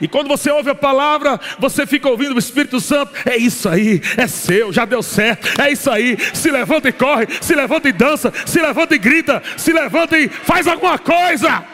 E 0.00 0.08
quando 0.08 0.28
você 0.28 0.50
ouve 0.50 0.70
a 0.70 0.74
palavra, 0.74 1.40
você 1.58 1.86
fica 1.86 2.08
ouvindo 2.08 2.34
o 2.34 2.38
Espírito 2.38 2.80
Santo. 2.80 3.12
É 3.24 3.36
isso 3.36 3.68
aí, 3.68 4.00
é 4.16 4.26
seu, 4.26 4.72
já 4.72 4.84
deu 4.84 5.02
certo. 5.02 5.60
É 5.60 5.70
isso 5.70 5.90
aí. 5.90 6.16
Se 6.32 6.50
levanta 6.50 6.88
e 6.88 6.92
corre, 6.92 7.26
se 7.40 7.54
levanta 7.54 7.88
e 7.88 7.92
dança, 7.92 8.32
se 8.44 8.60
levanta 8.60 8.94
e 8.94 8.98
grita, 8.98 9.42
se 9.56 9.72
levanta 9.72 10.18
e 10.18 10.28
faz 10.28 10.66
alguma 10.66 10.98
coisa. 10.98 11.64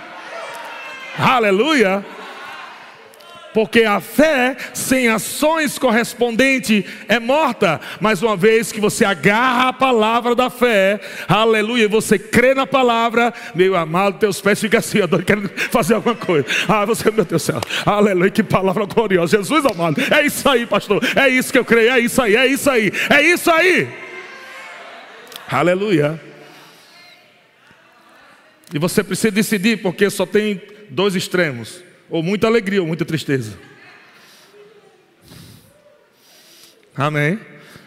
Aleluia. 1.18 2.04
Porque 3.52 3.82
a 3.82 4.00
fé 4.00 4.56
sem 4.72 5.08
ações 5.08 5.78
correspondentes 5.78 6.84
é 7.08 7.18
morta. 7.18 7.80
Mas 8.00 8.22
uma 8.22 8.36
vez 8.36 8.70
que 8.70 8.80
você 8.80 9.04
agarra 9.04 9.68
a 9.68 9.72
palavra 9.72 10.34
da 10.34 10.48
fé, 10.48 11.00
aleluia, 11.28 11.88
você 11.88 12.18
crê 12.18 12.54
na 12.54 12.66
palavra, 12.66 13.32
meu 13.54 13.74
amado, 13.76 14.18
teus 14.18 14.40
pés 14.40 14.60
ficam 14.60 14.78
assim, 14.78 14.98
eu 14.98 15.08
quero 15.22 15.50
fazer 15.70 15.94
alguma 15.94 16.14
coisa. 16.14 16.46
Ah, 16.68 16.84
você, 16.84 17.10
meu 17.10 17.24
Deus 17.24 17.42
do 17.42 17.46
céu, 17.46 17.60
aleluia, 17.84 18.30
que 18.30 18.42
palavra 18.42 18.86
gloriosa. 18.86 19.36
Jesus 19.36 19.64
amado, 19.66 20.00
é 20.12 20.24
isso 20.24 20.48
aí, 20.48 20.66
pastor, 20.66 21.02
é 21.16 21.28
isso 21.28 21.52
que 21.52 21.58
eu 21.58 21.64
creio, 21.64 21.90
é 21.90 22.00
isso 22.00 22.22
aí, 22.22 22.36
é 22.36 22.46
isso 22.46 22.70
aí, 22.70 22.92
é 23.08 23.22
isso 23.22 23.50
aí. 23.50 23.88
Aleluia. 25.50 26.20
E 28.72 28.78
você 28.78 29.02
precisa 29.02 29.32
decidir, 29.32 29.82
porque 29.82 30.08
só 30.08 30.24
tem 30.24 30.62
dois 30.88 31.16
extremos 31.16 31.89
ou 32.10 32.22
muita 32.22 32.46
alegria 32.46 32.80
ou 32.80 32.86
muita 32.86 33.04
tristeza. 33.04 33.56
Amém? 36.96 37.38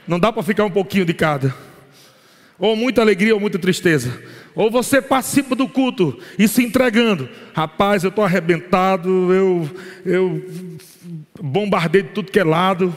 Não 0.07 0.19
dá 0.19 0.31
para 0.31 0.41
ficar 0.41 0.65
um 0.65 0.71
pouquinho 0.71 1.05
de 1.05 1.13
cada. 1.13 1.53
Ou 2.57 2.75
muita 2.75 3.01
alegria 3.01 3.33
ou 3.33 3.39
muita 3.39 3.59
tristeza. 3.59 4.21
Ou 4.55 4.71
você 4.71 5.01
participa 5.01 5.55
do 5.55 5.67
culto 5.67 6.19
e 6.37 6.47
se 6.47 6.63
entregando. 6.63 7.29
Rapaz, 7.53 8.03
eu 8.03 8.09
estou 8.09 8.23
arrebentado, 8.23 9.33
eu, 9.33 9.69
eu 10.05 10.43
bombardei 11.41 12.03
de 12.03 12.09
tudo 12.09 12.31
que 12.31 12.39
é 12.39 12.43
lado. 12.43 12.95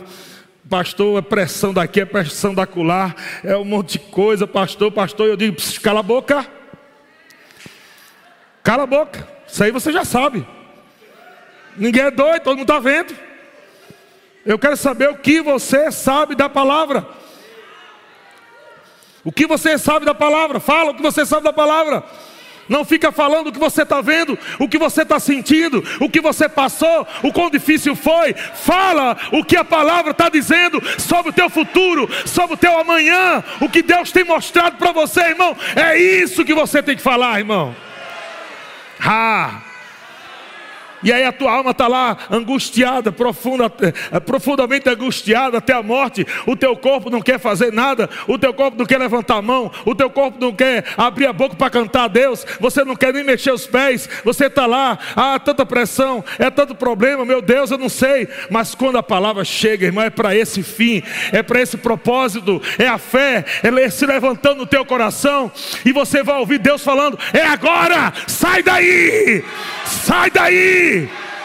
Pastor, 0.68 1.18
é 1.18 1.22
pressão 1.22 1.72
daqui, 1.72 2.00
é 2.00 2.04
pressão 2.04 2.52
da 2.52 2.66
colar, 2.66 3.14
é 3.44 3.56
um 3.56 3.64
monte 3.64 3.92
de 3.92 3.98
coisa, 4.00 4.46
pastor, 4.46 4.90
pastor. 4.90 5.28
Eu 5.28 5.36
digo, 5.36 5.56
cala 5.80 6.00
a 6.00 6.02
boca. 6.02 6.46
Cala 8.62 8.82
a 8.82 8.86
boca. 8.86 9.26
Isso 9.46 9.62
aí 9.62 9.70
você 9.70 9.92
já 9.92 10.04
sabe. 10.04 10.44
Ninguém 11.76 12.02
é 12.02 12.10
doido, 12.10 12.42
todo 12.42 12.56
mundo 12.56 12.70
está 12.70 12.78
vendo. 12.78 13.14
Eu 14.44 14.58
quero 14.58 14.76
saber 14.76 15.08
o 15.10 15.16
que 15.16 15.40
você 15.40 15.90
sabe 15.90 16.34
da 16.34 16.48
palavra. 16.48 17.06
O 19.24 19.32
que 19.32 19.46
você 19.46 19.76
sabe 19.76 20.06
da 20.06 20.14
palavra? 20.14 20.60
Fala 20.60 20.92
o 20.92 20.94
que 20.94 21.02
você 21.02 21.26
sabe 21.26 21.42
da 21.42 21.52
palavra. 21.52 22.04
Não 22.68 22.84
fica 22.84 23.12
falando 23.12 23.48
o 23.48 23.52
que 23.52 23.58
você 23.58 23.82
está 23.82 24.00
vendo, 24.00 24.38
o 24.58 24.68
que 24.68 24.78
você 24.78 25.02
está 25.02 25.20
sentindo, 25.20 25.82
o 26.00 26.10
que 26.10 26.20
você 26.20 26.48
passou, 26.48 27.06
o 27.22 27.32
quão 27.32 27.50
difícil 27.50 27.94
foi. 27.94 28.34
Fala 28.34 29.16
o 29.32 29.44
que 29.44 29.56
a 29.56 29.64
palavra 29.64 30.10
está 30.10 30.28
dizendo 30.28 30.82
sobre 30.98 31.30
o 31.30 31.34
teu 31.34 31.48
futuro, 31.48 32.08
sobre 32.24 32.54
o 32.54 32.58
teu 32.58 32.78
amanhã, 32.78 33.42
o 33.60 33.68
que 33.68 33.82
Deus 33.82 34.10
tem 34.10 34.24
mostrado 34.24 34.76
para 34.76 34.92
você, 34.92 35.20
irmão. 35.20 35.56
É 35.74 35.98
isso 35.98 36.44
que 36.44 36.54
você 36.54 36.82
tem 36.82 36.96
que 36.96 37.02
falar, 37.02 37.38
irmão. 37.38 37.74
Ah, 39.00 39.60
e 41.06 41.12
aí 41.12 41.22
a 41.22 41.30
tua 41.30 41.52
alma 41.52 41.70
está 41.70 41.86
lá 41.86 42.16
angustiada, 42.28 43.12
profunda, 43.12 43.72
eh, 44.10 44.18
profundamente 44.18 44.88
angustiada 44.88 45.58
até 45.58 45.72
a 45.72 45.80
morte. 45.80 46.26
O 46.44 46.56
teu 46.56 46.76
corpo 46.76 47.08
não 47.08 47.22
quer 47.22 47.38
fazer 47.38 47.72
nada, 47.72 48.10
o 48.26 48.36
teu 48.36 48.52
corpo 48.52 48.76
não 48.76 48.84
quer 48.84 48.98
levantar 48.98 49.36
a 49.36 49.42
mão, 49.42 49.70
o 49.84 49.94
teu 49.94 50.10
corpo 50.10 50.36
não 50.40 50.52
quer 50.52 50.84
abrir 50.96 51.26
a 51.26 51.32
boca 51.32 51.54
para 51.54 51.70
cantar 51.70 52.06
a 52.06 52.08
Deus, 52.08 52.44
você 52.58 52.84
não 52.84 52.96
quer 52.96 53.14
nem 53.14 53.22
mexer 53.22 53.52
os 53.52 53.68
pés, 53.68 54.08
você 54.24 54.46
está 54.46 54.66
lá, 54.66 54.98
ah, 55.14 55.38
tanta 55.38 55.64
pressão, 55.64 56.24
é 56.40 56.50
tanto 56.50 56.74
problema, 56.74 57.24
meu 57.24 57.40
Deus, 57.40 57.70
eu 57.70 57.78
não 57.78 57.88
sei. 57.88 58.26
Mas 58.50 58.74
quando 58.74 58.98
a 58.98 59.02
palavra 59.02 59.44
chega, 59.44 59.86
irmão, 59.86 60.02
é 60.02 60.10
para 60.10 60.34
esse 60.34 60.60
fim, 60.64 61.04
é 61.30 61.40
para 61.40 61.60
esse 61.60 61.76
propósito, 61.76 62.60
é 62.80 62.88
a 62.88 62.98
fé, 62.98 63.44
é 63.62 63.90
se 63.90 64.04
levantando 64.04 64.58
no 64.58 64.66
teu 64.66 64.84
coração, 64.84 65.52
e 65.84 65.92
você 65.92 66.24
vai 66.24 66.40
ouvir 66.40 66.58
Deus 66.58 66.82
falando: 66.82 67.16
é 67.32 67.46
agora, 67.46 68.12
sai 68.26 68.60
daí, 68.60 69.44
sai 69.84 70.32
daí. 70.32 70.95
free. 70.96 71.35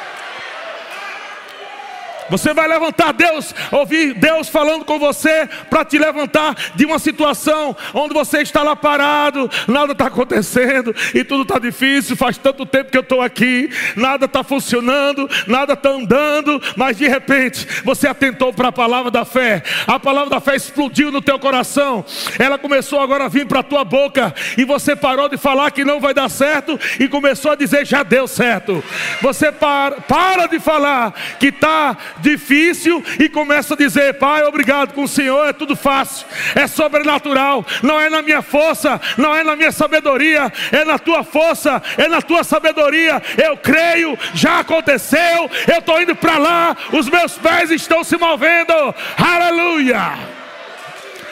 Você 2.32 2.54
vai 2.54 2.66
levantar 2.66 3.12
Deus, 3.12 3.54
ouvir 3.74 4.14
Deus 4.14 4.48
falando 4.48 4.86
com 4.86 4.98
você 4.98 5.50
para 5.70 5.84
te 5.84 5.98
levantar 5.98 6.56
de 6.76 6.86
uma 6.86 6.98
situação 6.98 7.76
onde 7.94 8.14
você 8.14 8.42
está 8.42 8.64
lá 8.64 8.74
parado, 8.74 9.52
nada 9.68 9.92
está 9.92 10.08
acontecendo 10.08 10.96
e 11.14 11.26
tudo 11.26 11.42
está 11.44 11.60
difícil. 11.60 12.16
Faz 12.16 12.38
tanto 12.38 12.66
tempo 12.66 12.90
que 12.90 12.98
eu 12.98 13.02
estou 13.02 13.22
aqui, 13.22 13.70
nada 13.98 14.28
está 14.28 14.46
funcionando, 14.46 15.30
nada 15.46 15.74
está 15.74 15.90
andando, 15.90 16.62
mas 16.78 16.96
de 16.96 17.06
repente 17.06 17.68
você 17.84 18.08
atentou 18.08 18.54
para 18.54 18.70
a 18.70 18.72
palavra 18.72 19.12
da 19.12 19.26
fé. 19.26 19.62
A 19.86 20.00
palavra 20.00 20.30
da 20.30 20.40
fé 20.40 20.56
explodiu 20.56 21.12
no 21.12 21.22
teu 21.22 21.38
coração. 21.38 22.06
Ela 22.40 22.58
começou 22.58 23.02
agora 23.02 23.26
a 23.26 23.28
vir 23.28 23.46
para 23.46 23.60
a 23.60 23.64
tua 23.64 23.84
boca 23.84 24.34
e 24.58 24.64
você 24.64 24.96
parou 24.96 25.28
de 25.28 25.36
falar 25.36 25.70
que 25.72 25.84
não 25.84 26.00
vai 26.00 26.14
dar 26.14 26.30
certo 26.30 26.80
e 26.98 27.10
começou 27.10 27.52
a 27.52 27.56
dizer 27.56 27.86
já 27.86 28.04
deu 28.04 28.26
certo. 28.26 28.82
Você 29.22 29.52
para, 29.52 30.00
para 30.00 30.48
de 30.48 30.62
falar 30.62 31.14
que 31.38 31.48
está 31.48 31.98
difícil 32.22 33.04
e 33.20 33.28
começa 33.28 33.74
a 33.74 33.78
dizer: 33.78 34.14
Pai, 34.16 34.44
obrigado 34.44 34.94
com 34.94 35.04
o 35.04 35.08
Senhor, 35.08 35.48
é 35.48 35.54
tudo 35.54 35.76
fácil, 35.76 36.26
é 36.56 36.68
sobrenatural, 36.68 37.66
não 37.84 38.00
é 38.00 38.10
na 38.10 38.22
minha 38.22 38.42
força, 38.42 39.00
não 39.18 39.36
é 39.36 39.44
na 39.44 39.56
minha 39.56 39.72
sabedoria, 39.72 40.52
é 40.72 40.86
na 40.86 40.98
tua 40.98 41.24
força, 41.24 41.82
é 41.98 42.08
na 42.08 42.22
tua 42.22 42.44
sabedoria. 42.44 43.22
Eu 43.44 43.58
creio, 43.58 44.18
já 44.34 44.60
aconteceu, 44.60 45.50
eu 45.68 45.80
estou 45.80 46.02
indo 46.02 46.16
para 46.16 46.38
lá, 46.38 46.78
os 46.94 47.10
meus 47.10 47.38
pés 47.38 47.72
estão 47.72 48.04
se 48.04 48.18
movendo, 48.18 48.74
aleluia, 49.18 50.18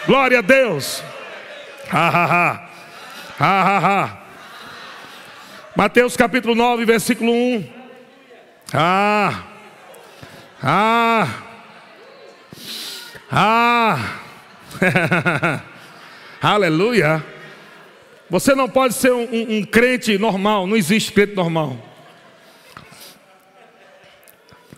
glória 0.06 0.40
a 0.40 0.42
Deus, 0.42 1.04
ha, 1.92 2.08
ha, 2.08 2.26
ha. 2.26 2.70
Ha, 3.40 3.62
ha, 3.62 3.78
ha. 3.78 4.18
Mateus 5.74 6.18
capítulo 6.18 6.54
9, 6.56 6.84
versículo 6.84 7.32
1. 7.32 7.70
Ah, 8.74 9.44
ah! 10.62 11.44
Ah! 13.32 14.20
Aleluia! 16.42 17.24
Você 18.30 18.54
não 18.54 18.70
pode 18.70 18.94
ser 18.94 19.12
um, 19.12 19.24
um, 19.24 19.58
um, 19.58 19.64
crente 19.64 20.18
normal, 20.18 20.68
não 20.68 20.78
existe 20.78 21.12
crente 21.12 21.36
normal. 21.36 21.78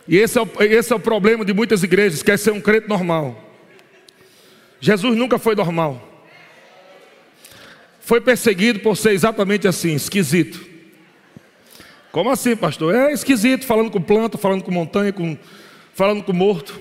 E 0.08 0.17
esse 0.17 0.38
é, 0.38 0.41
o, 0.41 0.50
esse 0.60 0.91
é 0.91 0.96
o 0.96 1.00
problema 1.00 1.44
de 1.44 1.54
muitas 1.54 1.84
igrejas, 1.84 2.24
quer 2.24 2.38
ser 2.38 2.52
um 2.52 2.62
crente 2.62 2.88
normal. 2.88 3.50
Jesus 4.80 5.15
nunca 5.17 5.38
foi 5.38 5.56
normal. 5.56 6.10
Foi 8.00 8.20
perseguido 8.20 8.80
por 8.80 8.98
ser 8.98 9.12
exatamente 9.12 9.67
assim, 9.67 9.94
esquisito. 9.94 10.65
Como 12.12 12.30
assim, 12.30 12.56
pastor? 12.56 12.94
É 12.94 13.13
esquisito, 13.13 13.65
falando 13.65 13.91
com 13.91 14.02
planta, 14.02 14.38
falando 14.38 14.63
com 14.63 14.72
montanha, 14.72 15.13
com 15.13 15.38
falando 15.94 16.24
com 16.24 16.32
o 16.32 16.36
morto. 16.36 16.80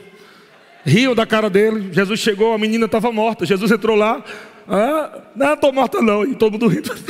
Riam 0.85 1.14
da 1.14 1.27
cara 1.27 1.51
dele. 1.51 1.92
Jesus 1.92 2.20
chegou, 2.20 2.53
a 2.53 2.59
menina 2.59 2.87
estava 2.87 3.12
morta. 3.12 3.44
Jesus 3.44 3.70
entrou 3.70 3.96
lá. 3.96 4.25
Ah, 4.68 5.23
não, 5.35 5.55
estou 5.55 5.73
morta 5.73 6.01
não. 6.01 6.25
E 6.25 6.35
todo 6.35 6.53
mundo 6.53 6.68
rindo. 6.68 6.90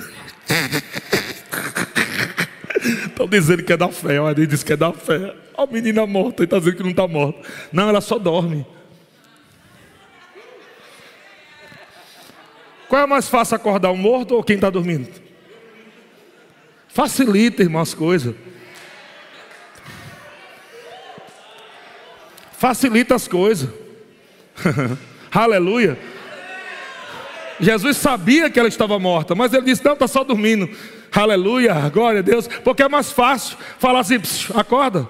Estão 2.81 3.29
dizendo 3.29 3.63
que 3.63 3.73
é 3.73 3.77
da 3.77 3.89
fé. 3.89 4.19
Olha, 4.21 4.33
ele 4.33 4.47
disse 4.47 4.65
que 4.65 4.73
é 4.73 4.77
da 4.77 4.93
fé. 4.93 5.35
A 5.57 5.67
menina 5.67 6.07
morta 6.07 6.43
e 6.43 6.45
está 6.45 6.59
dizendo 6.59 6.77
que 6.79 6.83
não 6.83 6.91
está 6.91 7.07
morta. 7.07 7.39
Não, 7.71 7.89
ela 7.89 8.01
só 8.01 8.19
dorme. 8.19 8.67
Qual 12.89 13.03
é 13.03 13.07
mais 13.07 13.29
fácil 13.29 13.55
acordar 13.57 13.93
um 13.93 13.97
morto 13.97 14.35
ou 14.35 14.43
quem 14.43 14.57
está 14.57 14.71
dormindo? 14.71 15.09
Facilita, 16.89 17.63
irmão, 17.63 17.81
as 17.81 17.95
coisas. 17.95 18.35
Facilita 22.61 23.15
as 23.15 23.27
coisas. 23.27 23.71
Aleluia. 25.33 25.99
Jesus 27.59 27.97
sabia 27.97 28.51
que 28.51 28.59
ela 28.59 28.69
estava 28.69 28.99
morta, 28.99 29.35
mas 29.35 29.55
ele 29.55 29.65
disse: 29.65 29.83
Não, 29.83 29.95
está 29.95 30.07
só 30.07 30.23
dormindo. 30.23 30.69
Aleluia, 31.11 31.89
glória 31.89 32.21
a 32.21 32.23
Deus, 32.23 32.47
porque 32.63 32.83
é 32.83 32.89
mais 32.89 33.11
fácil 33.11 33.57
falar 33.79 34.01
assim: 34.01 34.21
acorda. 34.55 35.09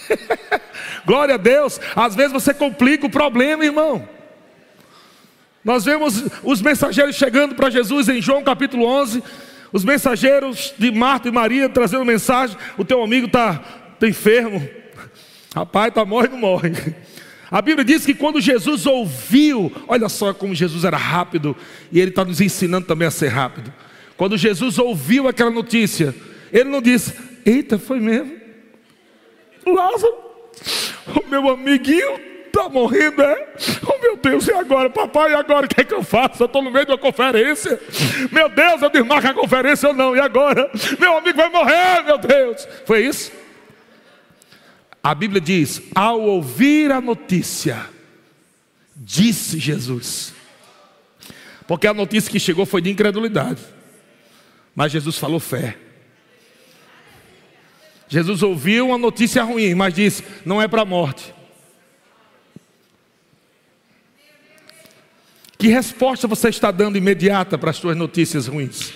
glória 1.04 1.34
a 1.34 1.38
Deus. 1.38 1.78
Às 1.94 2.14
vezes 2.14 2.32
você 2.32 2.54
complica 2.54 3.06
o 3.06 3.10
problema, 3.10 3.62
irmão. 3.62 4.08
Nós 5.62 5.84
vemos 5.84 6.24
os 6.42 6.62
mensageiros 6.62 7.16
chegando 7.16 7.54
para 7.54 7.68
Jesus 7.68 8.08
em 8.08 8.22
João 8.22 8.42
capítulo 8.42 8.86
11. 8.86 9.22
Os 9.72 9.84
mensageiros 9.84 10.72
de 10.78 10.90
Marta 10.90 11.28
e 11.28 11.32
Maria 11.32 11.68
trazendo 11.68 12.04
mensagem: 12.04 12.56
O 12.78 12.84
teu 12.84 13.02
amigo 13.02 13.26
está 13.26 13.58
tá 13.98 14.08
enfermo. 14.08 14.79
Rapaz, 15.54 15.88
está 15.88 16.04
morre 16.04 16.28
não 16.28 16.38
morre. 16.38 16.72
A 17.50 17.60
Bíblia 17.60 17.84
diz 17.84 18.06
que 18.06 18.14
quando 18.14 18.40
Jesus 18.40 18.86
ouviu, 18.86 19.72
olha 19.88 20.08
só 20.08 20.32
como 20.32 20.54
Jesus 20.54 20.84
era 20.84 20.96
rápido, 20.96 21.56
e 21.90 21.98
Ele 21.98 22.10
está 22.10 22.24
nos 22.24 22.40
ensinando 22.40 22.86
também 22.86 23.08
a 23.08 23.10
ser 23.10 23.28
rápido. 23.28 23.72
Quando 24.16 24.38
Jesus 24.38 24.78
ouviu 24.78 25.26
aquela 25.26 25.50
notícia, 25.50 26.14
Ele 26.52 26.70
não 26.70 26.80
disse: 26.80 27.12
Eita, 27.44 27.78
foi 27.78 27.98
mesmo? 27.98 28.38
Lázaro, 29.66 30.14
o 31.24 31.28
meu 31.28 31.48
amiguinho 31.50 32.20
está 32.46 32.68
morrendo, 32.68 33.22
é? 33.22 33.48
Oh 33.86 34.00
meu 34.00 34.16
Deus, 34.16 34.46
e 34.46 34.52
agora? 34.52 34.88
Papai, 34.88 35.32
e 35.32 35.34
agora? 35.34 35.66
O 35.66 35.68
que 35.68 35.80
é 35.80 35.84
que 35.84 35.94
eu 35.94 36.04
faço? 36.04 36.42
Eu 36.42 36.46
estou 36.46 36.62
no 36.62 36.70
meio 36.70 36.86
de 36.86 36.92
uma 36.92 36.98
conferência. 36.98 37.80
Meu 38.30 38.48
Deus, 38.48 38.82
eu 38.82 38.90
desmarco 38.90 39.26
a 39.26 39.34
conferência 39.34 39.88
ou 39.88 39.94
não? 39.94 40.14
E 40.14 40.20
agora? 40.20 40.70
Meu 40.98 41.18
amigo 41.18 41.36
vai 41.36 41.50
morrer, 41.50 42.04
meu 42.04 42.18
Deus. 42.18 42.68
Foi 42.86 43.04
isso? 43.04 43.32
A 45.02 45.14
Bíblia 45.14 45.40
diz: 45.40 45.82
ao 45.94 46.20
ouvir 46.20 46.90
a 46.90 47.00
notícia, 47.00 47.86
disse 48.96 49.58
Jesus. 49.58 50.34
Porque 51.66 51.86
a 51.86 51.94
notícia 51.94 52.30
que 52.30 52.40
chegou 52.40 52.66
foi 52.66 52.82
de 52.82 52.90
incredulidade. 52.90 53.60
Mas 54.74 54.92
Jesus 54.92 55.16
falou 55.16 55.40
fé. 55.40 55.76
Jesus 58.08 58.42
ouviu 58.42 58.88
uma 58.88 58.98
notícia 58.98 59.42
ruim, 59.42 59.74
mas 59.74 59.94
disse: 59.94 60.24
não 60.44 60.60
é 60.60 60.66
para 60.66 60.82
a 60.82 60.84
morte. 60.84 61.32
Que 65.56 65.68
resposta 65.68 66.26
você 66.26 66.48
está 66.48 66.70
dando 66.70 66.96
imediata 66.96 67.56
para 67.58 67.70
as 67.70 67.76
suas 67.76 67.96
notícias 67.96 68.46
ruins? 68.46 68.92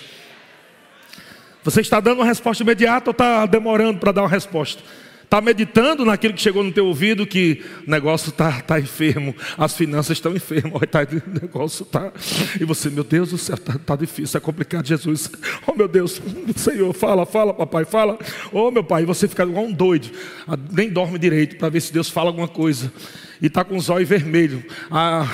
Você 1.63 1.81
está 1.81 1.99
dando 1.99 2.19
uma 2.19 2.25
resposta 2.25 2.63
imediata 2.63 3.09
ou 3.09 3.11
está 3.11 3.45
demorando 3.45 3.99
para 3.99 4.11
dar 4.11 4.23
uma 4.23 4.29
resposta? 4.29 4.83
Está 5.25 5.41
meditando 5.41 6.05
naquilo 6.05 6.35
que 6.35 6.41
chegou 6.41 6.63
no 6.63 6.71
teu 6.71 6.85
ouvido 6.85 7.25
que 7.25 7.63
o 7.85 7.89
negócio 7.89 8.29
está 8.29 8.61
tá 8.61 8.79
enfermo, 8.79 9.35
as 9.57 9.75
finanças 9.75 10.17
estão 10.17 10.35
enfermas, 10.35 10.83
tá, 10.89 10.99
o 11.01 11.41
negócio 11.41 11.81
está. 11.81 12.13
E 12.61 12.63
você, 12.63 12.91
meu 12.91 13.03
Deus 13.03 13.31
do 13.31 13.37
céu, 13.37 13.55
está 13.55 13.73
tá 13.77 13.95
difícil, 13.95 14.25
está 14.25 14.39
complicado, 14.39 14.85
Jesus. 14.85 15.29
Oh 15.65 15.73
meu 15.73 15.87
Deus, 15.87 16.21
Senhor, 16.55 16.93
fala, 16.93 17.25
fala, 17.25 17.55
papai, 17.55 17.85
fala. 17.85 18.19
Oh 18.53 18.69
meu 18.69 18.83
pai, 18.83 19.03
você 19.03 19.27
fica 19.27 19.43
igual 19.43 19.65
um 19.65 19.73
doido, 19.73 20.11
nem 20.71 20.89
dorme 20.89 21.17
direito 21.17 21.57
para 21.57 21.69
ver 21.69 21.81
se 21.81 21.91
Deus 21.91 22.07
fala 22.07 22.29
alguma 22.29 22.47
coisa. 22.47 22.93
E 23.41 23.47
está 23.47 23.65
com 23.65 23.75
os 23.75 23.89
olhos 23.89 24.07
vermelhos. 24.07 24.63
Ah, 24.91 25.25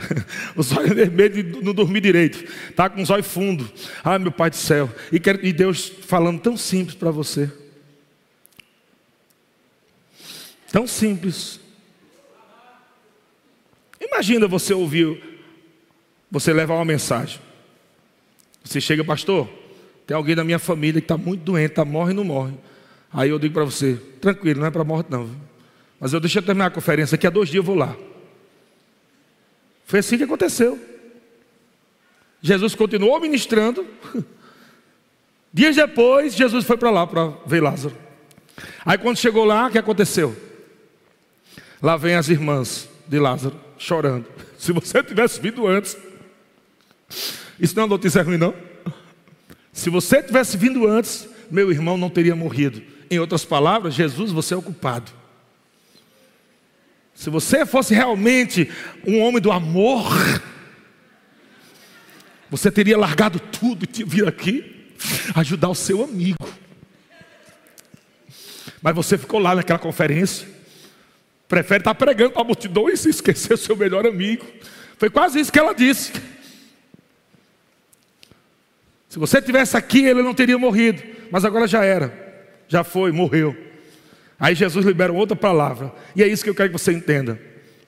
os 0.54 0.70
olhos 0.70 0.92
vermelhos 0.94 1.62
não 1.62 1.72
dormir 1.72 2.00
direito. 2.00 2.44
Está 2.68 2.88
com 2.88 3.02
os 3.02 3.10
olhos 3.10 3.26
fundos. 3.26 3.66
Ah, 4.04 4.18
meu 4.18 4.30
Pai 4.30 4.50
do 4.50 4.56
céu. 4.56 4.88
E, 5.10 5.18
quer, 5.18 5.44
e 5.44 5.52
Deus 5.52 5.90
falando 6.06 6.40
tão 6.40 6.56
simples 6.56 6.94
para 6.94 7.10
você. 7.10 7.50
Tão 10.70 10.86
simples. 10.86 11.60
Imagina 14.00 14.46
você 14.46 14.72
ouvir, 14.72 15.22
você 16.30 16.52
levar 16.52 16.74
uma 16.74 16.84
mensagem. 16.84 17.40
Você 18.64 18.80
chega, 18.80 19.04
pastor, 19.04 19.48
tem 20.06 20.16
alguém 20.16 20.34
da 20.34 20.44
minha 20.44 20.58
família 20.58 21.00
que 21.00 21.04
está 21.04 21.16
muito 21.16 21.42
doente, 21.42 21.70
está 21.70 21.84
morre 21.84 22.12
não 22.12 22.24
morre. 22.24 22.54
Aí 23.12 23.30
eu 23.30 23.38
digo 23.38 23.54
para 23.54 23.64
você, 23.64 24.00
tranquilo, 24.20 24.60
não 24.60 24.66
é 24.66 24.70
para 24.70 24.84
morte 24.84 25.10
não. 25.10 25.28
Mas 25.98 26.12
eu 26.12 26.20
deixo 26.20 26.38
eu 26.38 26.42
terminar 26.42 26.66
a 26.66 26.70
conferência, 26.70 27.16
daqui 27.16 27.26
a 27.26 27.30
dois 27.30 27.48
dias 27.48 27.56
eu 27.56 27.64
vou 27.64 27.74
lá. 27.74 27.96
Foi 29.84 29.98
assim 29.98 30.16
que 30.16 30.24
aconteceu. 30.24 30.78
Jesus 32.40 32.74
continuou 32.74 33.20
ministrando. 33.20 33.86
Dias 35.52 35.74
depois, 35.74 36.34
Jesus 36.34 36.64
foi 36.64 36.76
para 36.76 36.90
lá 36.90 37.04
para 37.06 37.26
ver 37.44 37.60
Lázaro. 37.60 37.96
Aí 38.84 38.96
quando 38.96 39.16
chegou 39.16 39.44
lá, 39.44 39.66
o 39.66 39.70
que 39.70 39.78
aconteceu? 39.78 40.49
Lá 41.82 41.96
vem 41.96 42.14
as 42.14 42.28
irmãs 42.28 42.88
de 43.06 43.18
Lázaro 43.18 43.58
chorando. 43.78 44.26
Se 44.58 44.72
você 44.72 45.02
tivesse 45.02 45.40
vindo 45.40 45.66
antes, 45.66 45.96
isso 47.58 47.74
não 47.76 47.84
é 47.84 47.86
notícia 47.86 48.22
ruim, 48.22 48.36
não? 48.36 48.54
Se 49.72 49.88
você 49.88 50.22
tivesse 50.22 50.56
vindo 50.56 50.86
antes, 50.86 51.26
meu 51.50 51.70
irmão 51.70 51.96
não 51.96 52.10
teria 52.10 52.36
morrido. 52.36 52.82
Em 53.10 53.18
outras 53.18 53.44
palavras, 53.44 53.94
Jesus, 53.94 54.30
você 54.30 54.54
é 54.54 54.56
o 54.56 54.62
culpado. 54.62 55.10
Se 57.14 57.28
você 57.28 57.66
fosse 57.66 57.94
realmente 57.94 58.70
um 59.06 59.20
homem 59.20 59.40
do 59.40 59.52
amor, 59.52 60.04
você 62.48 62.70
teria 62.70 62.96
largado 62.96 63.38
tudo 63.38 63.86
e 63.86 64.04
vir 64.04 64.26
aqui 64.26 64.94
ajudar 65.34 65.68
o 65.68 65.74
seu 65.74 66.02
amigo. 66.02 66.48
Mas 68.82 68.94
você 68.94 69.18
ficou 69.18 69.38
lá 69.38 69.54
naquela 69.54 69.78
conferência, 69.78 70.48
prefere 71.50 71.80
estar 71.80 71.94
pregando 71.96 72.30
para 72.30 72.42
a 72.42 72.44
multidão 72.44 72.88
e 72.88 72.96
se 72.96 73.10
esquecer 73.10 73.58
seu 73.58 73.74
melhor 73.74 74.06
amigo. 74.06 74.46
Foi 74.96 75.10
quase 75.10 75.40
isso 75.40 75.50
que 75.50 75.58
ela 75.58 75.74
disse. 75.74 76.12
Se 79.08 79.18
você 79.18 79.42
tivesse 79.42 79.76
aqui, 79.76 80.04
ele 80.04 80.22
não 80.22 80.32
teria 80.32 80.56
morrido, 80.56 81.02
mas 81.28 81.44
agora 81.44 81.66
já 81.66 81.84
era, 81.84 82.46
já 82.68 82.84
foi, 82.84 83.10
morreu. 83.10 83.56
Aí 84.38 84.54
Jesus 84.54 84.86
libera 84.86 85.12
outra 85.12 85.34
palavra, 85.34 85.92
e 86.14 86.22
é 86.22 86.28
isso 86.28 86.44
que 86.44 86.50
eu 86.50 86.54
quero 86.54 86.70
que 86.70 86.78
você 86.78 86.92
entenda. 86.92 87.38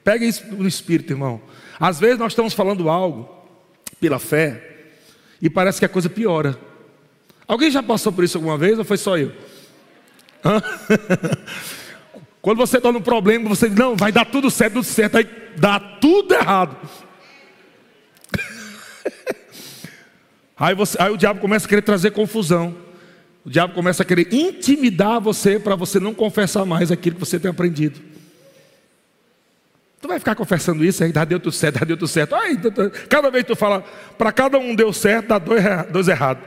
Pegue 0.02 0.26
isso 0.26 0.44
no 0.46 0.66
espírito, 0.66 1.12
irmão. 1.12 1.40
Às 1.78 2.00
vezes 2.00 2.18
nós 2.18 2.32
estamos 2.32 2.54
falando 2.54 2.88
algo 2.88 3.32
pela 4.00 4.18
fé 4.18 4.60
e 5.40 5.48
parece 5.48 5.78
que 5.78 5.84
a 5.84 5.88
coisa 5.88 6.10
piora. 6.10 6.58
Alguém 7.46 7.70
já 7.70 7.82
passou 7.82 8.12
por 8.12 8.24
isso 8.24 8.38
alguma 8.38 8.58
vez 8.58 8.76
ou 8.76 8.84
foi 8.84 8.96
só 8.96 9.16
eu? 9.16 9.30
Quando 12.42 12.58
você 12.58 12.78
está 12.78 12.90
no 12.90 13.00
problema, 13.00 13.48
você 13.48 13.68
diz, 13.68 13.78
não, 13.78 13.94
vai 13.94 14.10
dar 14.10 14.24
tudo 14.24 14.50
certo, 14.50 14.74
tudo 14.74 14.84
certo, 14.84 15.16
aí 15.16 15.28
dá 15.56 15.78
tudo 15.78 16.34
errado. 16.34 16.76
Aí, 20.54 20.76
você, 20.76 20.96
aí 21.00 21.10
o 21.10 21.16
diabo 21.16 21.40
começa 21.40 21.66
a 21.66 21.68
querer 21.68 21.82
trazer 21.82 22.12
confusão. 22.12 22.76
O 23.44 23.50
diabo 23.50 23.74
começa 23.74 24.04
a 24.04 24.06
querer 24.06 24.32
intimidar 24.32 25.20
você 25.20 25.58
para 25.58 25.74
você 25.74 25.98
não 25.98 26.14
confessar 26.14 26.64
mais 26.64 26.92
aquilo 26.92 27.16
que 27.16 27.20
você 27.20 27.40
tem 27.40 27.50
aprendido. 27.50 28.00
Tu 30.00 30.06
vai 30.06 30.20
ficar 30.20 30.36
confessando 30.36 30.84
isso 30.84 31.02
aí, 31.02 31.10
dá 31.10 31.24
deu 31.24 31.40
tudo 31.40 31.52
certo, 31.52 31.80
dá 31.80 31.84
deu 31.84 31.96
tudo 31.96 32.06
certo. 32.06 32.36
Ai, 32.36 32.56
cada 33.08 33.28
vez 33.28 33.42
que 33.42 33.52
tu 33.52 33.56
fala, 33.56 33.82
para 34.16 34.30
cada 34.30 34.56
um 34.56 34.72
deu 34.76 34.92
certo, 34.92 35.28
dá 35.28 35.38
dois, 35.38 35.64
dois 35.90 36.06
errados. 36.06 36.44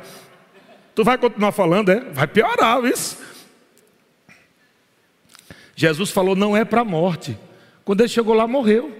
Tu 0.93 1.03
vai 1.03 1.17
continuar 1.17 1.51
falando, 1.51 1.89
é? 1.89 1.99
Vai 2.13 2.27
piorar 2.27 2.81
isso. 2.85 3.17
Jesus 5.75 6.09
falou, 6.09 6.35
não 6.35 6.55
é 6.55 6.63
para 6.63 6.81
a 6.81 6.85
morte. 6.85 7.37
Quando 7.83 8.01
ele 8.01 8.09
chegou 8.09 8.33
lá, 8.33 8.47
morreu. 8.47 8.95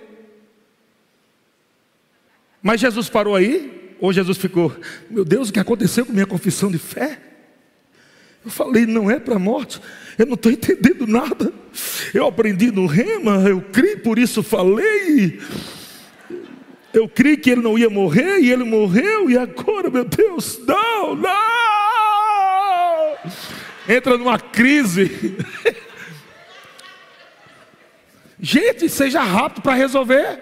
Mas 2.61 2.81
Jesus 2.81 3.09
parou 3.09 3.35
aí? 3.35 3.95
Ou 3.99 4.11
Jesus 4.11 4.37
ficou, 4.37 4.75
meu 5.09 5.23
Deus, 5.23 5.49
o 5.49 5.53
que 5.53 5.59
aconteceu 5.59 6.05
com 6.05 6.11
minha 6.11 6.25
confissão 6.25 6.69
de 6.69 6.77
fé? 6.77 7.19
Eu 8.43 8.51
falei, 8.51 8.85
não 8.85 9.09
é 9.09 9.19
para 9.19 9.35
a 9.35 9.39
morte, 9.39 9.81
eu 10.19 10.25
não 10.25 10.35
estou 10.35 10.51
entendendo 10.51 11.07
nada. 11.07 11.51
Eu 12.13 12.27
aprendi 12.27 12.71
no 12.71 12.85
rema, 12.85 13.37
eu 13.47 13.61
criei, 13.61 13.95
por 13.95 14.19
isso 14.19 14.43
falei. 14.43 15.39
Eu 16.93 17.09
criei 17.09 17.37
que 17.37 17.49
ele 17.49 17.61
não 17.61 17.77
ia 17.77 17.89
morrer 17.89 18.39
e 18.39 18.51
ele 18.51 18.63
morreu, 18.63 19.29
e 19.29 19.37
agora, 19.37 19.89
meu 19.89 20.05
Deus, 20.05 20.59
não, 20.65 21.15
não! 21.15 21.35
Entra 23.87 24.17
numa 24.17 24.39
crise. 24.39 25.37
Gente, 28.45 28.87
seja 28.87 29.23
rápido 29.23 29.63
para 29.63 29.73
resolver. 29.73 30.39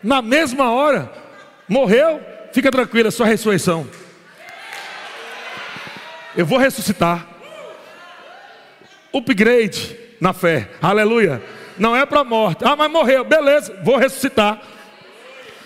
Na 0.00 0.22
mesma 0.22 0.70
hora. 0.70 1.10
Morreu, 1.68 2.20
fica 2.52 2.70
tranquila, 2.70 3.10
sua 3.10 3.26
ressurreição. 3.26 3.84
Eu 6.36 6.46
vou 6.46 6.56
ressuscitar. 6.56 7.26
Upgrade 9.12 9.98
na 10.20 10.32
fé. 10.32 10.68
Aleluia. 10.80 11.42
Não 11.76 11.96
é 11.96 12.06
para 12.06 12.20
a 12.20 12.24
morte. 12.24 12.64
Ah, 12.64 12.76
mas 12.76 12.92
morreu. 12.92 13.24
Beleza, 13.24 13.76
vou 13.82 13.96
ressuscitar. 13.96 14.62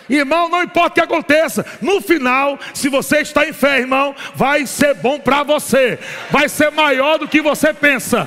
Irmão, 0.08 0.48
não 0.48 0.62
importa 0.62 0.88
o 0.88 0.94
que 0.94 1.00
aconteça, 1.00 1.66
no 1.82 2.00
final, 2.00 2.58
se 2.72 2.88
você 2.88 3.18
está 3.18 3.46
em 3.46 3.52
fé, 3.52 3.80
irmão, 3.80 4.16
vai 4.34 4.64
ser 4.64 4.94
bom 4.94 5.20
para 5.20 5.42
você, 5.42 5.98
vai 6.30 6.48
ser 6.48 6.70
maior 6.70 7.18
do 7.18 7.28
que 7.28 7.42
você 7.42 7.74
pensa. 7.74 8.26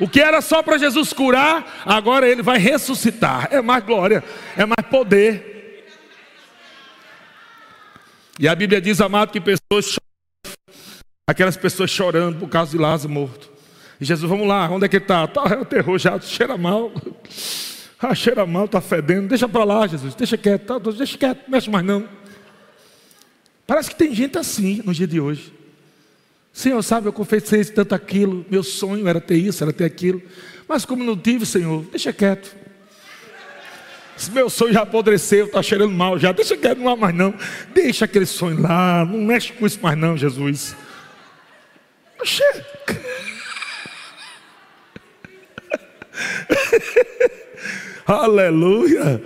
O 0.00 0.08
que 0.08 0.20
era 0.20 0.40
só 0.40 0.62
para 0.62 0.78
Jesus 0.78 1.12
curar, 1.12 1.82
agora 1.84 2.28
ele 2.28 2.42
vai 2.42 2.58
ressuscitar. 2.58 3.48
É 3.50 3.60
mais 3.60 3.84
glória, 3.84 4.22
é 4.56 4.64
mais 4.64 4.86
poder. 4.88 5.86
E 8.38 8.46
a 8.46 8.54
Bíblia 8.54 8.80
diz, 8.80 9.00
amado, 9.00 9.32
que 9.32 9.40
pessoas 9.40 9.86
choram, 9.86 10.54
aquelas 11.26 11.56
pessoas 11.56 11.90
chorando 11.90 12.38
por 12.38 12.48
causa 12.48 12.70
de 12.70 12.78
Lázaro 12.78 13.12
morto. 13.12 13.50
E 14.00 14.04
Jesus, 14.04 14.30
vamos 14.30 14.46
lá, 14.46 14.70
onde 14.70 14.84
é 14.84 14.88
que 14.88 14.98
está? 14.98 15.26
Tá, 15.26 15.42
é 15.50 15.56
o 15.56 15.64
terror 15.64 15.98
já, 15.98 16.18
cheira 16.20 16.56
mal. 16.56 16.92
Ah, 18.00 18.14
cheira 18.14 18.46
mal, 18.46 18.66
está 18.66 18.80
fedendo. 18.80 19.26
Deixa 19.26 19.48
para 19.48 19.64
lá, 19.64 19.84
Jesus, 19.84 20.14
deixa 20.14 20.38
quieto, 20.38 20.66
tá, 20.66 20.78
deixa 20.78 21.18
quieto, 21.18 21.50
mexe 21.50 21.68
mais 21.68 21.84
não. 21.84 22.08
Parece 23.66 23.90
que 23.90 23.96
tem 23.96 24.14
gente 24.14 24.38
assim 24.38 24.80
no 24.84 24.94
dia 24.94 25.06
de 25.08 25.18
hoje. 25.18 25.52
Senhor, 26.58 26.82
sabe, 26.82 27.06
eu 27.06 27.12
confessei 27.12 27.64
tanto 27.66 27.94
aquilo, 27.94 28.44
meu 28.50 28.64
sonho 28.64 29.06
era 29.06 29.20
ter 29.20 29.36
isso, 29.36 29.62
era 29.62 29.72
ter 29.72 29.84
aquilo, 29.84 30.20
mas 30.66 30.84
como 30.84 31.04
não 31.04 31.16
tive, 31.16 31.46
Senhor, 31.46 31.84
deixa 31.84 32.12
quieto. 32.12 32.52
Esse 34.18 34.28
meu 34.32 34.50
sonho 34.50 34.72
já 34.72 34.82
apodreceu, 34.82 35.46
está 35.46 35.62
cheirando 35.62 35.92
mal 35.92 36.18
já, 36.18 36.32
deixa 36.32 36.56
quieto, 36.56 36.78
não 36.78 36.88
há 36.88 36.96
mais 36.96 37.14
não. 37.14 37.32
Deixa 37.72 38.06
aquele 38.06 38.26
sonho 38.26 38.60
lá, 38.60 39.04
não 39.04 39.20
mexe 39.20 39.52
com 39.52 39.68
isso 39.68 39.78
mais 39.80 39.96
não, 39.96 40.16
Jesus. 40.16 40.74
Oxê. 42.18 42.42
Aleluia. 48.04 49.22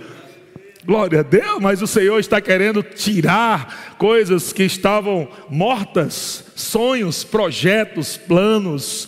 Glória 0.85 1.21
a 1.21 1.23
Deus, 1.23 1.61
mas 1.61 1.81
o 1.81 1.87
Senhor 1.87 2.19
está 2.19 2.41
querendo 2.41 2.83
tirar 2.83 3.95
coisas 3.97 4.51
que 4.51 4.63
estavam 4.63 5.29
mortas, 5.49 6.43
sonhos, 6.57 7.23
projetos, 7.23 8.17
planos, 8.17 9.07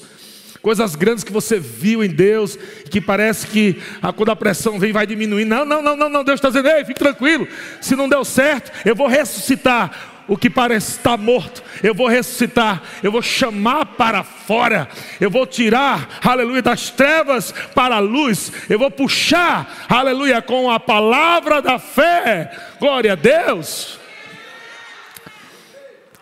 coisas 0.62 0.96
grandes 0.96 1.24
que 1.26 1.34
você 1.34 1.60
viu 1.60 2.02
em 2.02 2.08
Deus, 2.08 2.58
que 2.90 3.02
parece 3.02 3.48
que 3.48 3.82
a, 4.02 4.14
quando 4.14 4.30
a 4.30 4.36
pressão 4.38 4.80
vem 4.80 4.94
vai 4.94 5.06
diminuir. 5.06 5.44
Não, 5.44 5.66
não, 5.66 5.82
não, 5.82 5.98
não, 5.98 6.08
não. 6.08 6.24
Deus 6.24 6.38
está 6.38 6.48
dizendo, 6.48 6.70
ei, 6.70 6.86
fique 6.86 7.00
tranquilo. 7.00 7.46
Se 7.82 7.94
não 7.94 8.08
deu 8.08 8.24
certo, 8.24 8.72
eu 8.86 8.96
vou 8.96 9.08
ressuscitar 9.08 10.15
o 10.28 10.38
que 10.38 10.50
parece 10.50 10.92
estar 10.92 11.18
morto, 11.18 11.64
eu 11.84 11.94
vou 11.94 12.08
ressuscitar, 12.08 12.82
eu 13.04 13.12
vou 13.12 13.22
chamar 13.22 13.86
para 13.86 14.24
fora, 14.24 14.88
eu 15.20 15.30
vou 15.30 15.46
tirar, 15.46 16.20
aleluia, 16.24 16.62
das 16.62 16.90
trevas 16.90 17.54
para 17.74 17.98
a 17.98 18.00
luz, 18.00 18.52
eu 18.70 18.80
vou 18.80 18.90
puxar, 18.90 19.86
aleluia, 19.88 20.42
com 20.42 20.70
a 20.72 20.80
palavra 20.80 21.62
da 21.62 21.78
fé, 21.78 22.52
glória 22.80 23.14
a 23.14 23.16
Deus. 23.16 24.00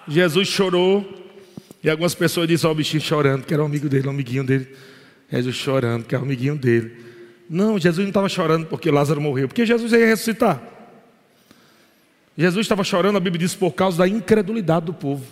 Jesus 0.08 0.48
chorou, 0.48 1.22
e 1.84 1.90
algumas 1.90 2.16
pessoas 2.16 2.48
dizem, 2.48 2.70
ó, 2.70 2.74
o 2.74 2.76
bichinho 2.76 3.02
chorando, 3.02 3.46
que 3.46 3.54
era 3.54 3.64
o 3.64 3.66
amigo 3.66 3.90
dele, 3.90 4.08
o 4.08 4.10
amiguinho 4.10 4.44
dele. 4.44 4.74
Jesus 5.32 5.56
chorando, 5.56 6.06
que 6.06 6.14
era 6.14 6.22
o 6.22 6.26
amiguinho 6.26 6.56
dele. 6.56 6.98
Não, 7.50 7.78
Jesus 7.78 8.00
não 8.00 8.10
estava 8.10 8.30
chorando 8.30 8.66
porque 8.68 8.90
Lázaro 8.90 9.20
morreu, 9.20 9.48
porque 9.48 9.66
Jesus 9.66 9.92
ia 9.92 10.06
ressuscitar. 10.06 10.62
Jesus 12.38 12.66
estava 12.66 12.84
chorando, 12.84 13.18
a 13.18 13.20
Bíblia 13.20 13.40
diz, 13.40 13.54
por 13.54 13.72
causa 13.74 14.00
da 14.00 14.08
incredulidade 14.08 14.88
do 14.88 14.94
povo. 14.94 15.24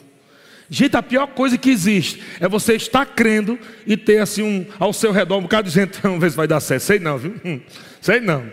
Gente, 0.70 0.96
a 0.96 1.04
pior 1.04 1.28
coisa 1.28 1.58
que 1.58 1.70
existe 1.70 2.24
é 2.40 2.48
você 2.48 2.76
estar 2.76 3.06
crendo 3.06 3.60
e 3.86 3.98
ter 3.98 4.20
assim 4.20 4.42
um 4.42 4.66
ao 4.80 4.94
seu 4.94 5.12
redor 5.12 5.38
um 5.38 5.42
bocado 5.42 5.68
de 5.68 5.74
gente, 5.76 6.00
vamos 6.02 6.22
ver 6.22 6.32
se 6.32 6.38
vai 6.38 6.48
dar 6.48 6.62
certo. 6.62 6.84
Sei 6.84 6.98
não, 6.98 7.18
viu? 7.18 7.36
Hum, 7.44 7.60
sei 8.00 8.22
não. 8.22 8.46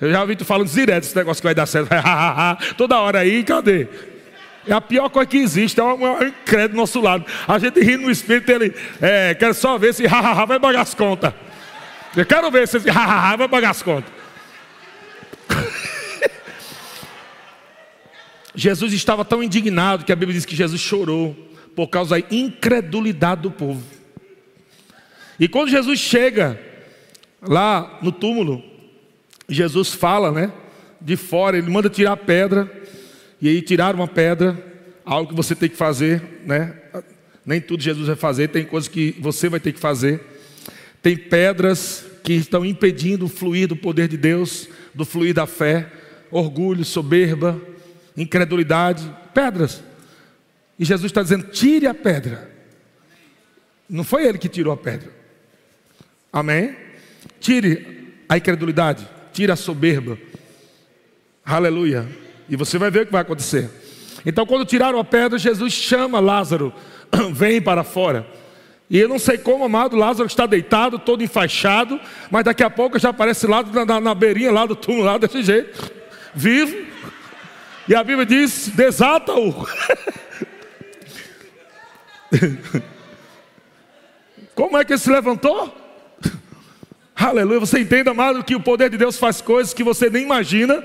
Eu 0.00 0.10
já 0.10 0.22
ouvi 0.22 0.36
tu 0.36 0.44
falando 0.44 0.68
direto 0.68 1.04
esse 1.04 1.14
negócio 1.14 1.42
que 1.42 1.46
vai 1.46 1.54
dar 1.54 1.66
certo. 1.66 1.90
Toda 2.78 2.98
hora 2.98 3.18
aí, 3.18 3.44
cadê? 3.44 3.88
É 4.66 4.72
a 4.72 4.80
pior 4.80 5.08
coisa 5.10 5.26
que 5.26 5.36
existe, 5.36 5.78
é 5.78 5.84
um 5.84 6.22
incrédulo 6.26 6.70
do 6.70 6.76
nosso 6.76 7.00
lado. 7.00 7.26
A 7.46 7.58
gente 7.58 7.78
ri 7.80 7.98
no 7.98 8.10
espírito, 8.10 8.50
ele 8.50 8.74
é, 9.00 9.34
quer 9.34 9.54
só 9.54 9.76
ver 9.76 9.92
se 9.92 10.06
vai 10.48 10.58
pagar 10.58 10.80
as 10.80 10.94
contas. 10.94 11.34
Eu 12.16 12.24
quero 12.24 12.50
ver 12.50 12.66
se 12.66 12.78
vai 12.88 13.48
pagar 13.48 13.70
as 13.70 13.82
contas. 13.82 14.15
Jesus 18.56 18.94
estava 18.94 19.22
tão 19.22 19.42
indignado 19.42 20.04
que 20.04 20.12
a 20.12 20.16
Bíblia 20.16 20.34
diz 20.34 20.46
que 20.46 20.56
Jesus 20.56 20.80
chorou 20.80 21.36
por 21.76 21.88
causa 21.88 22.18
da 22.18 22.26
incredulidade 22.34 23.42
do 23.42 23.50
povo. 23.50 23.82
E 25.38 25.46
quando 25.46 25.68
Jesus 25.68 26.00
chega 26.00 26.58
lá 27.42 27.98
no 28.02 28.10
túmulo, 28.10 28.64
Jesus 29.46 29.92
fala, 29.92 30.32
né? 30.32 30.50
De 30.98 31.16
fora, 31.16 31.58
ele 31.58 31.70
manda 31.70 31.90
tirar 31.90 32.12
a 32.12 32.16
pedra, 32.16 32.72
e 33.40 33.48
aí 33.48 33.60
tiraram 33.60 33.98
uma 33.98 34.08
pedra, 34.08 34.56
algo 35.04 35.28
que 35.28 35.36
você 35.36 35.54
tem 35.54 35.68
que 35.68 35.76
fazer, 35.76 36.40
né? 36.46 36.74
Nem 37.44 37.60
tudo 37.60 37.82
Jesus 37.82 38.06
vai 38.06 38.16
fazer, 38.16 38.48
tem 38.48 38.64
coisas 38.64 38.88
que 38.88 39.14
você 39.20 39.50
vai 39.50 39.60
ter 39.60 39.72
que 39.72 39.78
fazer. 39.78 40.20
Tem 41.02 41.14
pedras 41.14 42.06
que 42.24 42.32
estão 42.32 42.64
impedindo 42.64 43.26
o 43.26 43.28
fluir 43.28 43.68
do 43.68 43.76
poder 43.76 44.08
de 44.08 44.16
Deus, 44.16 44.68
do 44.94 45.04
fluir 45.04 45.34
da 45.34 45.46
fé, 45.46 45.92
orgulho, 46.30 46.84
soberba, 46.84 47.60
incredulidade, 48.16 49.10
pedras. 49.34 49.82
E 50.78 50.84
Jesus 50.84 51.10
está 51.10 51.22
dizendo: 51.22 51.48
tire 51.48 51.86
a 51.86 51.94
pedra. 51.94 52.50
Não 53.88 54.04
foi 54.04 54.26
ele 54.26 54.38
que 54.38 54.48
tirou 54.48 54.72
a 54.72 54.76
pedra. 54.76 55.10
Amém? 56.32 56.76
Tire 57.40 58.14
a 58.28 58.36
incredulidade, 58.36 59.06
tire 59.32 59.52
a 59.52 59.56
soberba. 59.56 60.18
Aleluia. 61.44 62.08
E 62.48 62.56
você 62.56 62.78
vai 62.78 62.90
ver 62.90 63.02
o 63.02 63.06
que 63.06 63.12
vai 63.12 63.22
acontecer. 63.22 63.70
Então, 64.24 64.44
quando 64.44 64.66
tiraram 64.66 64.98
a 64.98 65.04
pedra, 65.04 65.38
Jesus 65.38 65.72
chama 65.72 66.18
Lázaro, 66.18 66.72
vem 67.32 67.62
para 67.62 67.84
fora. 67.84 68.26
E 68.88 68.98
eu 68.98 69.08
não 69.08 69.18
sei 69.18 69.38
como, 69.38 69.64
amado, 69.64 69.96
Lázaro 69.96 70.26
está 70.26 70.46
deitado, 70.46 70.98
todo 70.98 71.22
enfaixado, 71.22 72.00
mas 72.30 72.44
daqui 72.44 72.62
a 72.62 72.70
pouco 72.70 72.98
já 72.98 73.10
aparece 73.10 73.46
lá 73.46 73.62
na, 73.62 73.84
na, 73.84 74.00
na 74.00 74.14
beirinha 74.14 74.50
lá 74.52 74.64
do 74.64 74.76
túmulo, 74.76 75.04
lá 75.04 75.18
desse 75.18 75.42
jeito, 75.42 75.92
vivo. 76.34 76.86
E 77.88 77.94
a 77.94 78.02
Bíblia 78.02 78.26
diz: 78.26 78.68
desata-o. 78.68 79.54
como 84.54 84.76
é 84.76 84.84
que 84.84 84.92
ele 84.92 84.98
se 84.98 85.10
levantou? 85.10 85.72
Aleluia, 87.14 87.60
você 87.60 87.78
entende, 87.80 88.10
amado, 88.10 88.42
que 88.44 88.54
o 88.54 88.60
poder 88.60 88.90
de 88.90 88.98
Deus 88.98 89.16
faz 89.16 89.40
coisas 89.40 89.72
que 89.72 89.84
você 89.84 90.10
nem 90.10 90.24
imagina. 90.24 90.84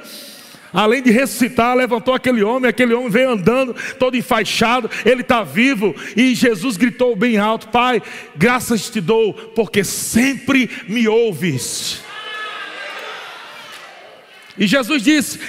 Além 0.73 1.01
de 1.01 1.11
ressuscitar, 1.11 1.75
levantou 1.75 2.13
aquele 2.13 2.41
homem, 2.43 2.69
aquele 2.69 2.93
homem 2.93 3.09
veio 3.09 3.31
andando, 3.31 3.75
todo 3.99 4.15
enfaixado, 4.15 4.89
ele 5.03 5.19
está 5.19 5.43
vivo, 5.43 5.93
e 6.15 6.33
Jesus 6.33 6.77
gritou 6.77 7.13
bem 7.15 7.37
alto: 7.37 7.67
Pai, 7.67 8.01
graças 8.37 8.89
te 8.89 9.01
dou, 9.01 9.33
porque 9.33 9.83
sempre 9.83 10.69
me 10.87 11.07
ouves. 11.07 12.01
E 14.57 14.65
Jesus 14.65 15.03
disse: 15.03 15.39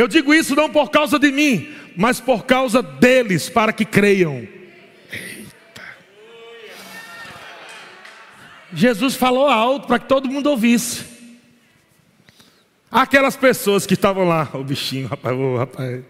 Eu 0.00 0.08
digo 0.08 0.32
isso 0.32 0.56
não 0.56 0.70
por 0.70 0.90
causa 0.90 1.18
de 1.18 1.30
mim, 1.30 1.68
mas 1.94 2.18
por 2.18 2.46
causa 2.46 2.82
deles, 2.82 3.50
para 3.50 3.70
que 3.70 3.84
creiam. 3.84 4.48
Eita. 5.12 5.82
Jesus 8.72 9.14
falou 9.14 9.46
alto 9.46 9.86
para 9.86 9.98
que 9.98 10.08
todo 10.08 10.26
mundo 10.26 10.48
ouvisse. 10.48 11.04
Aquelas 12.90 13.36
pessoas 13.36 13.84
que 13.84 13.92
estavam 13.92 14.26
lá, 14.26 14.48
o 14.54 14.64
bichinho, 14.64 15.06
rapaz, 15.06 15.36
o 15.36 15.58
rapaz, 15.58 16.02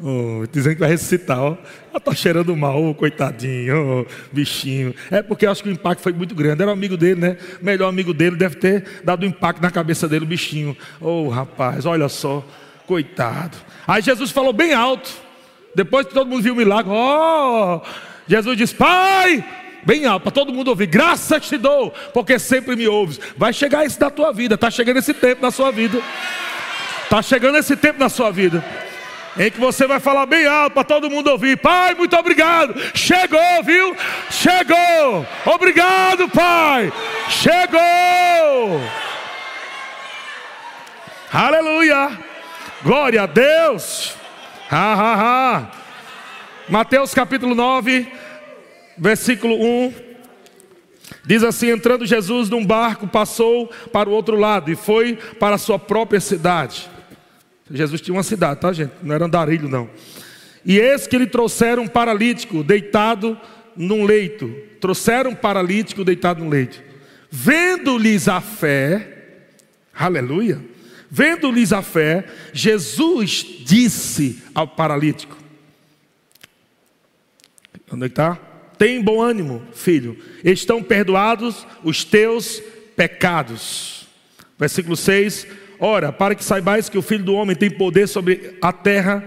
oh, 0.00 0.44
dizendo 0.50 0.74
que 0.74 0.80
vai 0.80 0.90
ressuscitar, 0.90 1.40
ó, 1.40 1.56
está 1.96 2.14
cheirando 2.16 2.54
mal, 2.56 2.82
oh, 2.82 2.94
coitadinho, 2.96 4.00
oh, 4.00 4.06
bichinho. 4.32 4.92
É 5.08 5.22
porque 5.22 5.46
eu 5.46 5.52
acho 5.52 5.62
que 5.62 5.68
o 5.68 5.72
impacto 5.72 6.02
foi 6.02 6.12
muito 6.12 6.34
grande. 6.34 6.62
Era 6.62 6.72
um 6.72 6.74
amigo 6.74 6.96
dele, 6.96 7.20
né? 7.20 7.36
O 7.62 7.64
melhor 7.64 7.88
amigo 7.88 8.12
dele 8.12 8.34
deve 8.34 8.56
ter 8.56 9.02
dado 9.04 9.24
um 9.24 9.28
impacto 9.28 9.62
na 9.62 9.70
cabeça 9.70 10.08
dele, 10.08 10.24
o 10.24 10.28
bichinho. 10.28 10.76
Oh, 11.00 11.28
rapaz, 11.28 11.86
olha 11.86 12.08
só, 12.08 12.44
coitado. 12.86 13.56
Aí 13.86 14.02
Jesus 14.02 14.30
falou 14.30 14.52
bem 14.52 14.72
alto, 14.72 15.10
depois 15.74 16.06
que 16.06 16.14
todo 16.14 16.28
mundo 16.28 16.42
viu 16.42 16.54
o 16.54 16.56
milagre, 16.56 16.90
oh, 16.92 17.80
Jesus 18.26 18.56
disse: 18.56 18.74
Pai, 18.74 19.44
bem 19.84 20.06
alto, 20.06 20.22
para 20.22 20.32
todo 20.32 20.52
mundo 20.52 20.68
ouvir. 20.68 20.86
Graças 20.86 21.46
te 21.46 21.56
dou, 21.56 21.92
porque 22.12 22.38
sempre 22.38 22.74
me 22.76 22.88
ouves. 22.88 23.20
Vai 23.36 23.52
chegar 23.52 23.84
isso 23.84 24.00
na 24.00 24.10
tua 24.10 24.32
vida, 24.32 24.54
está 24.54 24.70
chegando 24.70 24.98
esse 24.98 25.14
tempo 25.14 25.42
na 25.42 25.50
sua 25.50 25.70
vida. 25.70 26.00
Está 27.04 27.22
chegando 27.22 27.56
esse 27.56 27.76
tempo 27.76 28.00
na 28.00 28.08
sua 28.08 28.32
vida. 28.32 28.64
Em 29.38 29.50
que 29.50 29.60
você 29.60 29.86
vai 29.86 30.00
falar 30.00 30.26
bem 30.26 30.46
alto 30.46 30.72
para 30.72 30.82
todo 30.82 31.10
mundo 31.10 31.28
ouvir. 31.30 31.56
Pai, 31.56 31.94
muito 31.94 32.16
obrigado. 32.16 32.74
Chegou, 32.94 33.62
viu? 33.62 33.94
Chegou. 34.30 35.26
Obrigado, 35.44 36.28
Pai. 36.30 36.92
Chegou. 37.28 38.80
Aleluia. 41.32 42.25
Glória 42.82 43.22
a 43.22 43.26
Deus. 43.26 44.14
Ha, 44.70 44.94
ha, 44.94 45.14
ha. 45.14 45.70
Mateus 46.68 47.14
capítulo 47.14 47.54
9 47.54 48.06
versículo 48.98 49.54
1. 49.54 49.94
Diz 51.24 51.42
assim: 51.42 51.70
Entrando 51.70 52.06
Jesus 52.06 52.48
num 52.48 52.64
barco, 52.64 53.06
passou 53.06 53.68
para 53.92 54.08
o 54.08 54.12
outro 54.12 54.36
lado 54.36 54.70
e 54.70 54.76
foi 54.76 55.16
para 55.38 55.56
a 55.56 55.58
sua 55.58 55.78
própria 55.78 56.20
cidade. 56.20 56.88
Jesus 57.70 58.00
tinha 58.00 58.14
uma 58.14 58.22
cidade, 58.22 58.60
tá, 58.60 58.72
gente? 58.72 58.92
Não 59.02 59.14
era 59.14 59.24
andarilho, 59.24 59.68
não. 59.68 59.90
E 60.64 60.78
eis 60.78 61.06
que 61.06 61.18
lhe 61.18 61.26
trouxeram 61.26 61.84
um 61.84 61.88
paralítico 61.88 62.62
deitado 62.62 63.38
num 63.76 64.04
leito. 64.04 64.48
Trouxeram 64.80 65.30
um 65.30 65.34
paralítico 65.34 66.04
deitado 66.04 66.42
num 66.42 66.48
leito. 66.48 66.82
Vendo-lhes 67.30 68.28
a 68.28 68.40
fé, 68.40 69.08
aleluia. 69.94 70.60
Vendo-lhes 71.10 71.72
a 71.72 71.82
fé, 71.82 72.24
Jesus 72.52 73.44
disse 73.64 74.42
ao 74.54 74.66
paralítico: 74.66 75.36
Onde 77.92 78.04
é 78.04 78.06
está? 78.06 78.38
Tem 78.78 79.00
bom 79.00 79.22
ânimo, 79.22 79.62
filho. 79.72 80.18
Estão 80.44 80.82
perdoados 80.82 81.66
os 81.82 82.04
teus 82.04 82.62
pecados. 82.96 84.06
Versículo 84.58 84.96
6. 84.96 85.46
Ora, 85.78 86.12
para 86.12 86.34
que 86.34 86.44
saibais 86.44 86.88
que 86.88 86.98
o 86.98 87.02
filho 87.02 87.24
do 87.24 87.34
homem 87.34 87.54
tem 87.54 87.70
poder 87.70 88.06
sobre 88.06 88.56
a 88.60 88.72
terra, 88.72 89.24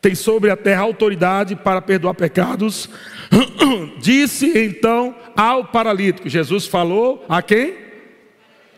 tem 0.00 0.14
sobre 0.14 0.50
a 0.50 0.56
terra 0.56 0.82
autoridade 0.82 1.56
para 1.56 1.82
perdoar 1.82 2.14
pecados. 2.14 2.88
Disse 4.00 4.56
então 4.58 5.14
ao 5.36 5.64
paralítico. 5.64 6.28
Jesus 6.28 6.66
falou 6.66 7.24
a 7.28 7.42
quem? 7.42 7.83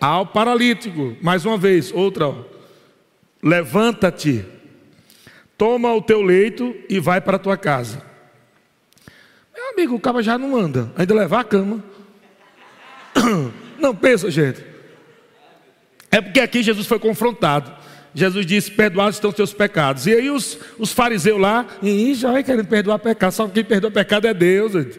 Ao 0.01 0.27
paralítico. 0.27 1.17
Mais 1.23 1.45
uma 1.45 1.57
vez, 1.57 1.93
outra. 1.93 2.35
Levanta-te, 3.43 4.45
toma 5.57 5.93
o 5.95 6.03
teu 6.03 6.23
leito 6.23 6.75
e 6.89 6.99
vai 6.99 7.21
para 7.21 7.37
a 7.37 7.41
tua 7.41 7.57
casa 7.57 8.07
amigo, 9.77 9.95
o 9.95 10.01
cabo 10.01 10.23
já 10.23 10.39
não 10.39 10.57
anda, 10.57 10.91
ainda 10.97 11.15
levar 11.15 11.41
a 11.41 11.45
cama. 11.45 11.85
Não 13.79 13.95
pensa, 13.95 14.31
gente. 14.31 14.65
É 16.11 16.19
porque 16.19 16.41
aqui 16.41 16.63
Jesus 16.63 16.87
foi 16.87 16.99
confrontado. 16.99 17.71
Jesus 18.15 18.47
disse: 18.47 18.71
Perdoados 18.71 19.17
estão 19.17 19.29
os 19.29 19.37
teus 19.37 19.53
pecados. 19.53 20.07
E 20.07 20.15
aí 20.15 20.31
os, 20.31 20.59
os 20.79 20.93
fariseus 20.93 21.39
lá, 21.39 21.67
e 21.83 22.15
já 22.15 22.33
vai 22.33 22.43
querendo 22.43 22.67
perdoar 22.67 22.99
pecado. 22.99 23.33
Só 23.33 23.47
que 23.47 23.53
quem 23.53 23.65
perdoa 23.65 23.91
pecado 23.91 24.27
é 24.27 24.33
Deus. 24.33 24.73
Gente. 24.73 24.99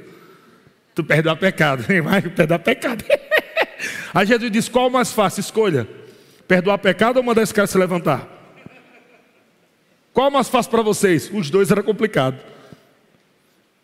Tu 0.93 1.04
perdoa 1.04 1.36
pecado, 1.36 1.84
vai 2.04 2.22
perdoar 2.22 2.60
pecado. 2.60 3.04
aí 4.13 4.25
Jesus 4.25 4.51
disse: 4.51 4.71
Qual 4.71 4.89
mais 4.89 5.11
fácil? 5.11 5.41
Escolha: 5.41 5.88
perdoar 6.47 6.78
pecado 6.78 7.17
ou 7.17 7.23
mandar 7.23 7.43
esse 7.43 7.53
cara 7.53 7.67
se 7.67 7.78
levantar? 7.78 8.28
Qual 10.13 10.32
mais 10.32 10.49
fácil 10.49 10.71
para 10.71 10.82
vocês? 10.82 11.30
Os 11.32 11.49
dois 11.49 11.69
era 11.69 11.84
complicado. 11.84 12.39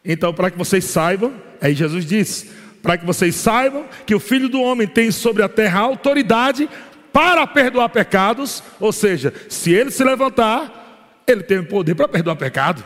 Então, 0.03 0.33
para 0.33 0.49
que 0.49 0.57
vocês 0.57 0.83
saibam, 0.85 1.33
aí 1.61 1.73
Jesus 1.73 2.05
diz: 2.05 2.47
para 2.81 2.97
que 2.97 3.05
vocês 3.05 3.35
saibam 3.35 3.85
que 4.05 4.13
o 4.13 4.19
Filho 4.19 4.49
do 4.49 4.61
Homem 4.61 4.87
tem 4.87 5.11
sobre 5.11 5.43
a 5.43 5.47
terra 5.47 5.79
autoridade 5.79 6.69
para 7.13 7.45
perdoar 7.45 7.89
pecados, 7.89 8.63
ou 8.79 8.91
seja, 8.91 9.33
se 9.47 9.71
ele 9.71 9.91
se 9.91 10.03
levantar, 10.03 11.21
ele 11.27 11.43
tem 11.43 11.59
o 11.59 11.65
poder 11.65 11.95
para 11.95 12.07
perdoar 12.07 12.35
pecado. 12.35 12.83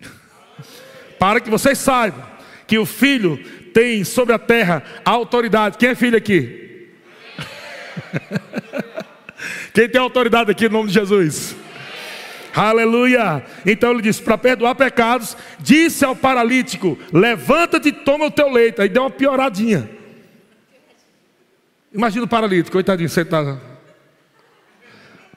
para 1.18 1.40
que 1.40 1.50
vocês 1.50 1.78
saibam 1.78 2.26
que 2.66 2.78
o 2.78 2.86
Filho 2.86 3.38
tem 3.78 4.02
sobre 4.02 4.34
a 4.34 4.38
terra 4.40 4.82
a 5.04 5.10
autoridade. 5.12 5.78
Quem 5.78 5.90
é 5.90 5.94
filho 5.94 6.18
aqui? 6.18 6.88
Quem 9.72 9.88
tem 9.88 10.00
autoridade 10.00 10.50
aqui 10.50 10.64
no 10.64 10.78
nome 10.78 10.88
de 10.88 10.94
Jesus? 10.94 11.54
Aleluia. 12.52 13.44
Então 13.64 13.92
ele 13.92 14.02
disse: 14.02 14.20
para 14.20 14.36
perdoar 14.36 14.74
pecados, 14.74 15.36
disse 15.60 16.04
ao 16.04 16.16
paralítico: 16.16 16.98
levanta-te 17.12 17.90
e 17.90 17.92
toma 17.92 18.26
o 18.26 18.30
teu 18.32 18.50
leito. 18.50 18.82
Aí 18.82 18.88
deu 18.88 19.04
uma 19.04 19.10
pioradinha. 19.10 19.88
Imagina 21.94 22.24
o 22.24 22.28
paralítico, 22.28 22.72
coitadinho, 22.72 23.08
sentado. 23.08 23.60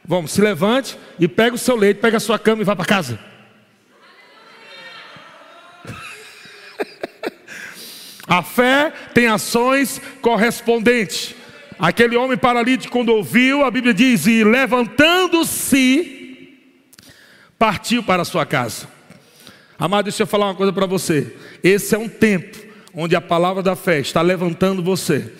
Vamos, 0.03 0.31
se 0.31 0.41
levante 0.41 0.97
e 1.19 1.27
pega 1.27 1.55
o 1.55 1.59
seu 1.59 1.75
leito, 1.75 2.01
pega 2.01 2.17
a 2.17 2.19
sua 2.19 2.39
cama 2.39 2.63
e 2.63 2.65
vá 2.65 2.75
para 2.75 2.85
casa. 2.85 3.19
A 8.27 8.41
fé 8.41 8.91
tem 9.13 9.27
ações 9.27 10.01
correspondentes. 10.21 11.35
Aquele 11.79 12.15
homem 12.15 12.37
paralítico, 12.37 12.93
quando 12.93 13.09
ouviu, 13.09 13.63
a 13.63 13.71
Bíblia 13.71 13.93
diz: 13.93 14.27
e 14.27 14.43
levantando-se, 14.43 16.19
partiu 17.57 18.03
para 18.03 18.21
a 18.21 18.25
sua 18.25 18.45
casa. 18.45 18.87
Amado, 19.79 20.05
deixa 20.05 20.23
eu 20.23 20.27
falar 20.27 20.45
uma 20.47 20.55
coisa 20.55 20.71
para 20.71 20.85
você. 20.85 21.35
Esse 21.63 21.95
é 21.95 21.97
um 21.97 22.07
tempo 22.07 22.57
onde 22.93 23.15
a 23.15 23.21
palavra 23.21 23.63
da 23.63 23.75
fé 23.75 23.99
está 23.99 24.21
levantando 24.21 24.83
você. 24.83 25.33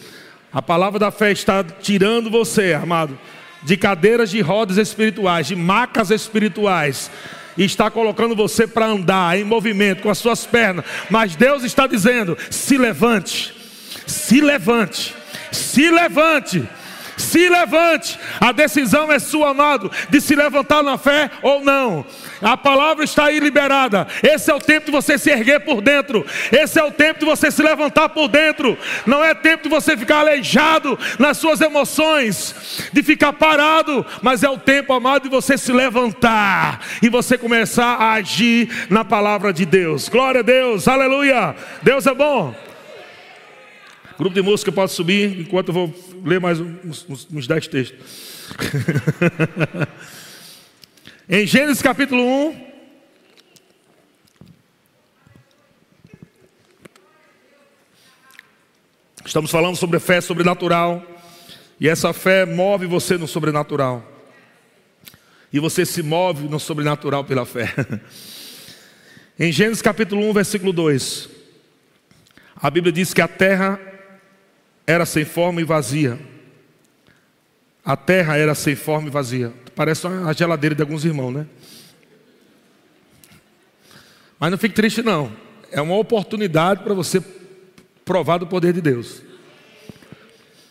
A 0.51 0.61
palavra 0.61 0.99
da 0.99 1.11
fé 1.11 1.31
está 1.31 1.63
tirando 1.63 2.29
você, 2.29 2.73
amado, 2.73 3.17
de 3.63 3.77
cadeiras 3.77 4.31
de 4.31 4.41
rodas 4.41 4.77
espirituais, 4.77 5.47
de 5.47 5.55
macas 5.55 6.09
espirituais. 6.09 7.11
E 7.57 7.63
está 7.63 7.89
colocando 7.89 8.35
você 8.35 8.65
para 8.65 8.85
andar 8.85 9.37
em 9.37 9.43
movimento 9.43 10.01
com 10.01 10.09
as 10.09 10.17
suas 10.17 10.45
pernas. 10.45 10.85
Mas 11.09 11.35
Deus 11.35 11.63
está 11.63 11.87
dizendo: 11.87 12.37
se 12.49 12.77
levante, 12.77 13.53
se 14.05 14.41
levante, 14.41 15.15
se 15.51 15.89
levante. 15.89 16.67
Se 17.17 17.47
levante, 17.47 18.19
a 18.39 18.51
decisão 18.51 19.11
é 19.11 19.19
sua, 19.19 19.51
amado, 19.51 19.91
de 20.09 20.19
se 20.19 20.35
levantar 20.35 20.81
na 20.81 20.97
fé 20.97 21.29
ou 21.43 21.63
não. 21.63 22.03
A 22.41 22.57
palavra 22.57 23.03
está 23.03 23.25
aí 23.25 23.39
liberada. 23.39 24.07
Esse 24.23 24.49
é 24.49 24.53
o 24.53 24.59
tempo 24.59 24.87
de 24.87 24.91
você 24.91 25.17
se 25.17 25.29
erguer 25.29 25.59
por 25.59 25.81
dentro. 25.81 26.25
Esse 26.51 26.79
é 26.79 26.83
o 26.83 26.91
tempo 26.91 27.19
de 27.19 27.25
você 27.25 27.51
se 27.51 27.61
levantar 27.61 28.09
por 28.09 28.27
dentro. 28.27 28.77
Não 29.05 29.23
é 29.23 29.33
tempo 29.33 29.63
de 29.63 29.69
você 29.69 29.95
ficar 29.95 30.19
aleijado 30.19 30.97
nas 31.19 31.37
suas 31.37 31.61
emoções, 31.61 32.89
de 32.91 33.03
ficar 33.03 33.33
parado, 33.33 34.05
mas 34.21 34.43
é 34.43 34.49
o 34.49 34.57
tempo, 34.57 34.93
amado, 34.93 35.23
de 35.23 35.29
você 35.29 35.57
se 35.57 35.71
levantar 35.71 36.81
e 37.01 37.09
você 37.09 37.37
começar 37.37 37.95
a 37.95 38.13
agir 38.13 38.87
na 38.89 39.05
palavra 39.05 39.53
de 39.53 39.65
Deus. 39.65 40.09
Glória 40.09 40.39
a 40.39 40.43
Deus, 40.43 40.87
aleluia. 40.87 41.55
Deus 41.81 42.07
é 42.07 42.13
bom. 42.13 42.55
Grupo 44.17 44.35
de 44.35 44.41
música 44.41 44.71
pode 44.71 44.91
subir 44.91 45.39
enquanto 45.39 45.69
eu 45.69 45.73
vou 45.73 45.95
ler 46.23 46.39
mais 46.39 46.59
uns, 46.59 47.05
uns, 47.09 47.27
uns 47.31 47.47
dez 47.47 47.67
textos. 47.67 48.51
em 51.33 51.47
Gênesis 51.47 51.81
capítulo 51.81 52.21
1. 52.49 52.71
Estamos 59.25 59.49
falando 59.49 59.77
sobre 59.77 59.97
fé 59.97 60.19
sobrenatural. 60.19 61.07
E 61.79 61.87
essa 61.87 62.11
fé 62.11 62.45
move 62.45 62.85
você 62.85 63.17
no 63.17 63.29
sobrenatural. 63.29 64.05
E 65.53 65.57
você 65.57 65.85
se 65.85 66.03
move 66.03 66.49
no 66.49 66.59
sobrenatural 66.59 67.23
pela 67.23 67.45
fé. 67.45 67.73
em 69.39 69.53
Gênesis 69.53 69.81
capítulo 69.81 70.29
1, 70.29 70.33
versículo 70.33 70.73
2. 70.73 71.29
A 72.57 72.69
Bíblia 72.69 72.91
diz 72.91 73.13
que 73.13 73.21
a 73.21 73.27
terra 73.29 73.79
era 74.85 75.05
sem 75.05 75.23
forma 75.23 75.61
e 75.61 75.63
vazia. 75.63 76.19
A 77.85 77.95
terra 77.95 78.35
era 78.35 78.53
sem 78.53 78.75
forma 78.75 79.07
e 79.07 79.11
vazia. 79.11 79.60
Parece 79.75 80.07
a 80.07 80.33
geladeira 80.33 80.75
de 80.75 80.81
alguns 80.81 81.05
irmãos, 81.05 81.31
né? 81.31 81.47
Mas 84.39 84.51
não 84.51 84.57
fique 84.57 84.75
triste, 84.75 85.01
não. 85.01 85.31
É 85.71 85.81
uma 85.81 85.95
oportunidade 85.95 86.83
para 86.83 86.93
você 86.93 87.21
provar 88.03 88.37
do 88.39 88.47
poder 88.47 88.73
de 88.73 88.81
Deus. 88.81 89.21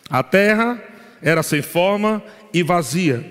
A 0.08 0.22
terra 0.22 0.82
era 1.22 1.42
sem 1.42 1.62
forma 1.62 2.22
e 2.52 2.62
vazia. 2.62 3.24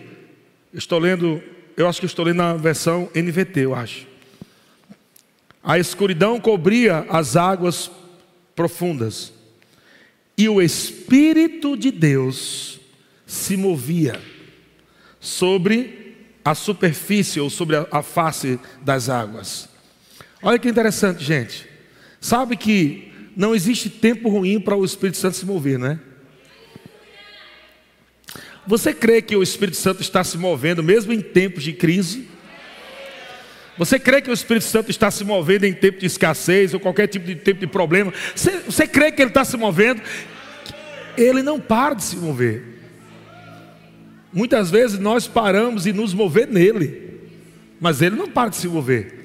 Estou 0.73 0.97
lendo, 0.97 1.41
eu 1.75 1.87
acho 1.87 1.99
que 1.99 2.05
estou 2.05 2.25
lendo 2.25 2.37
na 2.37 2.53
versão 2.53 3.09
NVT, 3.13 3.59
eu 3.61 3.75
acho. 3.75 4.07
A 5.61 5.77
escuridão 5.77 6.39
cobria 6.39 7.05
as 7.09 7.35
águas 7.35 7.91
profundas 8.55 9.33
e 10.37 10.47
o 10.47 10.61
Espírito 10.61 11.75
de 11.75 11.91
Deus 11.91 12.79
se 13.27 13.57
movia 13.57 14.19
sobre 15.19 16.15
a 16.43 16.55
superfície 16.55 17.39
ou 17.39 17.49
sobre 17.49 17.75
a, 17.75 18.01
face 18.01 18.59
das 18.81 19.09
águas. 19.09 19.69
Olha 20.41 20.57
que 20.57 20.69
interessante, 20.69 21.23
gente. 21.23 21.67
Sabe 22.21 22.55
que 22.55 23.11
não 23.35 23.53
existe 23.53 23.89
tempo 23.89 24.29
ruim 24.29 24.59
para 24.59 24.75
o 24.75 24.85
Espírito 24.85 25.17
Santo 25.17 25.37
se 25.37 25.45
mover, 25.45 25.77
não 25.77 25.87
é? 25.87 25.99
Você 28.65 28.93
crê 28.93 29.21
que 29.21 29.35
o 29.35 29.41
Espírito 29.41 29.77
Santo 29.77 30.01
está 30.01 30.23
se 30.23 30.37
movendo 30.37 30.83
mesmo 30.83 31.11
em 31.11 31.21
tempos 31.21 31.63
de 31.63 31.73
crise? 31.73 32.27
Você 33.77 33.97
crê 33.97 34.21
que 34.21 34.29
o 34.29 34.33
Espírito 34.33 34.65
Santo 34.65 34.91
está 34.91 35.09
se 35.09 35.23
movendo 35.23 35.63
em 35.63 35.73
tempo 35.73 35.99
de 35.99 36.05
escassez 36.05 36.73
ou 36.73 36.79
qualquer 36.79 37.07
tipo 37.07 37.25
de 37.25 37.35
tempo 37.35 37.61
de 37.61 37.67
problema? 37.67 38.13
Você, 38.35 38.59
você 38.59 38.85
crê 38.85 39.11
que 39.11 39.21
ele 39.21 39.29
está 39.29 39.45
se 39.45 39.55
movendo? 39.55 40.01
Ele 41.17 41.41
não 41.41 41.59
para 41.59 41.95
de 41.95 42.03
se 42.03 42.17
mover. 42.17 42.78
Muitas 44.31 44.69
vezes 44.69 44.99
nós 44.99 45.27
paramos 45.27 45.85
e 45.85 45.93
nos 45.93 46.13
mover 46.13 46.47
nele, 46.47 47.19
mas 47.79 48.01
ele 48.01 48.15
não 48.15 48.29
para 48.29 48.49
de 48.49 48.57
se 48.57 48.67
mover. 48.67 49.17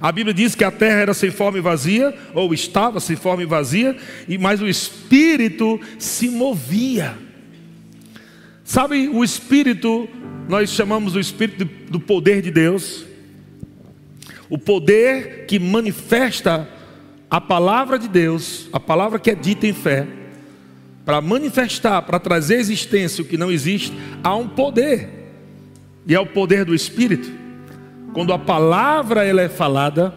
A 0.00 0.10
Bíblia 0.10 0.32
diz 0.32 0.54
que 0.54 0.64
a 0.64 0.70
terra 0.70 1.00
era 1.00 1.14
sem 1.14 1.30
forma 1.30 1.58
e 1.58 1.62
vazia, 1.62 2.14
ou 2.34 2.52
estava 2.54 3.00
sem 3.00 3.16
forma 3.16 3.42
e 3.42 3.46
vazia, 3.46 3.96
e 4.28 4.38
mas 4.38 4.62
o 4.62 4.68
Espírito 4.68 5.80
se 5.98 6.28
movia. 6.28 7.16
Sabe, 8.64 9.08
o 9.08 9.24
Espírito, 9.24 10.08
nós 10.48 10.70
chamamos 10.70 11.14
o 11.16 11.20
Espírito 11.20 11.64
do 11.90 12.00
poder 12.00 12.40
de 12.40 12.50
Deus, 12.50 13.04
o 14.48 14.58
poder 14.58 15.46
que 15.46 15.58
manifesta 15.58 16.68
a 17.30 17.40
palavra 17.40 17.98
de 17.98 18.08
Deus, 18.08 18.68
a 18.72 18.80
palavra 18.80 19.18
que 19.18 19.30
é 19.30 19.34
dita 19.34 19.66
em 19.66 19.72
fé 19.72 20.19
para 21.04 21.20
manifestar, 21.20 22.02
para 22.02 22.18
trazer 22.18 22.56
existência 22.56 23.22
o 23.22 23.26
que 23.26 23.36
não 23.36 23.50
existe, 23.50 23.92
há 24.22 24.34
um 24.36 24.48
poder. 24.48 25.08
E 26.06 26.14
é 26.14 26.20
o 26.20 26.26
poder 26.26 26.64
do 26.64 26.74
Espírito. 26.74 27.30
Quando 28.12 28.32
a 28.32 28.38
palavra 28.38 29.24
ela 29.24 29.40
é 29.40 29.48
falada, 29.48 30.14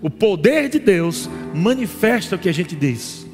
o 0.00 0.10
poder 0.10 0.68
de 0.68 0.78
Deus 0.78 1.28
manifesta 1.54 2.36
o 2.36 2.38
que 2.38 2.48
a 2.48 2.52
gente 2.52 2.76
diz. 2.76 3.26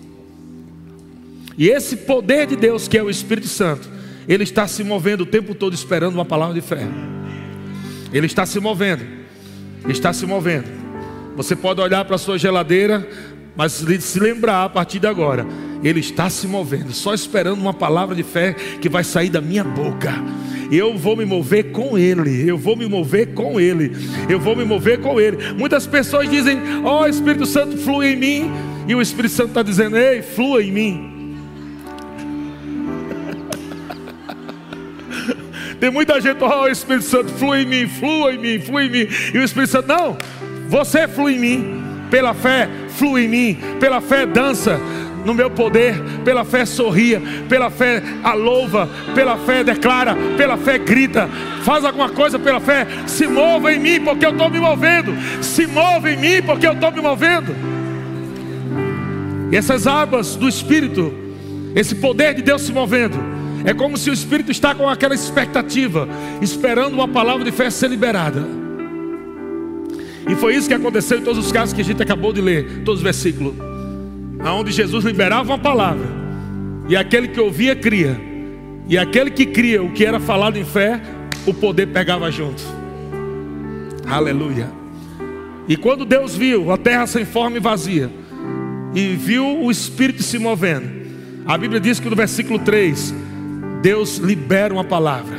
E 1.56 1.68
esse 1.68 1.96
poder 1.98 2.46
de 2.46 2.56
Deus, 2.56 2.88
que 2.88 2.98
é 2.98 3.02
o 3.02 3.10
Espírito 3.10 3.48
Santo, 3.48 3.88
ele 4.26 4.42
está 4.42 4.66
se 4.66 4.82
movendo 4.82 5.22
o 5.22 5.26
tempo 5.26 5.54
todo 5.54 5.74
esperando 5.74 6.14
uma 6.14 6.24
palavra 6.24 6.54
de 6.54 6.60
fé. 6.60 6.86
Ele 8.12 8.26
está 8.26 8.46
se 8.46 8.58
movendo. 8.60 9.04
Está 9.88 10.12
se 10.12 10.26
movendo. 10.26 10.68
Você 11.36 11.54
pode 11.54 11.80
olhar 11.80 12.04
para 12.04 12.16
a 12.16 12.18
sua 12.18 12.38
geladeira, 12.38 13.06
mas 13.56 13.72
se 13.72 14.20
lembrar 14.20 14.64
a 14.64 14.68
partir 14.68 14.98
de 14.98 15.06
agora, 15.06 15.46
Ele 15.84 16.00
está 16.00 16.30
se 16.30 16.46
movendo, 16.46 16.94
só 16.94 17.12
esperando 17.12 17.60
uma 17.60 17.74
palavra 17.74 18.14
de 18.14 18.22
fé 18.22 18.54
que 18.80 18.88
vai 18.88 19.04
sair 19.04 19.28
da 19.28 19.42
minha 19.42 19.62
boca. 19.62 20.14
Eu 20.72 20.96
vou 20.96 21.14
me 21.14 21.26
mover 21.26 21.72
com 21.72 21.98
Ele, 21.98 22.48
eu 22.48 22.56
vou 22.56 22.74
me 22.74 22.88
mover 22.88 23.34
com 23.34 23.60
Ele, 23.60 23.92
eu 24.26 24.40
vou 24.40 24.56
me 24.56 24.64
mover 24.64 24.98
com 24.98 25.20
Ele. 25.20 25.52
Muitas 25.52 25.86
pessoas 25.86 26.30
dizem: 26.30 26.58
Ó 26.82 27.02
oh, 27.02 27.06
Espírito 27.06 27.44
Santo, 27.44 27.76
flui 27.76 28.14
em 28.14 28.16
mim, 28.16 28.50
e 28.88 28.94
o 28.94 29.02
Espírito 29.02 29.32
Santo 29.32 29.48
está 29.48 29.62
dizendo: 29.62 29.98
Ei, 29.98 30.22
flua 30.22 30.62
em 30.62 30.72
mim. 30.72 31.36
Tem 35.78 35.90
muita 35.90 36.18
gente, 36.18 36.42
ó 36.42 36.62
oh, 36.62 36.66
Espírito 36.66 37.04
Santo, 37.04 37.30
flui 37.32 37.60
em 37.60 37.66
mim, 37.66 37.86
flua 37.86 38.32
em 38.32 38.38
mim, 38.38 38.58
flui 38.58 38.86
em 38.86 38.90
mim. 38.90 39.06
E 39.34 39.38
o 39.38 39.44
Espírito 39.44 39.70
Santo, 39.70 39.88
não, 39.88 40.16
você 40.66 41.06
flui 41.06 41.34
em 41.34 41.38
mim, 41.38 41.82
pela 42.10 42.32
fé, 42.32 42.70
flui 42.88 43.26
em 43.26 43.28
mim, 43.28 43.58
pela 43.78 44.00
fé 44.00 44.24
dança 44.24 44.80
no 45.24 45.34
meu 45.34 45.50
poder, 45.50 46.00
pela 46.24 46.44
fé 46.44 46.64
sorria, 46.64 47.22
pela 47.48 47.70
fé 47.70 48.02
a 48.22 48.34
louva, 48.34 48.88
pela 49.14 49.36
fé 49.38 49.64
declara, 49.64 50.16
pela 50.36 50.56
fé 50.56 50.78
grita, 50.78 51.28
faz 51.62 51.84
alguma 51.84 52.10
coisa 52.10 52.38
pela 52.38 52.60
fé, 52.60 52.86
se 53.06 53.26
mova 53.26 53.72
em 53.72 53.78
mim 53.78 54.00
porque 54.00 54.26
eu 54.26 54.30
estou 54.30 54.50
me 54.50 54.60
movendo, 54.60 55.14
se 55.42 55.66
move 55.66 56.10
em 56.10 56.16
mim 56.16 56.42
porque 56.44 56.66
eu 56.66 56.72
estou 56.72 56.92
me 56.92 57.00
movendo. 57.00 57.54
E 59.50 59.56
essas 59.56 59.86
águas 59.86 60.36
do 60.36 60.48
Espírito, 60.48 61.14
esse 61.74 61.94
poder 61.94 62.34
de 62.34 62.42
Deus 62.42 62.62
se 62.62 62.72
movendo, 62.72 63.16
é 63.64 63.72
como 63.72 63.96
se 63.96 64.10
o 64.10 64.12
Espírito 64.12 64.50
está 64.50 64.74
com 64.74 64.88
aquela 64.88 65.14
expectativa, 65.14 66.08
esperando 66.42 66.94
uma 66.94 67.08
palavra 67.08 67.44
de 67.44 67.52
fé 67.52 67.70
ser 67.70 67.88
liberada. 67.88 68.44
E 70.28 70.34
foi 70.34 70.54
isso 70.54 70.68
que 70.68 70.74
aconteceu 70.74 71.18
em 71.18 71.22
todos 71.22 71.44
os 71.44 71.52
casos 71.52 71.74
que 71.74 71.80
a 71.80 71.84
gente 71.84 72.02
acabou 72.02 72.32
de 72.32 72.40
ler, 72.40 72.82
todos 72.84 73.00
os 73.00 73.04
versículos. 73.04 73.73
Onde 74.52 74.72
Jesus 74.72 75.04
liberava 75.04 75.52
uma 75.52 75.58
palavra. 75.58 76.06
E 76.88 76.96
aquele 76.96 77.28
que 77.28 77.40
ouvia, 77.40 77.74
cria. 77.74 78.20
E 78.88 78.98
aquele 78.98 79.30
que 79.30 79.46
cria 79.46 79.82
o 79.82 79.92
que 79.92 80.04
era 80.04 80.20
falado 80.20 80.58
em 80.58 80.64
fé, 80.64 81.00
o 81.46 81.54
poder 81.54 81.86
pegava 81.86 82.30
junto. 82.30 82.62
Aleluia. 84.06 84.68
E 85.66 85.76
quando 85.76 86.04
Deus 86.04 86.36
viu 86.36 86.70
a 86.70 86.76
terra 86.76 87.06
sem 87.06 87.24
forma 87.24 87.56
e 87.56 87.60
vazia, 87.60 88.10
e 88.94 89.14
viu 89.14 89.62
o 89.62 89.70
Espírito 89.70 90.22
se 90.22 90.38
movendo, 90.38 90.88
a 91.46 91.56
Bíblia 91.56 91.80
diz 91.80 91.98
que 91.98 92.10
no 92.10 92.16
versículo 92.16 92.58
3, 92.58 93.14
Deus 93.80 94.18
libera 94.18 94.74
uma 94.74 94.84
palavra, 94.84 95.38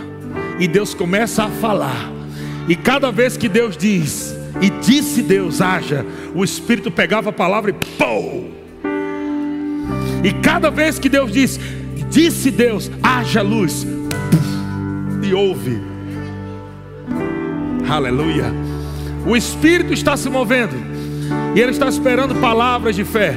e 0.59 0.67
Deus 0.67 0.95
começa 0.95 1.43
a 1.43 1.49
falar, 1.49 2.11
e 2.67 2.75
cada 2.75 3.11
vez 3.11 3.37
que 3.37 3.47
Deus 3.47 3.77
diz, 3.77 4.35
e 4.61 4.69
disse 4.69 5.21
Deus: 5.21 5.61
haja. 5.61 6.05
O 6.33 6.43
Espírito 6.43 6.89
pegava 6.89 7.29
a 7.29 7.33
palavra 7.33 7.71
e 7.71 7.73
pô! 7.73 8.64
E 10.25 10.33
cada 10.33 10.71
vez 10.71 10.97
que 10.97 11.07
Deus 11.07 11.31
disse, 11.31 11.59
disse 12.09 12.49
Deus: 12.49 12.89
haja 13.03 13.43
luz. 13.43 13.85
E 15.21 15.31
ouve. 15.35 15.79
Aleluia. 17.87 18.51
O 19.27 19.37
Espírito 19.37 19.93
está 19.93 20.17
se 20.17 20.27
movendo. 20.27 20.73
E 21.55 21.59
Ele 21.59 21.69
está 21.69 21.87
esperando 21.87 22.33
palavras 22.41 22.95
de 22.95 23.03
fé, 23.03 23.35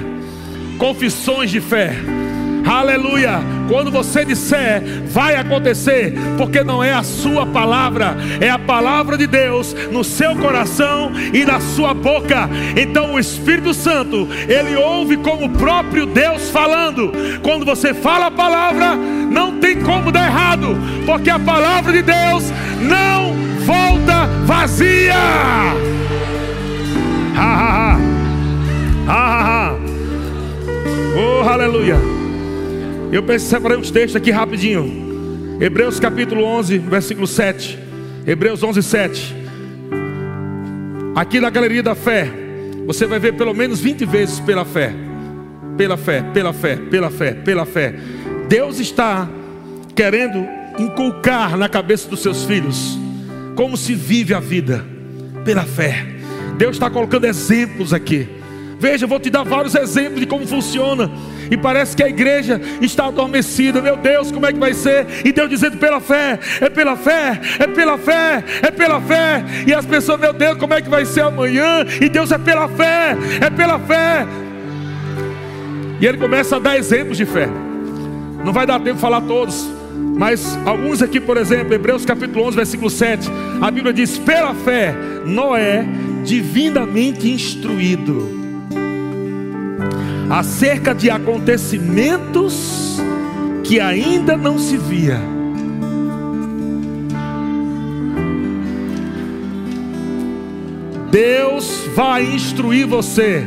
confissões 0.79 1.51
de 1.51 1.61
fé. 1.61 1.93
Aleluia 2.67 3.58
Quando 3.69 3.91
você 3.91 4.25
disser, 4.25 4.83
vai 5.07 5.37
acontecer, 5.37 6.15
porque 6.37 6.65
não 6.65 6.83
é 6.83 6.93
a 6.93 7.03
sua 7.03 7.47
palavra, 7.47 8.17
é 8.41 8.49
a 8.49 8.59
palavra 8.59 9.17
de 9.17 9.27
Deus 9.27 9.75
no 9.93 10.03
seu 10.03 10.35
coração 10.37 11.13
e 11.33 11.45
na 11.45 11.61
sua 11.61 11.93
boca. 11.93 12.49
Então 12.77 13.15
o 13.15 13.19
Espírito 13.19 13.75
Santo, 13.75 14.27
ele 14.49 14.75
ouve 14.77 15.19
como 15.19 15.47
o 15.47 15.51
próprio 15.51 16.07
Deus 16.07 16.51
falando. 16.51 17.13
Quando 17.43 17.65
você 17.65 17.93
fala 17.93 18.27
a 18.27 18.31
palavra, 18.31 18.95
não 18.95 19.59
tem 19.59 19.81
como 19.83 20.11
dar 20.11 20.27
errado, 20.27 20.77
porque 21.05 21.29
a 21.29 21.39
palavra 21.39 21.93
de 21.93 22.03
Deus 22.03 22.51
não 22.81 23.35
volta 23.67 24.27
vazia. 24.47 25.15
Ha, 27.37 27.43
ha, 27.43 27.93
ha. 27.93 27.99
Ha, 29.07 29.13
ha, 29.13 29.71
ha. 29.71 29.75
Oh, 31.17 31.49
aleluia. 31.49 32.18
Eu 33.11 33.39
separei 33.39 33.79
uns 33.79 33.91
textos 33.91 34.17
aqui 34.17 34.31
rapidinho. 34.31 35.59
Hebreus 35.61 35.99
capítulo 35.99 36.45
11, 36.45 36.77
versículo 36.79 37.27
7. 37.27 37.79
Hebreus 38.27 38.63
11, 38.63 38.83
7. 38.83 39.37
Aqui 41.17 41.41
na 41.41 41.49
galeria 41.49 41.83
da 41.83 41.95
fé, 41.95 42.31
você 42.87 43.07
vai 43.07 43.19
ver 43.19 43.35
pelo 43.35 43.55
menos 43.55 43.81
20 43.81 44.05
vezes 44.05 44.41
pela 44.41 44.65
fé. 44.65 44.93
Pela 45.79 45.97
fé, 45.97 46.23
pela 46.35 46.53
fé, 46.53 46.77
pela 46.77 47.11
fé, 47.11 47.33
pela 47.33 47.65
fé. 47.65 47.95
Deus 48.47 48.79
está 48.79 49.27
querendo 49.95 50.47
inculcar 50.79 51.57
na 51.57 51.69
cabeça 51.69 52.11
dos 52.11 52.21
seus 52.21 52.45
filhos 52.45 52.99
como 53.57 53.77
se 53.77 53.95
vive 53.95 54.35
a 54.35 54.41
vida 54.41 54.85
pela 55.47 55.65
fé. 55.65 56.07
Deus 56.59 56.77
está 56.77 56.91
colocando 56.91 57.25
exemplos 57.25 57.95
aqui. 57.95 58.29
Veja, 58.79 59.05
eu 59.05 59.09
vou 59.09 59.19
te 59.19 59.29
dar 59.29 59.43
vários 59.43 59.75
exemplos 59.75 60.21
de 60.21 60.27
como 60.27 60.47
funciona. 60.47 61.11
E 61.51 61.57
parece 61.57 61.97
que 61.97 62.03
a 62.03 62.09
igreja 62.09 62.61
está 62.81 63.07
adormecida. 63.07 63.83
Meu 63.83 63.97
Deus, 63.97 64.31
como 64.31 64.47
é 64.47 64.53
que 64.53 64.59
vai 64.59 64.73
ser? 64.73 65.07
E 65.25 65.33
Deus 65.33 65.51
dizendo 65.51 65.79
pela 65.79 66.01
fé, 66.01 66.39
é 66.61 66.69
pela 66.69 66.97
fé, 66.97 67.41
é 67.59 67.67
pela 67.67 67.99
fé, 67.99 68.45
é 68.63 68.71
pela 68.71 69.01
fé. 69.01 69.45
E 69.67 69.75
as 69.75 69.85
pessoas, 69.85 70.21
meu 70.21 70.33
Deus, 70.33 70.57
como 70.59 70.75
é 70.75 70.81
que 70.81 70.89
vai 70.89 71.05
ser 71.05 71.23
amanhã? 71.23 71.85
E 72.01 72.09
Deus 72.09 72.31
é 72.31 72.39
pela 72.39 72.69
fé, 72.69 73.17
é 73.41 73.51
pela 73.51 73.81
fé. 73.81 74.27
E 76.01 76.07
ele 76.07 76.19
começa 76.19 76.57
a 76.57 76.59
dar 76.61 76.79
exemplos 76.79 77.17
de 77.17 77.27
fé. 77.27 77.49
Não 78.45 78.53
vai 78.53 78.65
dar 78.65 78.79
tempo 78.79 78.95
de 78.95 79.01
falar 79.01 79.23
todos. 79.23 79.69
Mas 80.17 80.57
alguns 80.65 81.03
aqui, 81.03 81.19
por 81.19 81.37
exemplo, 81.37 81.75
Hebreus 81.75 82.05
capítulo 82.05 82.45
11, 82.47 82.57
versículo 82.57 82.91
7, 82.91 83.29
a 83.61 83.71
Bíblia 83.73 83.93
diz: 83.93 84.19
pela 84.19 84.55
fé, 84.55 84.95
Noé, 85.25 85.85
divinamente 86.25 87.29
instruído 87.29 88.48
acerca 90.31 90.95
de 90.95 91.11
acontecimentos 91.11 92.99
que 93.65 93.81
ainda 93.81 94.37
não 94.37 94.59
se 94.59 94.77
via. 94.77 95.21
Deus 101.11 101.85
vai 101.95 102.23
instruir 102.23 102.87
você. 102.87 103.47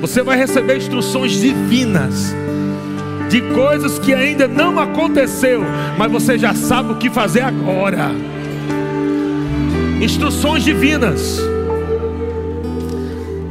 Você 0.00 0.22
vai 0.22 0.38
receber 0.38 0.76
instruções 0.78 1.32
divinas 1.32 2.34
de 3.28 3.42
coisas 3.54 3.98
que 3.98 4.12
ainda 4.12 4.48
não 4.48 4.78
aconteceu, 4.78 5.62
mas 5.96 6.10
você 6.10 6.36
já 6.38 6.54
sabe 6.54 6.92
o 6.92 6.96
que 6.96 7.10
fazer 7.10 7.42
agora. 7.42 8.10
Instruções 10.00 10.64
divinas. 10.64 11.40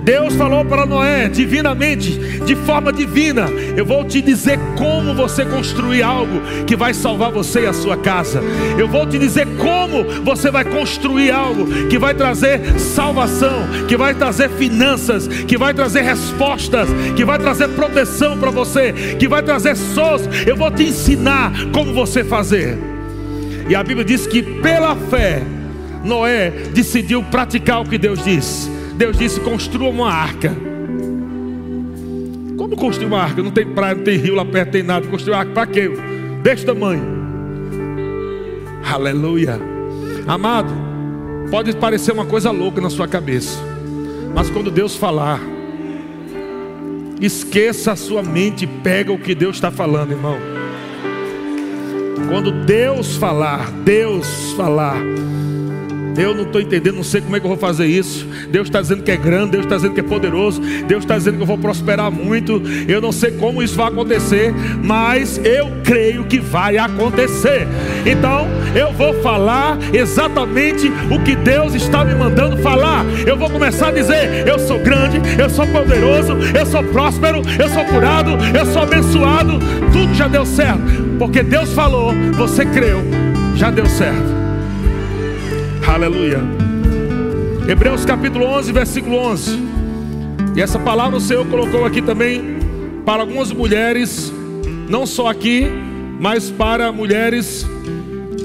Deus 0.03 0.35
falou 0.35 0.63
para 0.63 0.85
Noé 0.85 1.27
divinamente, 1.27 2.11
de 2.45 2.55
forma 2.55 2.91
divina: 2.91 3.47
Eu 3.75 3.85
vou 3.85 4.03
te 4.03 4.21
dizer 4.21 4.57
como 4.77 5.13
você 5.13 5.45
construir 5.45 6.01
algo 6.01 6.41
que 6.65 6.75
vai 6.75 6.93
salvar 6.93 7.31
você 7.31 7.61
e 7.61 7.65
a 7.65 7.73
sua 7.73 7.97
casa. 7.97 8.41
Eu 8.77 8.87
vou 8.87 9.05
te 9.05 9.17
dizer 9.17 9.47
como 9.57 10.03
você 10.23 10.49
vai 10.49 10.63
construir 10.63 11.31
algo 11.31 11.87
que 11.87 11.97
vai 11.97 12.13
trazer 12.13 12.79
salvação, 12.79 13.67
que 13.87 13.97
vai 13.97 14.13
trazer 14.13 14.49
finanças, 14.49 15.27
que 15.27 15.57
vai 15.57 15.73
trazer 15.73 16.01
respostas, 16.01 16.89
que 17.15 17.25
vai 17.25 17.37
trazer 17.37 17.67
proteção 17.69 18.37
para 18.37 18.51
você, 18.51 18.93
que 19.19 19.27
vai 19.27 19.43
trazer 19.43 19.75
sós. 19.75 20.27
Eu 20.45 20.55
vou 20.55 20.71
te 20.71 20.83
ensinar 20.83 21.51
como 21.73 21.93
você 21.93 22.23
fazer. 22.23 22.77
E 23.67 23.75
a 23.75 23.83
Bíblia 23.83 24.05
diz 24.05 24.25
que 24.25 24.41
pela 24.41 24.95
fé, 24.95 25.43
Noé 26.03 26.49
decidiu 26.73 27.21
praticar 27.21 27.81
o 27.81 27.85
que 27.85 27.97
Deus 27.97 28.23
disse. 28.23 28.78
Deus 28.99 29.17
disse: 29.17 29.39
construa 29.39 29.89
uma 29.89 30.11
arca. 30.11 30.53
Como 32.57 32.75
construir 32.75 33.07
uma 33.07 33.21
arca? 33.21 33.41
Não 33.41 33.49
tem 33.49 33.65
praia, 33.65 33.95
não 33.95 34.03
tem 34.03 34.17
rio 34.17 34.35
lá 34.35 34.43
perto, 34.43 34.71
tem 34.71 34.83
nada. 34.83 35.07
Construir 35.07 35.35
uma 35.35 35.39
arca 35.39 35.53
para 35.53 35.67
quê? 35.67 35.89
Deste 36.43 36.65
tamanho. 36.65 37.01
Aleluia. 38.83 39.57
Amado, 40.27 40.73
pode 41.49 41.73
parecer 41.77 42.11
uma 42.11 42.25
coisa 42.25 42.51
louca 42.51 42.81
na 42.81 42.89
sua 42.89 43.07
cabeça, 43.07 43.57
mas 44.35 44.49
quando 44.49 44.69
Deus 44.69 44.97
falar, 44.97 45.39
esqueça 47.21 47.93
a 47.93 47.95
sua 47.95 48.21
mente 48.21 48.65
e 48.65 48.67
pega 48.67 49.13
o 49.13 49.17
que 49.17 49.33
Deus 49.33 49.55
está 49.55 49.71
falando, 49.71 50.11
irmão. 50.11 50.37
Quando 52.27 52.51
Deus 52.65 53.15
falar, 53.15 53.71
Deus 53.71 54.51
falar, 54.57 54.97
eu 56.17 56.33
não 56.33 56.43
estou 56.43 56.59
entendendo, 56.59 56.95
não 56.95 57.03
sei 57.03 57.21
como 57.21 57.35
é 57.35 57.39
que 57.39 57.45
eu 57.45 57.49
vou 57.49 57.57
fazer 57.57 57.85
isso. 57.85 58.25
Deus 58.49 58.67
está 58.67 58.81
dizendo 58.81 59.03
que 59.03 59.11
é 59.11 59.17
grande, 59.17 59.51
Deus 59.51 59.65
está 59.65 59.75
dizendo 59.75 59.93
que 59.93 59.99
é 59.99 60.03
poderoso, 60.03 60.61
Deus 60.87 61.03
está 61.03 61.17
dizendo 61.17 61.37
que 61.37 61.43
eu 61.43 61.47
vou 61.47 61.57
prosperar 61.57 62.11
muito. 62.11 62.61
Eu 62.87 63.01
não 63.01 63.11
sei 63.11 63.31
como 63.31 63.61
isso 63.61 63.75
vai 63.75 63.87
acontecer, 63.87 64.53
mas 64.83 65.39
eu 65.43 65.71
creio 65.83 66.25
que 66.25 66.39
vai 66.39 66.77
acontecer. 66.77 67.67
Então, 68.05 68.47
eu 68.75 68.91
vou 68.93 69.13
falar 69.21 69.77
exatamente 69.93 70.91
o 71.09 71.23
que 71.23 71.35
Deus 71.35 71.73
está 71.73 72.03
me 72.03 72.15
mandando 72.15 72.57
falar. 72.57 73.05
Eu 73.25 73.37
vou 73.37 73.49
começar 73.49 73.89
a 73.89 73.91
dizer: 73.91 74.47
eu 74.47 74.59
sou 74.59 74.79
grande, 74.79 75.21
eu 75.39 75.49
sou 75.49 75.65
poderoso, 75.67 76.33
eu 76.57 76.65
sou 76.65 76.83
próspero, 76.83 77.41
eu 77.59 77.69
sou 77.69 77.85
curado, 77.85 78.31
eu 78.57 78.65
sou 78.65 78.81
abençoado. 78.81 79.59
Tudo 79.91 80.13
já 80.13 80.27
deu 80.27 80.45
certo, 80.45 80.81
porque 81.17 81.43
Deus 81.43 81.71
falou, 81.73 82.13
você 82.37 82.65
creu, 82.65 83.01
já 83.55 83.69
deu 83.69 83.85
certo. 83.85 84.38
Aleluia. 85.89 86.39
Hebreus 87.67 88.05
capítulo 88.05 88.45
11, 88.45 88.71
versículo 88.71 89.17
11. 89.17 89.59
E 90.55 90.61
essa 90.61 90.77
palavra 90.77 91.17
o 91.17 91.19
Senhor 91.19 91.45
colocou 91.47 91.83
aqui 91.83 91.99
também 91.99 92.59
para 93.03 93.23
algumas 93.23 93.51
mulheres, 93.51 94.31
não 94.87 95.07
só 95.07 95.27
aqui, 95.27 95.67
mas 96.19 96.51
para 96.51 96.91
mulheres 96.91 97.65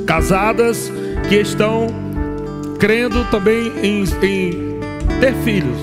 casadas 0.07 0.91
que 1.29 1.37
estão 1.37 1.89
crendo 2.81 3.23
também 3.31 3.71
em, 3.83 4.05
em 4.23 4.81
ter 5.21 5.35
filhos. 5.45 5.77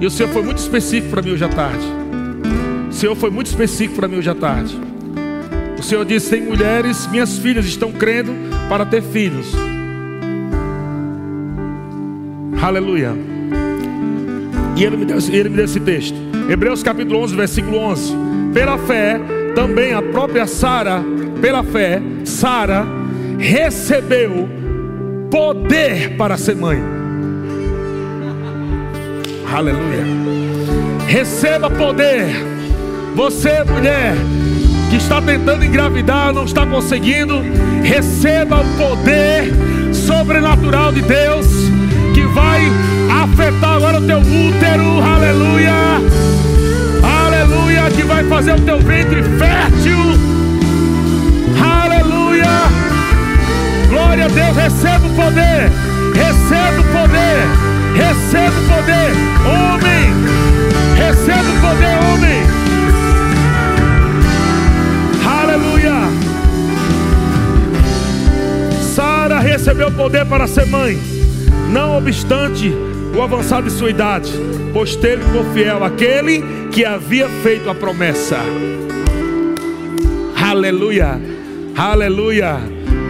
E 0.00 0.06
o 0.06 0.10
Senhor 0.10 0.28
foi 0.28 0.42
muito 0.42 0.58
específico 0.58 1.10
para 1.10 1.20
mim 1.20 1.32
hoje 1.32 1.44
à 1.44 1.48
tarde. 1.48 1.84
O 2.88 2.92
Senhor 2.92 3.16
foi 3.16 3.30
muito 3.30 3.48
específico 3.48 3.96
para 3.96 4.06
mim 4.06 4.18
hoje 4.18 4.30
à 4.30 4.36
tarde. 4.36 4.78
O 5.76 5.82
Senhor 5.82 6.04
disse: 6.04 6.30
tem 6.30 6.42
mulheres, 6.42 7.08
minhas 7.08 7.38
filhas 7.38 7.66
estão 7.66 7.90
crendo 7.90 8.32
para 8.68 8.86
ter 8.86 9.02
filhos. 9.02 9.52
Aleluia. 12.66 13.12
E 14.74 14.82
ele 14.82 14.96
me, 14.96 15.04
deu, 15.04 15.18
ele 15.30 15.48
me 15.48 15.54
deu 15.54 15.66
esse 15.66 15.78
texto. 15.78 16.16
Hebreus 16.50 16.82
capítulo 16.82 17.20
11, 17.20 17.36
versículo 17.36 17.78
11. 17.78 18.12
Pela 18.52 18.76
fé, 18.76 19.20
também 19.54 19.92
a 19.92 20.02
própria 20.02 20.48
Sara, 20.48 21.00
pela 21.40 21.62
fé, 21.62 22.02
Sara 22.24 22.84
recebeu 23.38 24.48
poder 25.30 26.16
para 26.16 26.36
ser 26.36 26.56
mãe. 26.56 26.82
Aleluia. 29.54 30.04
Receba 31.06 31.70
poder. 31.70 32.26
Você, 33.14 33.62
mulher, 33.62 34.12
que 34.90 34.96
está 34.96 35.22
tentando 35.22 35.64
engravidar, 35.64 36.32
não 36.32 36.42
está 36.42 36.66
conseguindo, 36.66 37.40
receba 37.84 38.60
o 38.60 38.76
poder 38.76 39.52
sobrenatural 39.94 40.90
de 40.90 41.02
Deus 41.02 41.75
vai 42.36 42.70
afetar 43.22 43.76
agora 43.76 43.98
o 43.98 44.06
teu 44.06 44.18
útero, 44.18 45.02
aleluia, 45.02 45.72
aleluia, 47.02 47.90
que 47.90 48.02
vai 48.02 48.24
fazer 48.24 48.52
o 48.52 48.60
teu 48.60 48.78
ventre 48.78 49.22
fértil, 49.38 49.98
aleluia, 51.82 52.44
glória 53.88 54.26
a 54.26 54.28
Deus, 54.28 54.54
receba 54.54 55.06
o 55.06 55.14
poder, 55.14 55.72
receba 56.14 56.78
o 56.78 56.84
poder, 56.92 57.48
receba 57.94 58.60
o 58.60 58.68
poder, 58.68 59.12
homem, 59.48 60.12
receba 60.94 61.48
o 61.48 61.60
poder, 61.62 61.96
homem, 62.04 62.42
aleluia. 65.24 65.96
Sara 68.94 69.40
recebeu 69.40 69.90
poder 69.90 70.26
para 70.26 70.46
ser 70.46 70.66
mãe 70.66 71.15
não 71.70 71.96
obstante 71.98 72.72
o 73.14 73.22
avançar 73.22 73.62
de 73.62 73.70
sua 73.70 73.90
idade, 73.90 74.32
pois 74.72 74.94
teve 74.96 75.24
por 75.32 75.44
fiel 75.54 75.82
aquele 75.82 76.42
que 76.70 76.84
havia 76.84 77.28
feito 77.42 77.70
a 77.70 77.74
promessa. 77.74 78.38
Aleluia, 80.36 81.20
aleluia. 81.76 82.58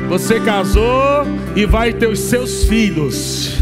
Você 0.08 0.38
casou 0.40 1.26
e 1.56 1.66
vai 1.66 1.92
ter 1.92 2.06
os 2.06 2.20
seus 2.20 2.64
filhos. 2.64 3.58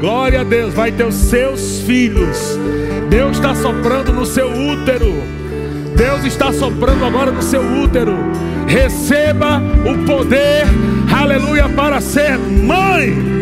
Glória 0.00 0.42
a 0.42 0.44
Deus, 0.44 0.74
vai 0.74 0.92
ter 0.92 1.06
os 1.06 1.14
seus 1.14 1.80
filhos. 1.80 2.58
Deus 3.08 3.36
está 3.36 3.54
soprando 3.54 4.12
no 4.12 4.26
seu 4.26 4.48
útero. 4.48 5.14
Deus 5.96 6.24
está 6.24 6.52
soprando 6.52 7.04
agora 7.04 7.30
no 7.30 7.42
seu 7.42 7.62
útero. 7.62 8.14
Receba 8.66 9.60
o 9.84 10.06
poder, 10.06 10.64
aleluia, 11.12 11.68
para 11.68 12.00
ser 12.00 12.38
mãe. 12.38 13.39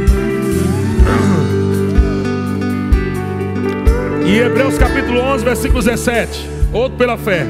E 4.29 4.41
Hebreus 4.41 4.77
capítulo 4.77 5.21
11, 5.21 5.43
versículo 5.43 5.83
17. 5.83 6.51
Outro 6.71 6.99
pela 6.99 7.17
fé. 7.17 7.47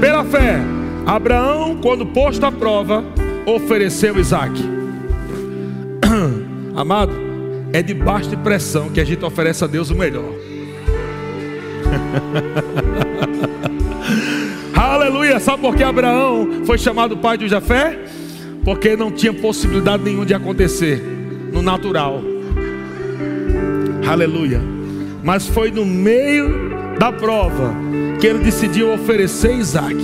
Pela 0.00 0.24
fé, 0.24 0.58
Abraão, 1.06 1.78
quando 1.80 2.04
posto 2.06 2.44
à 2.44 2.50
prova, 2.50 3.04
ofereceu 3.46 4.18
Isaac. 4.18 4.60
Amado, 6.74 7.12
é 7.72 7.80
debaixo 7.82 8.30
de 8.30 8.36
pressão 8.36 8.88
que 8.88 9.00
a 9.00 9.04
gente 9.04 9.24
oferece 9.24 9.62
a 9.62 9.68
Deus 9.68 9.90
o 9.90 9.94
melhor. 9.94 10.32
Aleluia! 14.74 15.38
Sabe 15.38 15.62
por 15.62 15.76
que 15.76 15.84
Abraão 15.84 16.64
foi 16.66 16.78
chamado 16.78 17.16
pai 17.18 17.38
de 17.38 17.46
Jafé? 17.46 17.96
Porque 18.64 18.96
não 18.96 19.12
tinha 19.12 19.32
possibilidade 19.32 20.02
nenhuma 20.02 20.26
de 20.26 20.34
acontecer 20.34 21.00
no 21.52 21.62
natural. 21.62 22.20
Aleluia! 24.04 24.77
Mas 25.28 25.46
foi 25.46 25.70
no 25.70 25.84
meio 25.84 26.70
da 26.98 27.12
prova 27.12 27.74
que 28.18 28.26
ele 28.26 28.38
decidiu 28.38 28.94
oferecer 28.94 29.52
Isaac. 29.52 29.94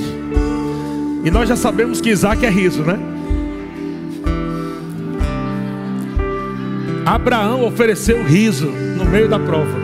E 1.24 1.30
nós 1.30 1.48
já 1.48 1.56
sabemos 1.56 1.98
que 1.98 2.10
Isaac 2.10 2.44
é 2.44 2.50
riso, 2.50 2.82
né? 2.82 2.98
Abraão 7.06 7.64
ofereceu 7.64 8.22
riso 8.22 8.66
no 8.66 9.06
meio 9.06 9.26
da 9.26 9.38
prova. 9.38 9.78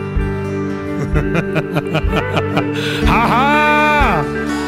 Haha! 3.07 4.23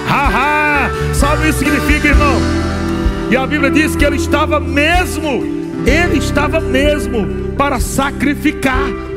Haha! 0.07 0.89
Sabe 1.13 1.43
o 1.43 1.45
que 1.45 1.53
significa, 1.53 2.07
irmão? 2.07 2.39
E 3.29 3.37
a 3.37 3.45
Bíblia 3.45 3.69
diz 3.69 3.95
que 3.95 4.03
ele 4.03 4.15
estava 4.15 4.59
mesmo, 4.59 5.43
ele 5.85 6.17
estava 6.17 6.59
mesmo 6.59 7.53
para 7.55 7.79
sacrificar 7.79 9.12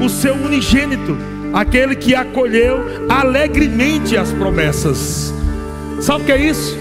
o 0.00 0.08
seu 0.08 0.34
unigênito, 0.34 1.16
aquele 1.52 1.94
que 1.94 2.14
acolheu 2.14 3.06
alegremente 3.08 4.16
as 4.16 4.32
promessas. 4.32 5.34
Sabe 6.00 6.22
o 6.22 6.26
que 6.26 6.32
é 6.32 6.46
isso? 6.48 6.78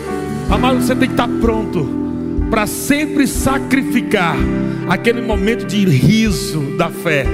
Amado, 0.49 0.81
você 0.81 0.95
tem 0.95 1.07
que 1.07 1.13
estar 1.13 1.27
pronto 1.41 1.99
para 2.49 2.65
sempre 2.65 3.27
sacrificar 3.27 4.35
aquele 4.87 5.21
momento 5.21 5.65
de 5.65 5.85
riso 5.85 6.61
da 6.77 6.89
fé, 6.89 7.25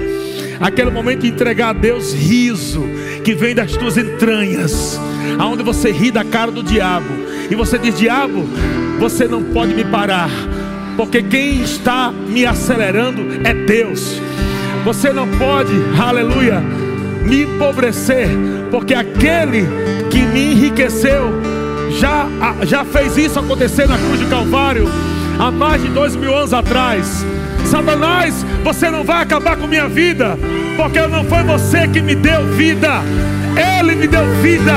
aquele 0.60 0.92
momento 0.92 1.22
de 1.22 1.30
entregar 1.30 1.70
a 1.70 1.74
Deus 1.74 2.14
riso 2.14 2.84
que 3.24 3.34
vem 3.34 3.56
das 3.56 3.72
tuas 3.72 3.98
entranhas, 3.98 5.00
aonde 5.40 5.64
você 5.64 5.92
ri 5.92 6.12
da 6.12 6.24
cara 6.24 6.52
do 6.52 6.62
diabo 6.62 7.26
e 7.50 7.56
você 7.56 7.78
diz: 7.78 7.98
Diabo, 7.98 8.44
você 9.00 9.28
não 9.28 9.44
pode 9.44 9.74
me 9.74 9.86
parar, 9.86 10.30
porque 10.98 11.22
quem 11.22 11.62
está 11.62 12.12
me 12.12 12.46
acelerando 12.46 13.22
é 13.44 13.54
Deus. 13.54 14.22
Você 14.86 15.12
não 15.12 15.28
pode, 15.28 15.74
aleluia, 16.00 16.62
me 17.24 17.42
empobrecer, 17.42 18.30
porque 18.70 18.94
aquele 18.94 19.68
que 20.12 20.20
me 20.20 20.54
enriqueceu 20.54 21.42
já, 22.00 22.28
já 22.62 22.86
fez 22.86 23.18
isso 23.18 23.40
acontecer 23.40 23.88
na 23.88 23.98
cruz 23.98 24.20
do 24.20 24.28
Calvário 24.28 24.88
há 25.40 25.50
mais 25.50 25.82
de 25.82 25.88
dois 25.88 26.16
mil 26.16 26.36
anos 26.36 26.54
atrás. 26.54 27.26
Satanás, 27.66 28.46
você 28.64 28.92
não 28.92 29.04
vai 29.04 29.24
acabar 29.24 29.58
com 29.58 29.66
minha 29.66 29.88
vida, 29.88 30.38
porque 30.78 31.02
não 31.08 31.24
foi 31.26 31.42
você 31.42 31.88
que 31.88 32.00
me 32.00 32.14
deu 32.14 32.46
vida, 32.54 33.02
Ele 33.80 33.96
me 33.96 34.08
deu 34.08 34.24
vida. 34.36 34.74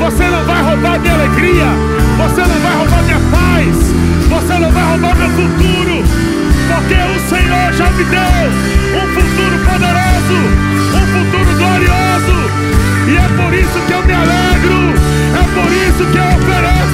Você 0.00 0.24
não 0.24 0.44
vai 0.44 0.62
roubar 0.62 0.98
minha 0.98 1.12
alegria, 1.12 1.66
você 2.16 2.40
não 2.40 2.58
vai 2.58 2.76
roubar 2.78 3.02
minha 3.02 3.20
paz, 3.30 3.76
você 4.30 4.58
não 4.58 4.72
vai 4.72 4.84
roubar 4.92 5.14
meu 5.14 5.28
futuro, 5.28 6.23
porque 6.74 6.94
o 6.94 7.28
Senhor 7.28 7.72
já 7.72 7.88
me 7.90 8.04
deu 8.04 8.20
um 8.20 9.06
futuro 9.14 9.58
poderoso, 9.64 10.38
um 10.92 11.06
futuro 11.06 11.56
glorioso, 11.56 12.50
e 13.06 13.16
é 13.16 13.28
por 13.36 13.54
isso 13.54 13.80
que 13.86 13.92
eu 13.92 14.02
me 14.04 14.12
alegro, 14.12 14.94
é 15.34 15.44
por 15.54 15.72
isso 15.72 16.04
que 16.10 16.18
eu 16.18 16.26
ofereço. 16.36 16.93